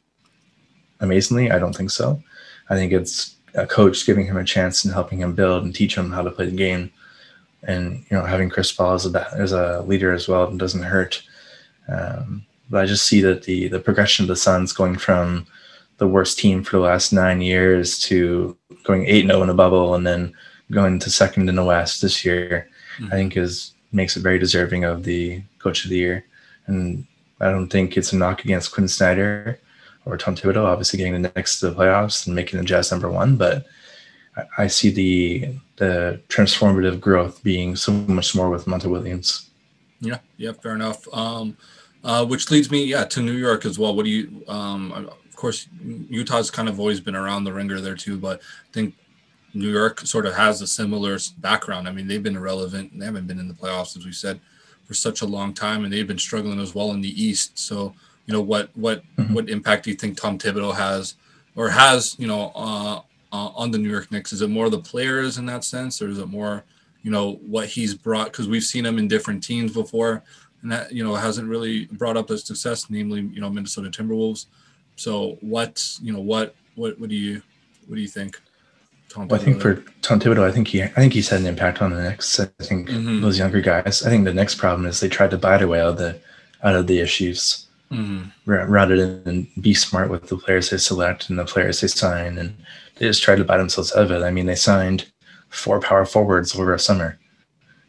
amazingly? 0.99 1.51
I 1.51 1.59
don't 1.59 1.75
think 1.75 1.91
so. 1.91 2.21
I 2.69 2.75
think 2.75 2.91
it's 2.91 3.35
a 3.53 3.67
coach 3.67 4.07
giving 4.07 4.25
him 4.25 4.37
a 4.37 4.43
chance 4.43 4.83
and 4.83 4.93
helping 4.93 5.19
him 5.19 5.35
build 5.35 5.63
and 5.63 5.73
teach 5.73 5.95
him 5.95 6.11
how 6.11 6.23
to 6.23 6.31
play 6.31 6.47
the 6.47 6.55
game. 6.55 6.91
And, 7.61 8.05
you 8.09 8.17
know, 8.17 8.25
having 8.25 8.49
Chris 8.49 8.71
Paul 8.71 8.93
as 8.93 9.05
a, 9.05 9.33
as 9.33 9.51
a 9.51 9.81
leader 9.83 10.11
as 10.11 10.27
well 10.27 10.51
doesn't 10.51 10.83
hurt. 10.83 11.21
Um, 11.87 12.45
but 12.69 12.81
I 12.81 12.85
just 12.85 13.05
see 13.05 13.21
that 13.21 13.43
the 13.43 13.67
the 13.67 13.79
progression 13.79 14.23
of 14.23 14.29
the 14.29 14.35
Suns 14.35 14.73
going 14.73 14.97
from 14.97 15.47
the 15.97 16.07
worst 16.07 16.37
team 16.39 16.63
for 16.63 16.77
the 16.77 16.83
last 16.83 17.13
nine 17.13 17.41
years 17.41 17.99
to 17.99 18.57
going 18.83 19.05
eight 19.07 19.25
zero 19.25 19.39
oh 19.39 19.43
in 19.43 19.49
a 19.49 19.53
bubble 19.53 19.95
and 19.95 20.05
then 20.05 20.33
going 20.71 20.99
to 20.99 21.09
second 21.09 21.47
in 21.47 21.55
the 21.55 21.63
West 21.63 22.01
this 22.01 22.25
year, 22.25 22.67
mm-hmm. 22.97 23.13
I 23.13 23.15
think 23.15 23.37
is 23.37 23.73
makes 23.91 24.17
it 24.17 24.21
very 24.21 24.39
deserving 24.39 24.83
of 24.83 25.03
the 25.03 25.41
Coach 25.59 25.85
of 25.85 25.89
the 25.89 25.97
Year. 25.97 26.25
And 26.67 27.05
I 27.39 27.49
don't 27.49 27.69
think 27.69 27.95
it's 27.95 28.13
a 28.13 28.17
knock 28.17 28.43
against 28.43 28.71
Quin 28.71 28.87
Snyder 28.87 29.59
or 30.05 30.17
Tom 30.17 30.35
Thibodeau, 30.35 30.65
obviously 30.65 30.97
getting 30.97 31.21
the 31.21 31.31
Knicks 31.35 31.59
to 31.59 31.69
the 31.69 31.75
playoffs 31.75 32.25
and 32.25 32.35
making 32.35 32.59
the 32.59 32.65
Jazz 32.65 32.91
number 32.91 33.09
one, 33.09 33.37
but 33.37 33.65
I, 34.37 34.63
I 34.63 34.67
see 34.67 34.89
the 34.89 35.49
the 35.77 36.21
transformative 36.29 36.99
growth 36.99 37.43
being 37.43 37.75
so 37.75 37.91
much 37.91 38.35
more 38.35 38.49
with 38.49 38.67
Monty 38.67 38.87
Williams. 38.87 39.49
Yeah, 39.99 40.19
yeah, 40.37 40.53
fair 40.53 40.73
enough. 40.73 41.07
Um, 41.13 41.57
uh, 42.05 42.23
which 42.23 42.51
leads 42.51 42.69
me, 42.69 42.85
yeah, 42.85 43.03
to 43.03 43.21
New 43.21 43.33
York 43.33 43.65
as 43.65 43.79
well. 43.79 43.95
What 43.95 44.05
do 44.05 44.11
you? 44.11 44.43
Um, 44.47 44.91
of 44.91 45.35
course, 45.35 45.67
Utah's 45.81 46.51
kind 46.51 46.69
of 46.69 46.79
always 46.79 47.01
been 47.01 47.15
around 47.15 47.43
the 47.43 47.51
ringer 47.51 47.81
there 47.81 47.95
too, 47.95 48.17
but 48.17 48.39
I 48.39 48.71
think 48.71 48.95
New 49.55 49.71
York 49.71 50.01
sort 50.01 50.25
of 50.25 50.35
has 50.35 50.61
a 50.61 50.67
similar 50.67 51.17
background. 51.39 51.87
I 51.87 51.91
mean, 51.91 52.07
they've 52.07 52.21
been 52.21 52.37
irrelevant. 52.37 52.97
They 52.97 53.05
haven't 53.05 53.27
been 53.27 53.39
in 53.39 53.47
the 53.47 53.53
playoffs, 53.53 53.97
as 53.97 54.05
we 54.05 54.11
said, 54.11 54.39
for 54.85 54.93
such 54.93 55.21
a 55.21 55.25
long 55.25 55.53
time, 55.53 55.83
and 55.83 55.91
they've 55.91 56.07
been 56.07 56.19
struggling 56.19 56.59
as 56.59 56.75
well 56.75 56.91
in 56.91 57.01
the 57.01 57.21
East. 57.21 57.57
So, 57.57 57.95
you 58.27 58.33
know, 58.33 58.41
what 58.41 58.69
what 58.75 59.03
mm-hmm. 59.17 59.33
what 59.33 59.49
impact 59.49 59.85
do 59.85 59.89
you 59.89 59.97
think 59.97 60.15
Tom 60.15 60.37
Thibodeau 60.37 60.75
has, 60.75 61.15
or 61.55 61.69
has, 61.69 62.15
you 62.19 62.27
know, 62.27 62.51
uh, 62.53 63.01
uh, 63.33 63.49
on 63.55 63.71
the 63.71 63.79
New 63.79 63.89
York 63.89 64.11
Knicks? 64.11 64.31
Is 64.31 64.41
it 64.41 64.49
more 64.49 64.69
the 64.69 64.79
players 64.79 65.37
in 65.39 65.47
that 65.47 65.63
sense, 65.63 66.01
or 66.01 66.07
is 66.09 66.19
it 66.19 66.27
more, 66.27 66.63
you 67.01 67.09
know, 67.09 67.39
what 67.47 67.67
he's 67.67 67.95
brought? 67.95 68.27
Because 68.27 68.47
we've 68.47 68.63
seen 68.63 68.85
him 68.85 68.99
in 68.99 69.07
different 69.07 69.43
teams 69.43 69.73
before 69.73 70.23
and 70.65 70.71
that 70.71 70.91
you 70.91 71.03
know 71.03 71.13
hasn't 71.13 71.47
really 71.47 71.85
brought 71.91 72.17
up 72.17 72.25
the 72.25 72.39
success, 72.39 72.89
namely 72.89 73.21
you 73.21 73.39
know 73.39 73.51
Minnesota 73.51 73.87
Timberwolves. 73.87 74.47
So 74.95 75.37
what 75.41 75.95
you 76.01 76.11
know 76.11 76.19
what 76.19 76.55
what 76.73 76.99
what 76.99 77.07
do 77.07 77.15
you 77.15 77.43
what 77.85 77.97
do 77.97 78.01
you 78.01 78.07
think? 78.07 78.41
Tom 79.09 79.27
well, 79.27 79.39
I 79.39 79.43
think 79.43 79.61
for 79.61 79.75
Tom 80.01 80.19
Thibodeau, 80.19 80.43
I 80.43 80.51
think 80.51 80.69
he 80.69 80.81
I 80.81 80.87
think 80.87 81.13
he's 81.13 81.29
had 81.29 81.41
an 81.41 81.45
impact 81.45 81.83
on 81.83 81.91
the 81.91 82.01
Knicks. 82.01 82.39
I 82.39 82.47
think 82.63 82.89
mm-hmm. 82.89 83.21
those 83.21 83.37
younger 83.37 83.61
guys. 83.61 84.01
I 84.01 84.09
think 84.09 84.25
the 84.25 84.33
next 84.33 84.55
problem 84.55 84.87
is 84.87 84.99
they 84.99 85.07
tried 85.07 85.29
to 85.31 85.37
buy 85.37 85.59
their 85.59 85.67
way 85.67 85.81
out 85.81 85.89
of 85.89 85.97
the 85.99 86.19
out 86.63 86.75
of 86.75 86.87
the 86.87 86.99
issues 86.99 87.67
mm-hmm. 87.91 88.23
rather 88.49 89.19
than 89.19 89.47
be 89.61 89.75
smart 89.75 90.09
with 90.09 90.29
the 90.29 90.37
players 90.37 90.71
they 90.71 90.77
select 90.77 91.29
and 91.29 91.37
the 91.37 91.45
players 91.45 91.81
they 91.81 91.87
sign, 91.87 92.39
and 92.39 92.57
they 92.95 93.05
just 93.05 93.21
tried 93.21 93.37
to 93.37 93.43
buy 93.43 93.59
themselves 93.59 93.95
out 93.95 94.05
of 94.05 94.11
it. 94.11 94.23
I 94.23 94.31
mean, 94.31 94.47
they 94.47 94.55
signed 94.55 95.11
four 95.49 95.79
power 95.79 96.05
forwards 96.05 96.55
over 96.55 96.73
a 96.73 96.79
summer. 96.79 97.19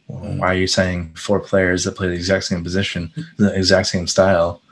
Why 0.06 0.48
are 0.48 0.54
you 0.54 0.66
saying 0.66 1.14
four 1.14 1.40
players 1.40 1.84
that 1.84 1.96
play 1.96 2.08
the 2.08 2.14
exact 2.14 2.44
same 2.44 2.62
position, 2.62 3.12
the 3.38 3.52
exact 3.54 3.88
same 3.88 4.06
style? 4.06 4.62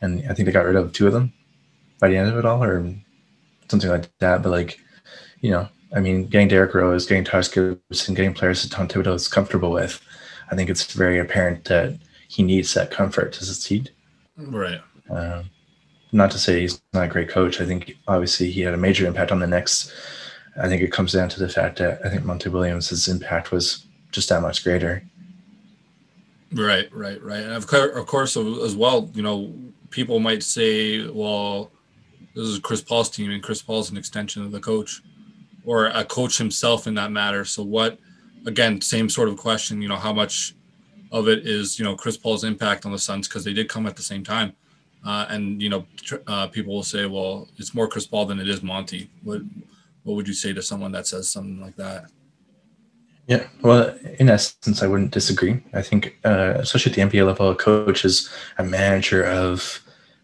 And 0.00 0.22
I 0.30 0.34
think 0.34 0.46
they 0.46 0.52
got 0.52 0.64
rid 0.64 0.76
of 0.76 0.92
two 0.92 1.06
of 1.06 1.12
them 1.12 1.32
by 1.98 2.08
the 2.08 2.16
end 2.16 2.30
of 2.30 2.38
it 2.38 2.44
all, 2.44 2.62
or 2.62 2.94
something 3.68 3.90
like 3.90 4.08
that. 4.18 4.42
But 4.42 4.50
like, 4.50 4.78
you 5.40 5.50
know, 5.50 5.68
I 5.94 6.00
mean, 6.00 6.26
getting 6.26 6.48
Derrick 6.48 6.74
Rose, 6.74 7.06
getting 7.06 7.24
Taj 7.24 7.50
Gibson, 7.50 8.14
getting 8.14 8.34
players 8.34 8.62
that 8.62 8.70
Tom 8.70 8.86
Thibodeau 8.86 9.14
is 9.14 9.26
comfortable 9.26 9.72
with, 9.72 10.00
I 10.50 10.54
think 10.54 10.70
it's 10.70 10.92
very 10.92 11.18
apparent 11.18 11.64
that 11.64 11.98
he 12.28 12.42
needs 12.42 12.72
that 12.74 12.90
comfort 12.90 13.32
to 13.32 13.44
succeed. 13.44 13.90
Right. 14.36 14.80
Uh, 15.10 15.42
not 16.12 16.30
to 16.30 16.38
say 16.38 16.60
he's 16.60 16.80
not 16.92 17.04
a 17.04 17.08
great 17.08 17.28
coach. 17.28 17.60
I 17.60 17.66
think 17.66 17.96
obviously 18.06 18.50
he 18.50 18.60
had 18.60 18.74
a 18.74 18.78
major 18.78 19.06
impact 19.06 19.32
on 19.32 19.40
the 19.40 19.46
Knicks. 19.46 19.92
I 20.60 20.68
think 20.68 20.82
it 20.82 20.92
comes 20.92 21.12
down 21.12 21.28
to 21.30 21.40
the 21.40 21.48
fact 21.48 21.78
that 21.78 22.00
I 22.04 22.10
think 22.10 22.24
Monty 22.24 22.48
Williams' 22.48 23.08
impact 23.08 23.50
was 23.50 23.84
just 24.10 24.28
that 24.28 24.42
much 24.42 24.64
greater. 24.64 25.02
Right, 26.52 26.88
right, 26.94 27.22
right. 27.22 27.42
And 27.42 27.52
of 27.52 27.66
course, 27.66 27.94
of 27.94 28.06
course, 28.06 28.36
as 28.36 28.74
well, 28.74 29.10
you 29.14 29.22
know, 29.22 29.54
people 29.90 30.18
might 30.18 30.42
say, 30.42 31.06
well, 31.06 31.70
this 32.34 32.46
is 32.46 32.58
Chris 32.58 32.80
Paul's 32.80 33.10
team, 33.10 33.30
and 33.30 33.42
Chris 33.42 33.62
Paul's 33.62 33.90
an 33.90 33.96
extension 33.96 34.42
of 34.42 34.52
the 34.52 34.60
coach, 34.60 35.02
or 35.64 35.86
a 35.86 36.04
coach 36.04 36.38
himself 36.38 36.86
in 36.86 36.94
that 36.94 37.12
matter. 37.12 37.44
So 37.44 37.62
what? 37.62 37.98
Again, 38.46 38.80
same 38.80 39.08
sort 39.08 39.28
of 39.28 39.36
question. 39.36 39.82
You 39.82 39.88
know, 39.88 39.96
how 39.96 40.12
much 40.12 40.54
of 41.10 41.28
it 41.28 41.46
is 41.46 41.78
you 41.78 41.84
know 41.84 41.96
Chris 41.96 42.16
Paul's 42.16 42.44
impact 42.44 42.86
on 42.86 42.92
the 42.92 42.98
Suns 42.98 43.28
because 43.28 43.44
they 43.44 43.52
did 43.52 43.68
come 43.68 43.86
at 43.86 43.96
the 43.96 44.02
same 44.02 44.24
time, 44.24 44.52
uh, 45.04 45.26
and 45.28 45.60
you 45.60 45.68
know 45.68 45.86
uh, 46.26 46.46
people 46.46 46.74
will 46.74 46.82
say, 46.82 47.06
well, 47.06 47.48
it's 47.58 47.74
more 47.74 47.88
Chris 47.88 48.06
Paul 48.06 48.26
than 48.26 48.40
it 48.40 48.48
is 48.48 48.62
Monty. 48.62 49.10
What 49.22 49.42
what 50.04 50.14
would 50.14 50.28
you 50.28 50.34
say 50.34 50.52
to 50.52 50.62
someone 50.62 50.92
that 50.92 51.06
says 51.06 51.28
something 51.28 51.60
like 51.60 51.76
that? 51.76 52.06
Yeah, 53.28 53.46
well, 53.60 53.94
in 54.18 54.30
essence, 54.30 54.82
I 54.82 54.86
wouldn't 54.86 55.10
disagree. 55.10 55.62
I 55.74 55.82
think, 55.82 56.18
uh, 56.24 56.54
especially 56.56 56.92
at 56.92 56.96
the 56.96 57.02
NBA 57.18 57.26
level, 57.26 57.50
a 57.50 57.54
coach 57.54 58.04
is 58.04 58.28
a 58.56 58.64
manager 58.64 59.22
of 59.22 59.80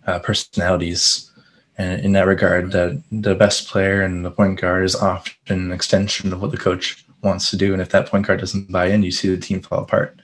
uh, 0.07 0.21
personalities. 0.21 1.31
And 1.77 2.01
in 2.03 2.13
that 2.13 2.27
regard, 2.27 2.73
that 2.73 3.03
the 3.13 3.35
best 3.35 3.69
player 3.69 4.01
and 4.03 4.25
the 4.25 4.31
point 4.31 4.59
guard 4.61 4.85
is 4.85 4.97
often 4.97 5.67
an 5.67 5.73
extension 5.73 6.33
of 6.33 6.41
what 6.41 6.51
the 6.51 6.57
coach 6.57 7.05
wants 7.23 7.51
to 7.51 7.59
do. 7.59 7.75
And 7.75 7.83
if 7.83 7.91
that 7.91 8.07
point 8.09 8.27
guard 8.27 8.41
doesn't 8.41 8.73
buy 8.73 8.87
in, 8.87 9.03
you 9.03 9.13
see 9.13 9.29
the 9.29 9.41
team 9.41 9.61
fall 9.61 9.83
apart. 9.83 10.19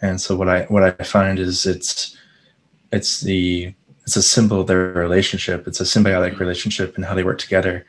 And 0.00 0.20
so 0.20 0.36
what 0.36 0.48
I 0.48 0.64
what 0.64 0.84
I 0.84 1.04
find 1.04 1.38
is 1.40 1.66
it's 1.66 2.16
it's 2.92 3.20
the 3.22 3.74
it's 4.04 4.16
a 4.16 4.22
symbol 4.22 4.60
of 4.60 4.68
their 4.68 4.92
relationship. 4.92 5.66
It's 5.68 5.80
a 5.80 5.84
symbiotic 5.84 6.38
relationship 6.38 6.96
and 6.96 7.04
how 7.04 7.14
they 7.14 7.24
work 7.24 7.38
together. 7.38 7.86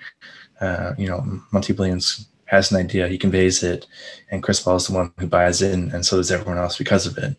Uh, 0.62 0.94
you 0.98 1.08
know, 1.08 1.42
Monty 1.52 1.74
Williams 1.74 2.28
has 2.46 2.72
an 2.72 2.78
idea, 2.78 3.08
he 3.08 3.18
conveys 3.18 3.64
it, 3.64 3.88
and 4.32 4.44
Chris 4.44 4.60
Paul 4.60 4.76
is 4.76 4.88
the 4.88 4.94
one 4.94 5.12
who 5.18 5.28
buys 5.28 5.62
in, 5.62 5.92
and 5.92 6.06
so 6.06 6.18
does 6.18 6.32
everyone 6.32 6.58
else 6.58 6.78
because 6.78 7.06
of 7.06 7.18
it. 7.18 7.36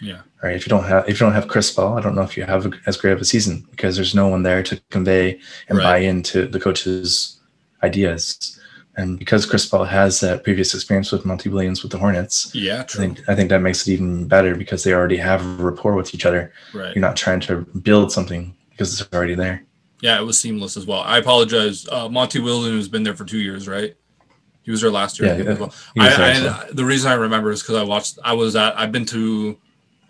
Yeah. 0.00 0.22
Right. 0.42 0.54
If 0.54 0.66
you 0.66 0.70
don't 0.70 0.84
have 0.84 1.08
if 1.08 1.18
you 1.18 1.26
don't 1.26 1.32
have 1.32 1.48
Chris 1.48 1.70
Paul, 1.70 1.96
I 1.96 2.02
don't 2.02 2.14
know 2.14 2.22
if 2.22 2.36
you 2.36 2.44
have 2.44 2.66
a, 2.66 2.70
as 2.86 2.96
great 2.96 3.12
of 3.12 3.20
a 3.20 3.24
season 3.24 3.66
because 3.70 3.96
there's 3.96 4.14
no 4.14 4.28
one 4.28 4.42
there 4.42 4.62
to 4.62 4.80
convey 4.90 5.40
and 5.68 5.78
right. 5.78 5.84
buy 5.84 5.98
into 5.98 6.46
the 6.46 6.60
coach's 6.60 7.40
ideas. 7.82 8.60
And 8.98 9.18
because 9.18 9.44
Chris 9.44 9.66
Paul 9.66 9.84
has 9.84 10.20
that 10.20 10.42
previous 10.42 10.74
experience 10.74 11.12
with 11.12 11.26
Monty 11.26 11.50
Williams 11.50 11.82
with 11.82 11.92
the 11.92 11.98
Hornets, 11.98 12.54
yeah, 12.54 12.82
true. 12.82 13.04
I 13.04 13.06
think 13.06 13.28
I 13.28 13.34
think 13.34 13.50
that 13.50 13.60
makes 13.60 13.86
it 13.86 13.92
even 13.92 14.26
better 14.26 14.54
because 14.54 14.84
they 14.84 14.94
already 14.94 15.18
have 15.18 15.44
a 15.60 15.64
rapport 15.64 15.94
with 15.94 16.14
each 16.14 16.26
other. 16.26 16.52
Right. 16.72 16.94
You're 16.94 17.02
not 17.02 17.16
trying 17.16 17.40
to 17.40 17.62
build 17.62 18.12
something 18.12 18.54
because 18.70 18.98
it's 18.98 19.12
already 19.12 19.34
there. 19.34 19.64
Yeah, 20.00 20.18
it 20.20 20.24
was 20.24 20.38
seamless 20.38 20.76
as 20.76 20.86
well. 20.86 21.00
I 21.00 21.18
apologize. 21.18 21.88
Uh, 21.88 22.08
Monty 22.08 22.38
Williams 22.40 22.76
has 22.76 22.88
been 22.88 23.02
there 23.02 23.16
for 23.16 23.24
two 23.24 23.38
years, 23.38 23.66
right? 23.66 23.96
He 24.66 24.72
was 24.72 24.80
there 24.80 24.90
last 24.90 25.20
year. 25.20 25.38
Yeah, 25.38 25.54
well. 25.54 25.72
I, 25.96 26.08
I, 26.08 26.72
the 26.72 26.84
reason 26.84 27.10
I 27.10 27.14
remember 27.14 27.52
is 27.52 27.62
because 27.62 27.76
I 27.76 27.84
watched. 27.84 28.18
I 28.24 28.32
was 28.32 28.56
at. 28.56 28.76
I've 28.78 28.90
been 28.90 29.06
to. 29.06 29.56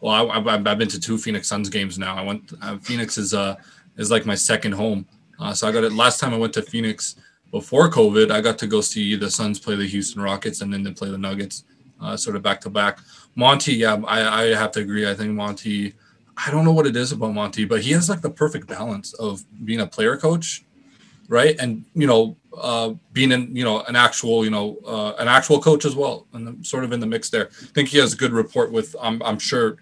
Well, 0.00 0.30
I, 0.30 0.40
have 0.40 0.78
been 0.78 0.88
to 0.88 0.98
two 0.98 1.18
Phoenix 1.18 1.46
Suns 1.46 1.68
games 1.68 1.98
now. 1.98 2.16
I 2.16 2.22
went. 2.22 2.52
Uh, 2.62 2.78
Phoenix 2.78 3.18
is 3.18 3.34
uh 3.34 3.56
is 3.98 4.10
like 4.10 4.24
my 4.24 4.34
second 4.34 4.72
home. 4.72 5.06
Uh, 5.38 5.52
so 5.52 5.68
I 5.68 5.72
got 5.72 5.84
it. 5.84 5.92
Last 5.92 6.20
time 6.20 6.32
I 6.32 6.38
went 6.38 6.54
to 6.54 6.62
Phoenix 6.62 7.16
before 7.50 7.90
COVID, 7.90 8.30
I 8.30 8.40
got 8.40 8.56
to 8.58 8.66
go 8.66 8.80
see 8.80 9.14
the 9.14 9.30
Suns 9.30 9.58
play 9.58 9.76
the 9.76 9.86
Houston 9.86 10.22
Rockets 10.22 10.62
and 10.62 10.72
then 10.72 10.82
they 10.82 10.92
play 10.92 11.10
the 11.10 11.18
Nuggets, 11.18 11.64
uh, 12.00 12.16
sort 12.16 12.34
of 12.34 12.42
back 12.42 12.62
to 12.62 12.70
back. 12.70 13.00
Monty, 13.34 13.74
yeah, 13.74 14.00
I, 14.06 14.42
I 14.42 14.54
have 14.54 14.72
to 14.72 14.80
agree. 14.80 15.08
I 15.08 15.12
think 15.12 15.32
Monty. 15.32 15.92
I 16.38 16.50
don't 16.50 16.64
know 16.64 16.72
what 16.72 16.86
it 16.86 16.96
is 16.96 17.12
about 17.12 17.34
Monty, 17.34 17.66
but 17.66 17.82
he 17.82 17.92
has 17.92 18.08
like 18.08 18.22
the 18.22 18.30
perfect 18.30 18.66
balance 18.66 19.12
of 19.14 19.44
being 19.64 19.80
a 19.80 19.86
player 19.86 20.16
coach, 20.16 20.64
right? 21.28 21.56
And 21.58 21.84
you 21.94 22.06
know, 22.06 22.36
uh, 22.60 22.94
being 23.12 23.32
in 23.32 23.54
you 23.54 23.64
know 23.64 23.82
an 23.82 23.96
actual 23.96 24.44
you 24.44 24.50
know 24.50 24.78
uh, 24.86 25.14
an 25.18 25.28
actual 25.28 25.60
coach 25.60 25.84
as 25.84 25.94
well, 25.94 26.26
and 26.32 26.48
I'm 26.48 26.64
sort 26.64 26.84
of 26.84 26.92
in 26.92 27.00
the 27.00 27.06
mix 27.06 27.30
there. 27.30 27.48
I 27.48 27.66
think 27.74 27.88
he 27.88 27.98
has 27.98 28.12
a 28.12 28.16
good 28.16 28.32
report 28.32 28.72
with. 28.72 28.94
I'm 29.00 29.22
I'm 29.22 29.38
sure 29.38 29.78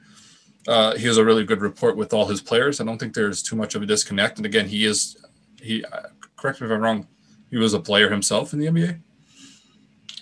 uh, 0.67 0.97
he 0.97 1.07
has 1.07 1.17
a 1.17 1.25
really 1.25 1.45
good 1.45 1.61
report 1.61 1.97
with 1.97 2.13
all 2.13 2.27
his 2.27 2.41
players. 2.41 2.81
I 2.81 2.85
don't 2.85 2.99
think 2.99 3.15
there's 3.15 3.43
too 3.43 3.57
much 3.57 3.75
of 3.75 3.83
a 3.83 3.87
disconnect. 3.87 4.39
And 4.39 4.47
again, 4.47 4.69
he 4.69 4.85
is 4.85 5.17
he. 5.61 5.85
Uh, 5.85 6.09
correct 6.37 6.61
me 6.61 6.67
if 6.67 6.73
I'm 6.73 6.81
wrong. 6.81 7.07
He 7.51 7.57
was 7.57 7.75
a 7.75 7.81
player 7.81 8.11
himself 8.11 8.53
in 8.53 8.59
the 8.59 8.67
NBA. 8.67 9.01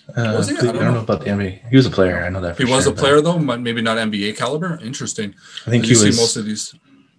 Uh, 0.09 0.35
was 0.35 0.49
he? 0.49 0.57
I 0.57 0.61
don't, 0.61 0.69
I 0.69 0.71
don't 0.73 0.83
know. 0.83 0.93
know. 0.95 0.99
about 0.99 1.21
the 1.21 1.27
NBA. 1.27 1.69
He 1.69 1.75
was 1.75 1.85
a 1.85 1.89
player. 1.89 2.23
I 2.23 2.29
know 2.29 2.41
that. 2.41 2.57
he 2.57 2.65
was 2.65 2.83
sure, 2.83 2.93
a 2.93 2.95
player 2.95 3.21
though, 3.21 3.39
but 3.39 3.61
maybe 3.61 3.81
not 3.81 3.97
NBA 3.97 4.37
caliber. 4.37 4.79
Interesting. 4.83 5.33
I 5.65 5.69
think 5.69 5.85
Did 5.85 5.97
he 5.97 6.05
was. 6.05 6.17
most 6.17 6.35
of 6.35 6.45
these. 6.45 6.75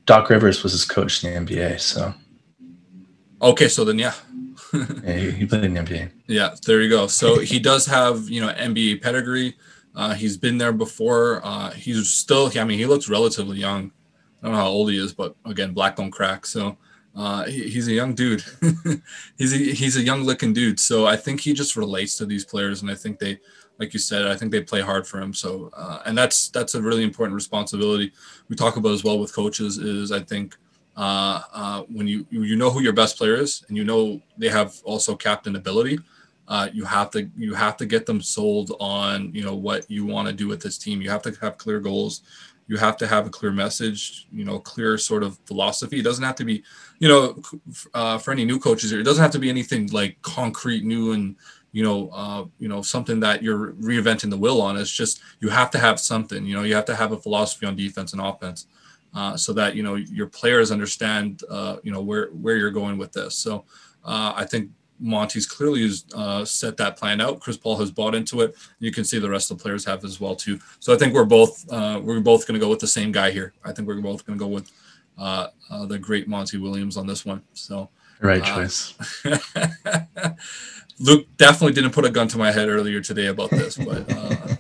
Doc 0.07 0.29
Rivers 0.29 0.62
was 0.62 0.73
his 0.73 0.85
coach 0.85 1.25
in 1.25 1.47
the 1.47 1.55
NBA, 1.55 1.81
so. 1.81 2.12
Okay, 3.40 3.68
so 3.68 3.85
then 3.85 3.99
yeah, 3.99 4.12
yeah, 4.72 5.16
he 5.31 5.46
played 5.46 5.64
in 5.64 5.74
the 5.74 5.81
NBA. 5.81 6.11
Yeah, 6.27 6.55
there 6.66 6.81
you 6.81 6.88
go. 6.88 7.07
So 7.07 7.38
he 7.38 7.59
does 7.59 7.87
have 7.87 8.29
you 8.29 8.40
know 8.40 8.53
NBA 8.53 9.03
pedigree. 9.03 9.57
Uh, 9.94 10.14
he's 10.14 10.37
been 10.37 10.59
there 10.59 10.72
before. 10.72 11.40
Uh, 11.44 11.70
he's 11.70 12.09
still. 12.09 12.50
I 12.57 12.64
mean, 12.64 12.79
he 12.79 12.87
looks 12.87 13.09
relatively 13.09 13.59
young. 13.59 13.92
I 14.42 14.46
don't 14.46 14.53
know 14.53 14.62
how 14.62 14.68
old 14.68 14.90
he 14.90 14.98
is, 14.98 15.12
but 15.12 15.37
again, 15.46 15.72
black 15.72 15.96
don't 15.96 16.11
crack. 16.11 16.46
So 16.46 16.77
uh, 17.16 17.44
he, 17.44 17.68
he's 17.68 17.88
a 17.88 17.92
young 17.92 18.14
dude. 18.14 18.44
he's 19.38 19.53
a, 19.53 19.57
he's 19.57 19.96
a 19.96 20.03
young 20.03 20.22
looking 20.22 20.53
dude. 20.53 20.81
So 20.81 21.07
I 21.07 21.16
think 21.16 21.40
he 21.40 21.53
just 21.53 21.77
relates 21.77 22.16
to 22.18 22.27
these 22.27 22.44
players, 22.44 22.83
and 22.83 22.90
I 22.90 22.94
think 22.94 23.18
they, 23.18 23.38
like 23.79 23.92
you 23.92 24.00
said, 24.00 24.27
I 24.27 24.37
think 24.37 24.50
they 24.50 24.61
play 24.61 24.81
hard 24.81 25.07
for 25.07 25.20
him. 25.20 25.33
So 25.33 25.70
uh, 25.77 26.03
and 26.07 26.18
that's 26.18 26.48
that's 26.48 26.74
a 26.74 26.83
really 26.83 27.05
important 27.05 27.35
responsibility 27.35 28.12
we 28.48 28.57
talk 28.57 28.77
about 28.77 28.92
as 28.92 29.05
well 29.05 29.18
with 29.18 29.35
coaches. 29.35 29.79
Is 29.79 30.11
I 30.11 30.20
think 30.20 30.57
uh, 30.96 31.40
uh, 31.52 31.83
when 31.83 32.07
you 32.07 32.26
you 32.30 32.57
know 32.57 32.70
who 32.70 32.80
your 32.83 32.92
best 32.92 33.16
player 33.16 33.35
is 33.35 33.64
and 33.68 33.76
you 33.76 33.85
know 33.85 34.20
they 34.38 34.48
have 34.48 34.74
also 34.85 35.16
captain 35.16 35.57
ability, 35.57 35.98
uh, 36.48 36.68
you 36.72 36.85
have 36.85 37.11
to 37.11 37.28
you 37.37 37.54
have 37.54 37.76
to 37.76 37.87
get 37.87 38.07
them 38.07 38.20
sold 38.20 38.76
on 38.78 39.35
you 39.35 39.42
know 39.42 39.54
what 39.54 39.90
you 39.90 40.04
want 40.04 40.28
to 40.28 40.35
do 40.35 40.46
with 40.46 40.62
this 40.62 40.78
team. 40.78 41.00
You 41.02 41.11
have 41.11 41.22
to 41.22 41.33
have 41.40 41.59
clear 41.59 41.80
goals. 41.80 42.22
You 42.66 42.76
have 42.78 42.96
to 42.98 43.07
have 43.07 43.26
a 43.26 43.30
clear 43.30 43.50
message. 43.50 44.26
You 44.33 44.44
know, 44.44 44.59
clear 44.59 44.96
sort 44.96 45.22
of 45.22 45.38
philosophy. 45.46 45.98
It 45.98 46.04
doesn't 46.04 46.24
have 46.24 46.37
to 46.37 46.44
be, 46.44 46.62
you 46.98 47.09
know, 47.09 47.42
uh, 47.92 48.18
for 48.18 48.30
any 48.30 48.44
new 48.44 48.59
coaches 48.59 48.90
here, 48.90 49.00
it 49.00 49.04
doesn't 49.04 49.22
have 49.22 49.33
to 49.33 49.38
be 49.38 49.50
anything 49.50 49.88
like 49.88 50.20
concrete, 50.22 50.85
new, 50.85 51.12
and 51.12 51.35
you 51.72 51.83
know, 51.83 52.09
uh, 52.11 52.44
you 52.61 52.68
know, 52.68 52.83
something 52.83 53.18
that 53.20 53.42
you're 53.42 53.72
reinventing 53.72 54.30
the 54.30 54.38
wheel 54.38 54.61
on. 54.61 54.76
It's 54.76 54.92
just 54.92 55.20
you 55.40 55.48
have 55.48 55.70
to 55.72 55.78
have 55.78 55.98
something. 55.98 56.46
You 56.46 56.54
know, 56.54 56.62
you 56.62 56.74
have 56.76 56.85
to 56.87 56.94
have 56.94 57.11
a 57.11 57.18
philosophy 57.18 57.66
on 57.66 57.74
defense 57.74 58.12
and 58.12 58.22
offense 58.22 58.66
uh, 59.14 59.37
so 59.37 59.53
that 59.53 59.74
you 59.74 59.83
know 59.83 59.94
your 59.94 60.27
players 60.27 60.70
understand 60.70 61.42
uh, 61.48 61.77
you 61.83 61.92
know 61.92 62.00
where 62.00 62.29
where 62.29 62.57
you're 62.57 62.70
going 62.70 62.98
with 62.98 63.12
this. 63.12 63.37
So 63.37 63.64
uh, 64.05 64.33
I 64.37 64.44
think 64.44 64.70
Monty's 64.98 65.46
clearly 65.46 65.83
has 65.83 66.05
uh, 66.14 66.44
set 66.44 66.77
that 66.79 66.96
plan 66.96 67.20
out. 67.20 67.40
Chris 67.40 67.57
Paul 67.57 67.77
has 67.79 67.90
bought 67.90 68.14
into 68.14 68.40
it. 68.40 68.55
You 68.79 68.90
can 68.92 69.05
see 69.05 69.18
the 69.18 69.31
rest 69.31 69.50
of 69.50 69.59
the 69.59 69.62
players 69.62 69.85
have 69.85 70.05
as 70.05 70.20
well 70.20 70.35
too. 70.35 70.59
So 70.81 70.92
I 70.92 70.96
think 70.96 71.14
we're 71.14 71.24
both 71.24 71.64
uh, 71.72 72.00
we're 72.03 72.20
both 72.20 72.46
going 72.46 72.59
to 72.59 72.64
go 72.64 72.70
with 72.70 72.81
the 72.81 72.87
same 72.87 73.12
guy 73.12 73.31
here. 73.31 73.53
I 73.64 73.72
think 73.72 73.88
we're 73.88 74.00
both 74.00 74.27
going 74.27 74.38
to 74.38 74.44
go 74.44 74.50
with 74.50 74.70
uh, 75.16 75.48
the 75.87 75.98
great 75.98 76.29
Monty 76.29 76.59
Williams 76.59 76.96
on 76.96 77.07
this 77.07 77.24
one. 77.24 77.42
So 77.53 77.90
right 78.20 78.42
choice. 78.42 78.94
Luke 81.00 81.27
definitely 81.37 81.72
didn't 81.72 81.90
put 81.90 82.05
a 82.05 82.11
gun 82.11 82.29
to 82.29 82.38
my 82.38 82.53
head 82.53 82.68
earlier 82.68 83.00
today 83.00 83.27
about 83.27 83.50
this, 83.50 83.77
but 83.77 84.09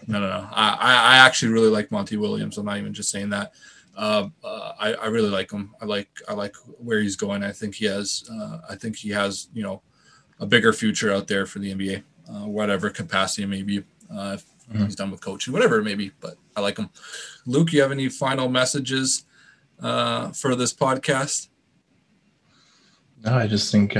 no, 0.08 0.18
no, 0.18 0.20
no. 0.20 0.48
I, 0.50 0.76
I 0.80 1.16
actually 1.18 1.52
really 1.52 1.68
like 1.68 1.92
Monty 1.92 2.16
Williams. 2.16 2.58
I'm 2.58 2.66
not 2.66 2.78
even 2.78 2.92
just 2.92 3.10
saying 3.10 3.30
that. 3.30 3.52
Uh, 3.96 4.28
uh, 4.42 4.72
I, 4.78 4.94
I, 4.94 5.06
really 5.06 5.28
like 5.28 5.52
him. 5.52 5.74
I 5.80 5.84
like 5.84 6.08
I 6.28 6.34
like 6.34 6.56
where 6.78 7.00
he's 7.00 7.14
going. 7.14 7.44
I 7.44 7.52
think 7.52 7.76
he 7.76 7.84
has 7.86 8.28
uh, 8.32 8.58
I 8.68 8.74
think 8.74 8.96
he 8.96 9.10
has 9.10 9.48
you 9.54 9.62
know 9.62 9.82
a 10.40 10.46
bigger 10.46 10.72
future 10.72 11.12
out 11.12 11.28
there 11.28 11.46
for 11.46 11.60
the 11.60 11.72
NBA, 11.72 12.02
uh, 12.28 12.46
whatever 12.46 12.90
capacity 12.90 13.46
maybe. 13.46 13.84
Uh, 14.10 14.36
if 14.36 14.44
mm-hmm. 14.68 14.84
he's 14.84 14.96
done 14.96 15.10
with 15.10 15.20
coaching, 15.20 15.52
whatever 15.52 15.78
it 15.78 15.84
may 15.84 15.94
be. 15.94 16.10
But 16.20 16.36
I 16.56 16.60
like 16.60 16.76
him. 16.76 16.90
Luke, 17.46 17.72
you 17.72 17.82
have 17.82 17.92
any 17.92 18.08
final 18.08 18.48
messages 18.48 19.24
for 19.80 20.56
this 20.56 20.74
podcast? 20.74 21.48
No, 23.24 23.34
I 23.34 23.46
just 23.46 23.70
think 23.70 23.94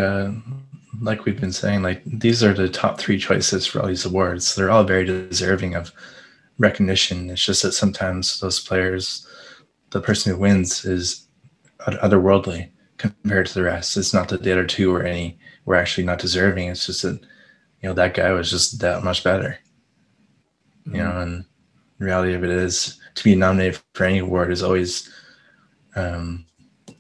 like 1.01 1.25
we've 1.25 1.41
been 1.41 1.53
saying, 1.53 1.83
like 1.83 2.03
these 2.05 2.43
are 2.43 2.53
the 2.53 2.69
top 2.69 2.99
three 2.99 3.19
choices 3.19 3.67
for 3.67 3.81
all 3.81 3.89
these 3.89 4.05
awards. 4.05 4.55
They're 4.55 4.71
all 4.71 4.85
very 4.85 5.05
deserving 5.05 5.75
of 5.75 5.93
recognition. 6.59 7.31
It's 7.31 7.45
just 7.45 7.63
that 7.63 7.73
sometimes 7.73 8.41
those 8.41 8.61
players 8.61 9.27
the 9.95 10.01
person 10.01 10.33
who 10.33 10.39
wins 10.39 10.85
is 10.85 11.29
otherworldly 11.79 12.69
compared 12.99 13.47
to 13.47 13.55
the 13.55 13.63
rest. 13.63 13.97
It's 13.97 14.13
not 14.13 14.29
that 14.29 14.43
the 14.43 14.53
other 14.53 14.67
two 14.67 14.91
were 14.91 15.05
any 15.05 15.39
were 15.65 15.77
actually 15.77 16.05
not 16.05 16.19
deserving. 16.19 16.69
It's 16.69 16.87
just 16.87 17.03
that 17.03 17.21
you 17.81 17.89
know 17.89 17.95
that 17.95 18.15
guy 18.15 18.33
was 18.33 18.51
just 18.51 18.81
that 18.81 19.05
much 19.05 19.23
better. 19.23 19.57
Mm-hmm. 20.87 20.97
You 20.97 21.03
know, 21.03 21.21
and 21.21 21.45
the 21.99 22.05
reality 22.05 22.35
of 22.35 22.43
it 22.43 22.51
is 22.51 23.01
to 23.15 23.25
be 23.25 23.37
nominated 23.37 23.81
for 23.95 24.05
any 24.05 24.19
award 24.19 24.51
is 24.51 24.65
always 24.65 25.09
um, 25.95 26.45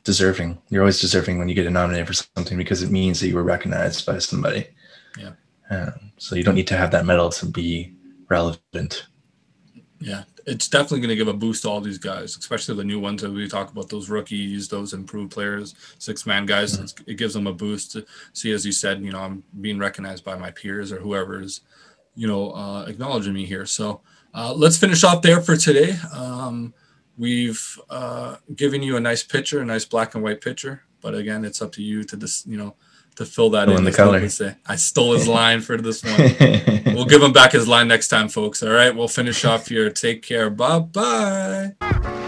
deserving. 0.05 0.57
You're 0.71 0.83
always 0.83 1.01
deserving 1.01 1.39
when 1.39 1.49
you 1.49 1.55
get 1.57 1.71
nominated 1.71 2.07
for 2.07 2.13
something 2.15 2.57
because 2.57 2.83
it 2.83 2.93
means 2.93 3.19
that 3.21 3.29
you 3.29 3.35
were 3.35 3.43
recognized 3.43 4.07
by 4.07 4.19
somebody. 4.19 4.69
Yeah. 5.19 5.33
Um, 5.69 6.13
so 6.17 6.37
you 6.37 6.45
don't 6.45 6.55
need 6.55 6.69
to 6.69 6.77
have 6.77 6.93
that 6.93 7.07
medal 7.07 7.31
to 7.31 7.47
be 7.47 7.93
relevant. 8.31 9.07
Yeah, 10.01 10.25
it's 10.47 10.69
definitely 10.69 11.01
going 11.01 11.11
to 11.11 11.17
give 11.17 11.29
a 11.29 11.33
boost 11.33 11.63
to 11.63 11.71
all 11.71 11.81
these 11.81 11.99
guys, 11.99 12.37
especially 12.37 12.77
the 12.77 12.85
new 12.85 13.01
ones 13.01 13.23
that 13.23 13.31
we 13.31 13.49
talk 13.49 13.71
about. 13.71 13.89
Those 13.89 14.11
rookies, 14.11 14.69
those 14.69 14.93
improved 14.93 15.33
players, 15.33 15.75
six 15.99 16.27
man 16.27 16.47
guys. 16.47 16.77
Mm-hmm. 16.77 17.11
It 17.11 17.15
gives 17.15 17.35
them 17.35 17.47
a 17.47 17.53
boost 17.53 17.93
to 17.93 18.05
see, 18.33 18.53
as 18.53 18.67
you 18.67 18.73
said, 18.73 19.03
you 19.03 19.13
know, 19.13 19.21
I'm 19.21 19.45
being 19.61 19.79
recognized 19.79 20.25
by 20.25 20.37
my 20.37 20.51
peers 20.51 20.93
or 20.93 20.99
whoever 20.99 21.41
is, 21.41 21.61
you 22.15 22.27
know, 22.27 22.51
uh, 22.51 22.85
acknowledging 22.87 23.33
me 23.33 23.47
here. 23.47 23.67
So 23.67 24.03
uh, 24.35 24.53
let's 24.53 24.77
finish 24.77 25.05
off 25.05 25.23
there 25.23 25.41
for 25.41 25.57
today. 25.57 25.97
Um, 26.13 26.75
we've 27.17 27.81
uh, 27.89 28.37
given 28.57 28.83
you 28.83 28.97
a 28.97 29.01
nice 29.01 29.23
picture, 29.23 29.61
a 29.61 29.65
nice 29.65 29.85
black 29.85 30.15
and 30.15 30.25
white 30.25 30.41
picture. 30.41 30.83
But 31.01 31.15
again, 31.15 31.45
it's 31.45 31.63
up 31.63 31.73
to 31.73 31.83
you 31.83 32.03
to 32.05 32.17
just 32.17 32.47
you 32.47 32.57
know 32.57 32.75
to 33.17 33.25
fill 33.25 33.51
that 33.51 33.69
in. 33.69 33.77
in 33.77 33.85
the 33.85 33.93
color. 33.93 34.29
say. 34.29 34.55
I 34.67 34.77
stole 34.77 35.13
his 35.13 35.29
line 35.41 35.61
for 35.61 35.77
this 35.77 36.03
one. 36.03 36.95
we'll 36.95 37.07
give 37.07 37.23
him 37.23 37.33
back 37.33 37.53
his 37.53 37.69
line 37.69 37.89
next 37.89 38.09
time, 38.09 38.29
folks. 38.29 38.63
All 38.63 38.71
right, 38.71 38.95
we'll 38.95 39.09
finish 39.09 39.45
off 39.45 39.69
here. 39.69 39.91
Take 39.91 40.23
care. 40.23 40.51
Bye 40.51 40.79
bye. 40.81 42.24